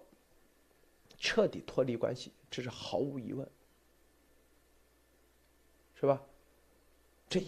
[1.17, 3.49] 彻底脱离关系，这是毫无疑问，
[5.95, 6.23] 是吧？
[7.29, 7.43] 这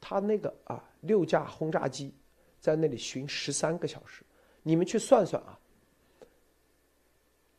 [0.00, 2.12] 他那个啊，六架轰炸机
[2.60, 4.24] 在那里巡十三个小时，
[4.62, 5.58] 你们去算算啊。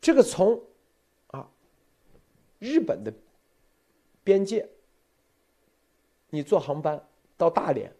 [0.07, 0.57] 这个从
[1.31, 1.45] 啊
[2.59, 3.13] 日本的
[4.23, 4.65] 边界，
[6.29, 7.05] 你坐航班
[7.35, 7.93] 到大连，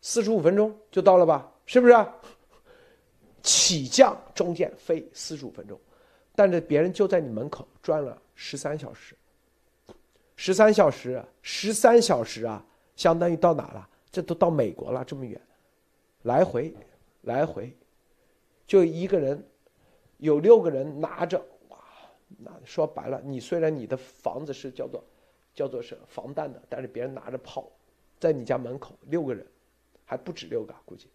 [0.00, 1.52] 四十五分钟就到了吧？
[1.66, 1.94] 是不是？
[3.42, 5.78] 起降中间飞四十五分钟，
[6.34, 9.14] 但是别人就在你门口转了十三小时，
[10.36, 12.64] 十三小时，十三小时啊，
[12.96, 13.86] 相当于到哪了？
[14.10, 15.38] 这都到美国了，这么远，
[16.22, 16.74] 来回，
[17.20, 17.70] 来回，
[18.66, 19.46] 就一个人。
[20.22, 21.36] 有六个人拿着
[21.68, 21.78] 哇，
[22.38, 25.02] 那说白了，你虽然你的房子是叫做，
[25.52, 27.68] 叫做是防弹的，但是别人拿着炮，
[28.20, 29.44] 在你家门口六个人，
[30.04, 31.08] 还不止六个，估计，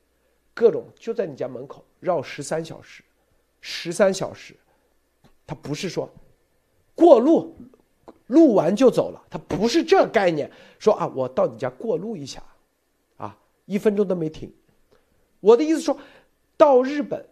[0.53, 3.01] 各种就在你家门口绕十三小时，
[3.61, 4.53] 十三小时，
[5.45, 6.09] 他不是说
[6.93, 7.55] 过路，
[8.25, 12.43] 录完就走了，他不是这概念，说啊，我到你家过路一下，
[13.15, 14.53] 啊，一分钟都没停，
[15.39, 15.97] 我的意思说，
[16.57, 17.25] 到日本。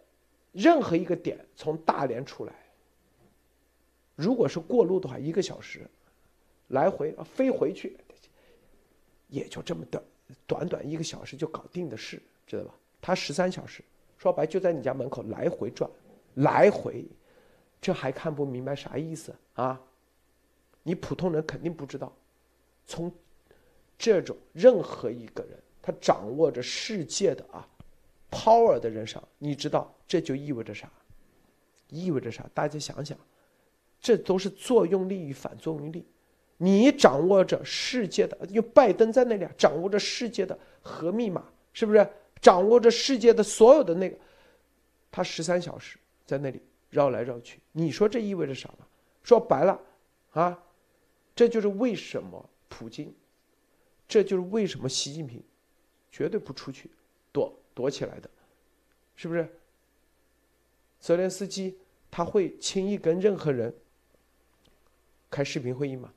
[0.56, 2.54] 任何一个点从大连出来，
[4.14, 5.86] 如果是过路的话，一个小时，
[6.68, 7.98] 来回飞回去，
[9.28, 10.02] 也就这么短，
[10.46, 12.74] 短短一个小时就搞定的事，知道吧？
[13.02, 13.84] 他十三小时，
[14.16, 15.90] 说白就在你家门口来回转，
[16.36, 17.04] 来回，
[17.78, 19.78] 这还看不明白啥意思啊？
[20.82, 22.10] 你普通人肯定不知道，
[22.86, 23.12] 从
[23.98, 27.68] 这种任何一个人，他掌握着世界的啊。
[28.30, 30.90] Power 的人上，你知道这就意味着啥？
[31.88, 32.44] 意味着啥？
[32.52, 33.16] 大家想想，
[34.00, 36.06] 这都是作用力与反作用力。
[36.58, 42.08] 你掌握着世界的，因为拜登在那里啊掌握着世界的核密码，是不是？
[42.40, 44.16] 掌握着世界的所有的那个，
[45.10, 48.86] 他十三小时在那里绕来绕去，你说这意味着啥吗？
[49.22, 49.80] 说白了，
[50.32, 50.62] 啊，
[51.34, 53.12] 这就是为什么普京，
[54.06, 55.42] 这就是为什么习近平
[56.10, 56.90] 绝对不出去
[57.32, 57.52] 躲。
[57.76, 58.30] 躲起来的，
[59.16, 59.46] 是不是？
[60.98, 61.76] 泽连斯基
[62.10, 63.72] 他会轻易跟任何人
[65.28, 66.10] 开视频会议吗？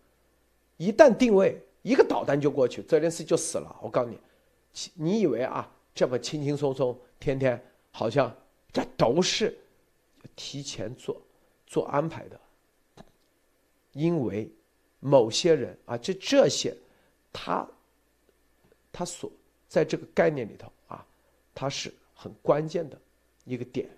[0.78, 3.78] 一旦定位一个导弹就过去，泽连斯基就死了。
[3.82, 4.18] 我告诉你，
[4.94, 7.62] 你以为啊这么轻轻松松，天天
[7.92, 8.34] 好像
[8.72, 9.60] 这都是
[10.38, 11.22] 提前做
[11.68, 12.40] 做安排的，
[13.92, 14.50] 因为
[15.02, 16.74] 某些人啊，这这些
[17.34, 17.68] 他
[18.94, 19.30] 他所
[19.68, 20.72] 在这个概念里头。
[21.60, 22.98] 它是很关键的
[23.44, 23.90] 一个点，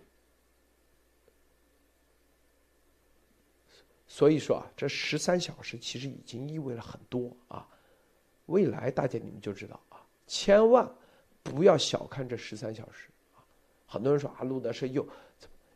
[4.08, 7.68] 所以说啊，这十三小时其实已经意味了很多啊。
[8.48, 10.92] 未来大家你们就知道啊，千万
[11.44, 13.46] 不要小看这十三小时啊。
[13.86, 15.08] 很多人说啊，路德是又，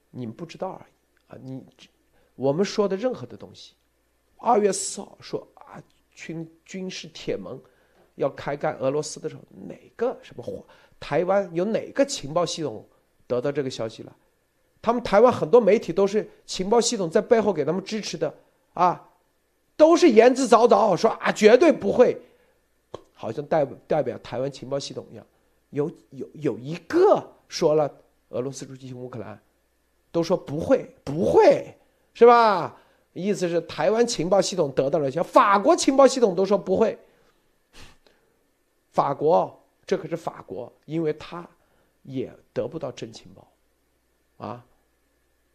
[0.09, 1.37] 你们不知道而已啊。
[1.39, 1.63] 你
[2.33, 3.75] 我们说的任何的东西，
[4.37, 5.79] 二月四号说啊，
[6.09, 7.61] 军军事铁盟
[8.15, 10.63] 要开干俄罗斯的时候，哪个什么火？
[10.99, 12.85] 台湾有哪个情报系统
[13.27, 14.15] 得到这个消息了？
[14.81, 18.33] 他们台湾很多媒体都是情报系统在背后给他们支持的
[18.73, 19.09] 啊，
[19.75, 22.15] 都是言之凿凿说啊，绝对不会，
[23.13, 25.25] 好像代代表台湾情报系统一样。
[25.71, 27.91] 有有有一个说了，
[28.29, 29.37] 俄罗斯入侵乌克兰，
[30.11, 31.75] 都说不会不会，
[32.13, 32.77] 是吧？
[33.13, 36.97] 意思是台湾情报系统得到了消息，法国情报系统都说不会，
[38.95, 39.61] 法国。
[39.87, 41.47] 这可是法国，因为他
[42.01, 43.47] 也得不到真情报，
[44.43, 44.65] 啊，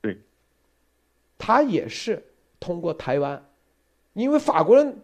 [0.00, 0.16] 对，
[1.36, 2.24] 他也是
[2.60, 3.44] 通过台湾，
[4.12, 4.96] 因为法国人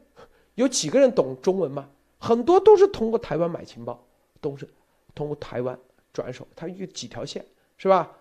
[0.55, 1.91] 有几个人懂中文嘛？
[2.21, 4.01] 很多都是通过台湾买情报，
[4.41, 4.69] 都是
[5.13, 5.77] 通过台湾
[6.13, 7.45] 转手，他有几条线
[7.77, 8.17] 是吧？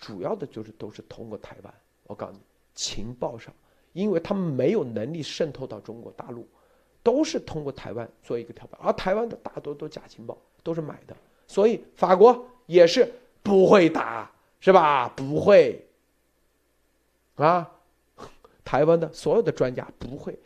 [0.00, 1.74] 主要的就是都是通过台湾。
[2.08, 2.40] 我告诉你，
[2.74, 3.54] 情报上，
[3.92, 6.44] 因为他们没有能力渗透到中国大陆。
[7.04, 11.14] 都是通过台湾做一个跳板，而台湾的大多都假情报，都是买的，
[11.46, 13.12] 所以法国也是
[13.42, 14.28] 不会打，
[14.58, 15.06] 是吧？
[15.10, 15.86] 不会，
[17.36, 17.70] 啊，
[18.64, 20.36] 台湾的所有的专家不会，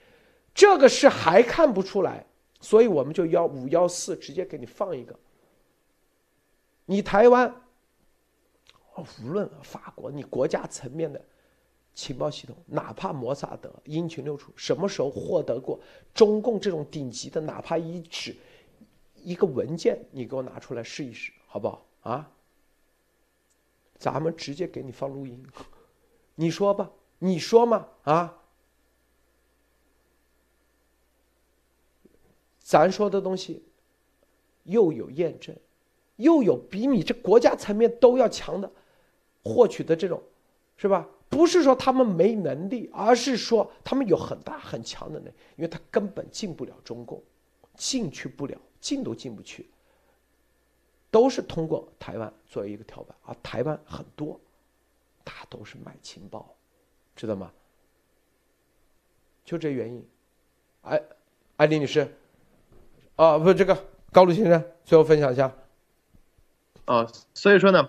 [0.53, 2.27] 这个是还看不出来，
[2.61, 5.15] 所以我们就要五幺四直接给你放一个，
[6.87, 7.55] 你台湾，
[9.23, 11.25] 无论法国，你国家层面的。
[11.99, 15.81] 情报系统，哪怕摩萨德阴晴六处，什么时候获得过
[16.15, 17.41] 中共这种顶级的？
[17.41, 18.37] 哪怕一纸
[19.17, 22.31] 一个文件，你给我拿出来试一试，好不好啊？
[23.99, 25.45] 咱们直接给你放录音，
[26.37, 26.89] 你说吧，
[27.19, 28.39] 你说嘛啊？
[32.61, 33.65] 咱说的东西
[34.63, 35.57] 又有验证，
[36.15, 38.71] 又有比你这国家层面都要强的
[39.43, 40.23] 获取的这种，
[40.77, 41.09] 是吧？
[41.29, 47.23] 不是说他们没能力，而是说他们有很大很强的能力，因为他根本进不了中共，
[47.77, 49.69] 进去不了，进都进不去。
[51.11, 54.39] 都是通过台湾作为一个跳板而，台湾很多，
[55.25, 56.55] 大都是卖情报，
[57.17, 57.51] 知道吗？
[59.45, 60.07] 就这原因。
[60.83, 61.03] 哎，
[61.57, 62.15] 艾丽女士，
[63.17, 65.51] 啊，不，这个高露先生，最后分享一下。
[66.85, 67.89] 啊，所以说呢，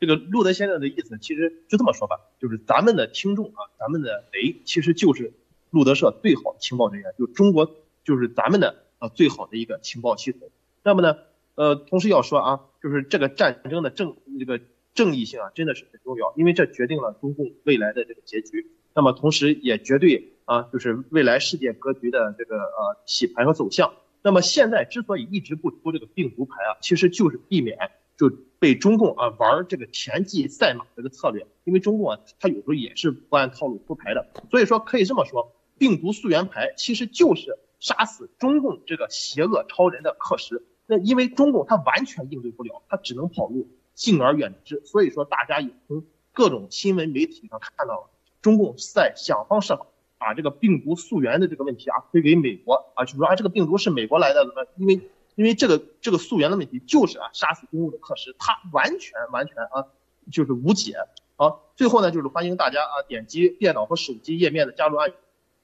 [0.00, 5.34] 这个路德先生的意思其实就这么说吧，就是咱们的听众啊，咱们的雷其实就是
[5.70, 7.70] 路德社最好的情报人员，就中国
[8.02, 10.50] 就是咱们的啊最好的一个情报系统。
[10.82, 11.16] 那么呢？
[11.56, 14.58] 呃，同时要说啊，就是这个战争的正这个
[14.94, 18.70] 正义性啊，真的是很重要，因为这决定了中共未来的这个结局。
[18.94, 23.92] 那么同时也绝对啊，就是未来世界格局的这个呃洗牌和走向。
[24.22, 27.76] 那么现在之所以一直不出这个病毒牌啊，其实就是避免
[28.16, 28.30] 就
[28.60, 34.28] 被中共啊玩这个田忌赛马这个策略，因为中共啊，他有时候也是不按套路出牌的。
[34.50, 40.62] 所以说可以这么说，病毒溯源牌其实就是杀死中共这个邪恶超人的课时。
[40.86, 44.82] 那因为中共他完全应对不了，他只能跑路，敬而远之。
[44.84, 48.10] 所以说，大家也从各种新闻媒体上看到了，
[48.42, 49.86] 中共在想方设法
[50.18, 54.44] 把这个病毒溯源的这个问题啊推给美国啊，就说啊这个病毒是美国来的，
[54.76, 55.00] 因为
[55.40, 59.86] 因为这个这个溯源的问题就是啊杀死中共的课时，他完全完全啊
[60.30, 60.96] 就是无解。
[61.36, 65.10] 好，最后呢就是欢迎大家啊点击电脑和手机页面的加入按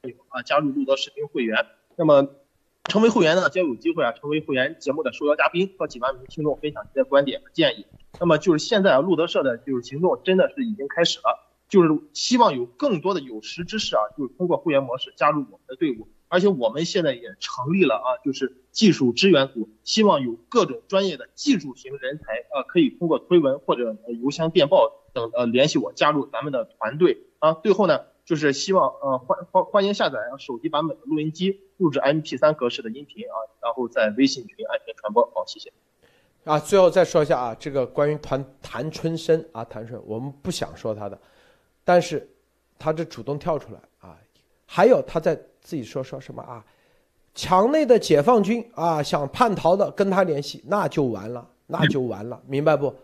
[0.00, 1.66] 钮啊加入路德视频会员。
[1.96, 2.26] 那么。
[2.88, 7.86] 成为会员呢，将有机会啊，成为会员节目的受邀嘉宾，和几万名听众分享一些观点和建议。
[8.20, 16.06] 那么就是现在啊，路德社的就是行动真的是已经开始了，就是希望有更多的有识之士啊，就是通过会员模式加入我们的队伍。
[16.28, 27.52] 而且我们现在也成立了啊，就是技术支援组，希望有各种专业的技术型人才啊，可以通过推文或者邮箱、电报等呃联系我，加入咱们的团队啊。
[27.52, 28.00] 最后呢。
[28.26, 35.24] 就是希望呃欢欢欢迎下载手机版本的录音机，录制 MP3 格式的音频啊，然后在微信群安全传播。
[35.32, 35.72] 好，谢谢。
[36.42, 41.16] 啊，最后再说一下啊，这个关于谭谭春生啊，谭春，我们不想说他的，
[41.84, 42.28] 但是
[42.80, 44.18] 他这主动跳出来啊，
[44.66, 46.64] 还有他在自己说说什么啊，
[47.34, 52.94] 墙内的解放军啊，想叛逃的跟他联系，那就完了，那就完了， 明白不？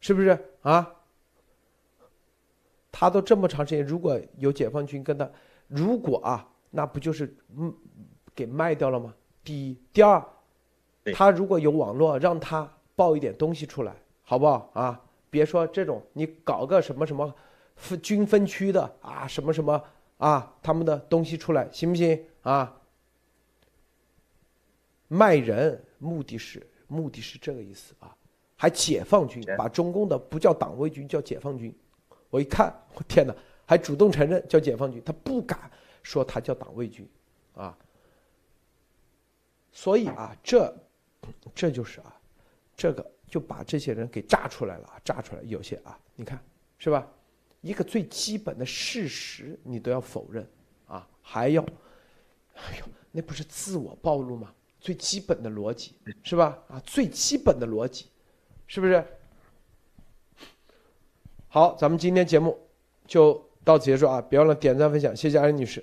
[0.00, 0.90] 是不是啊？
[2.90, 5.30] 他都这么长时间，如果有解放军跟他，
[5.68, 7.72] 如果啊，那不就是嗯
[8.34, 9.14] 给卖掉了吗？
[9.44, 10.20] 第一，第二，
[11.14, 13.94] 他如果有网络，让他报一点东西出来，
[14.24, 15.00] 好不好啊？
[15.30, 17.32] 别说这种，你搞个什么什么
[17.76, 19.80] 分军分区的啊，什么什么
[20.18, 22.80] 啊，他们的东西出来，行不行啊？
[25.08, 28.16] 卖人，目的是目的是这个意思啊？
[28.56, 31.74] 还解放军把中共的不叫党卫军，叫解放军。
[32.30, 33.34] 我一看，我天哪，
[33.66, 35.70] 还主动承认叫解放军，他不敢
[36.02, 37.06] 说他叫党卫军，
[37.54, 37.76] 啊，
[39.72, 40.74] 所以啊，这，
[41.54, 42.16] 这就是啊，
[42.76, 46.42] 这个就把这些人给炸出来了，炸出来有些啊，你看
[46.78, 47.06] 是吧？
[47.64, 50.46] 一个最基本的事实你都要否认
[50.86, 51.62] 啊，还要，
[52.56, 54.52] 哎呦，那不是自我暴露吗？
[54.78, 56.58] 最基本的逻辑是吧？
[56.68, 58.04] 啊，最基本的逻辑，
[58.66, 59.02] 是不是？
[61.48, 62.58] 好，咱们今天节目
[63.06, 64.20] 就到此结束啊！
[64.20, 65.82] 别忘了点赞分享，谢谢安女士，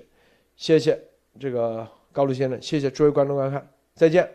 [0.54, 1.02] 谢谢
[1.40, 4.30] 这个高露先生，谢谢诸位观众观看，再见。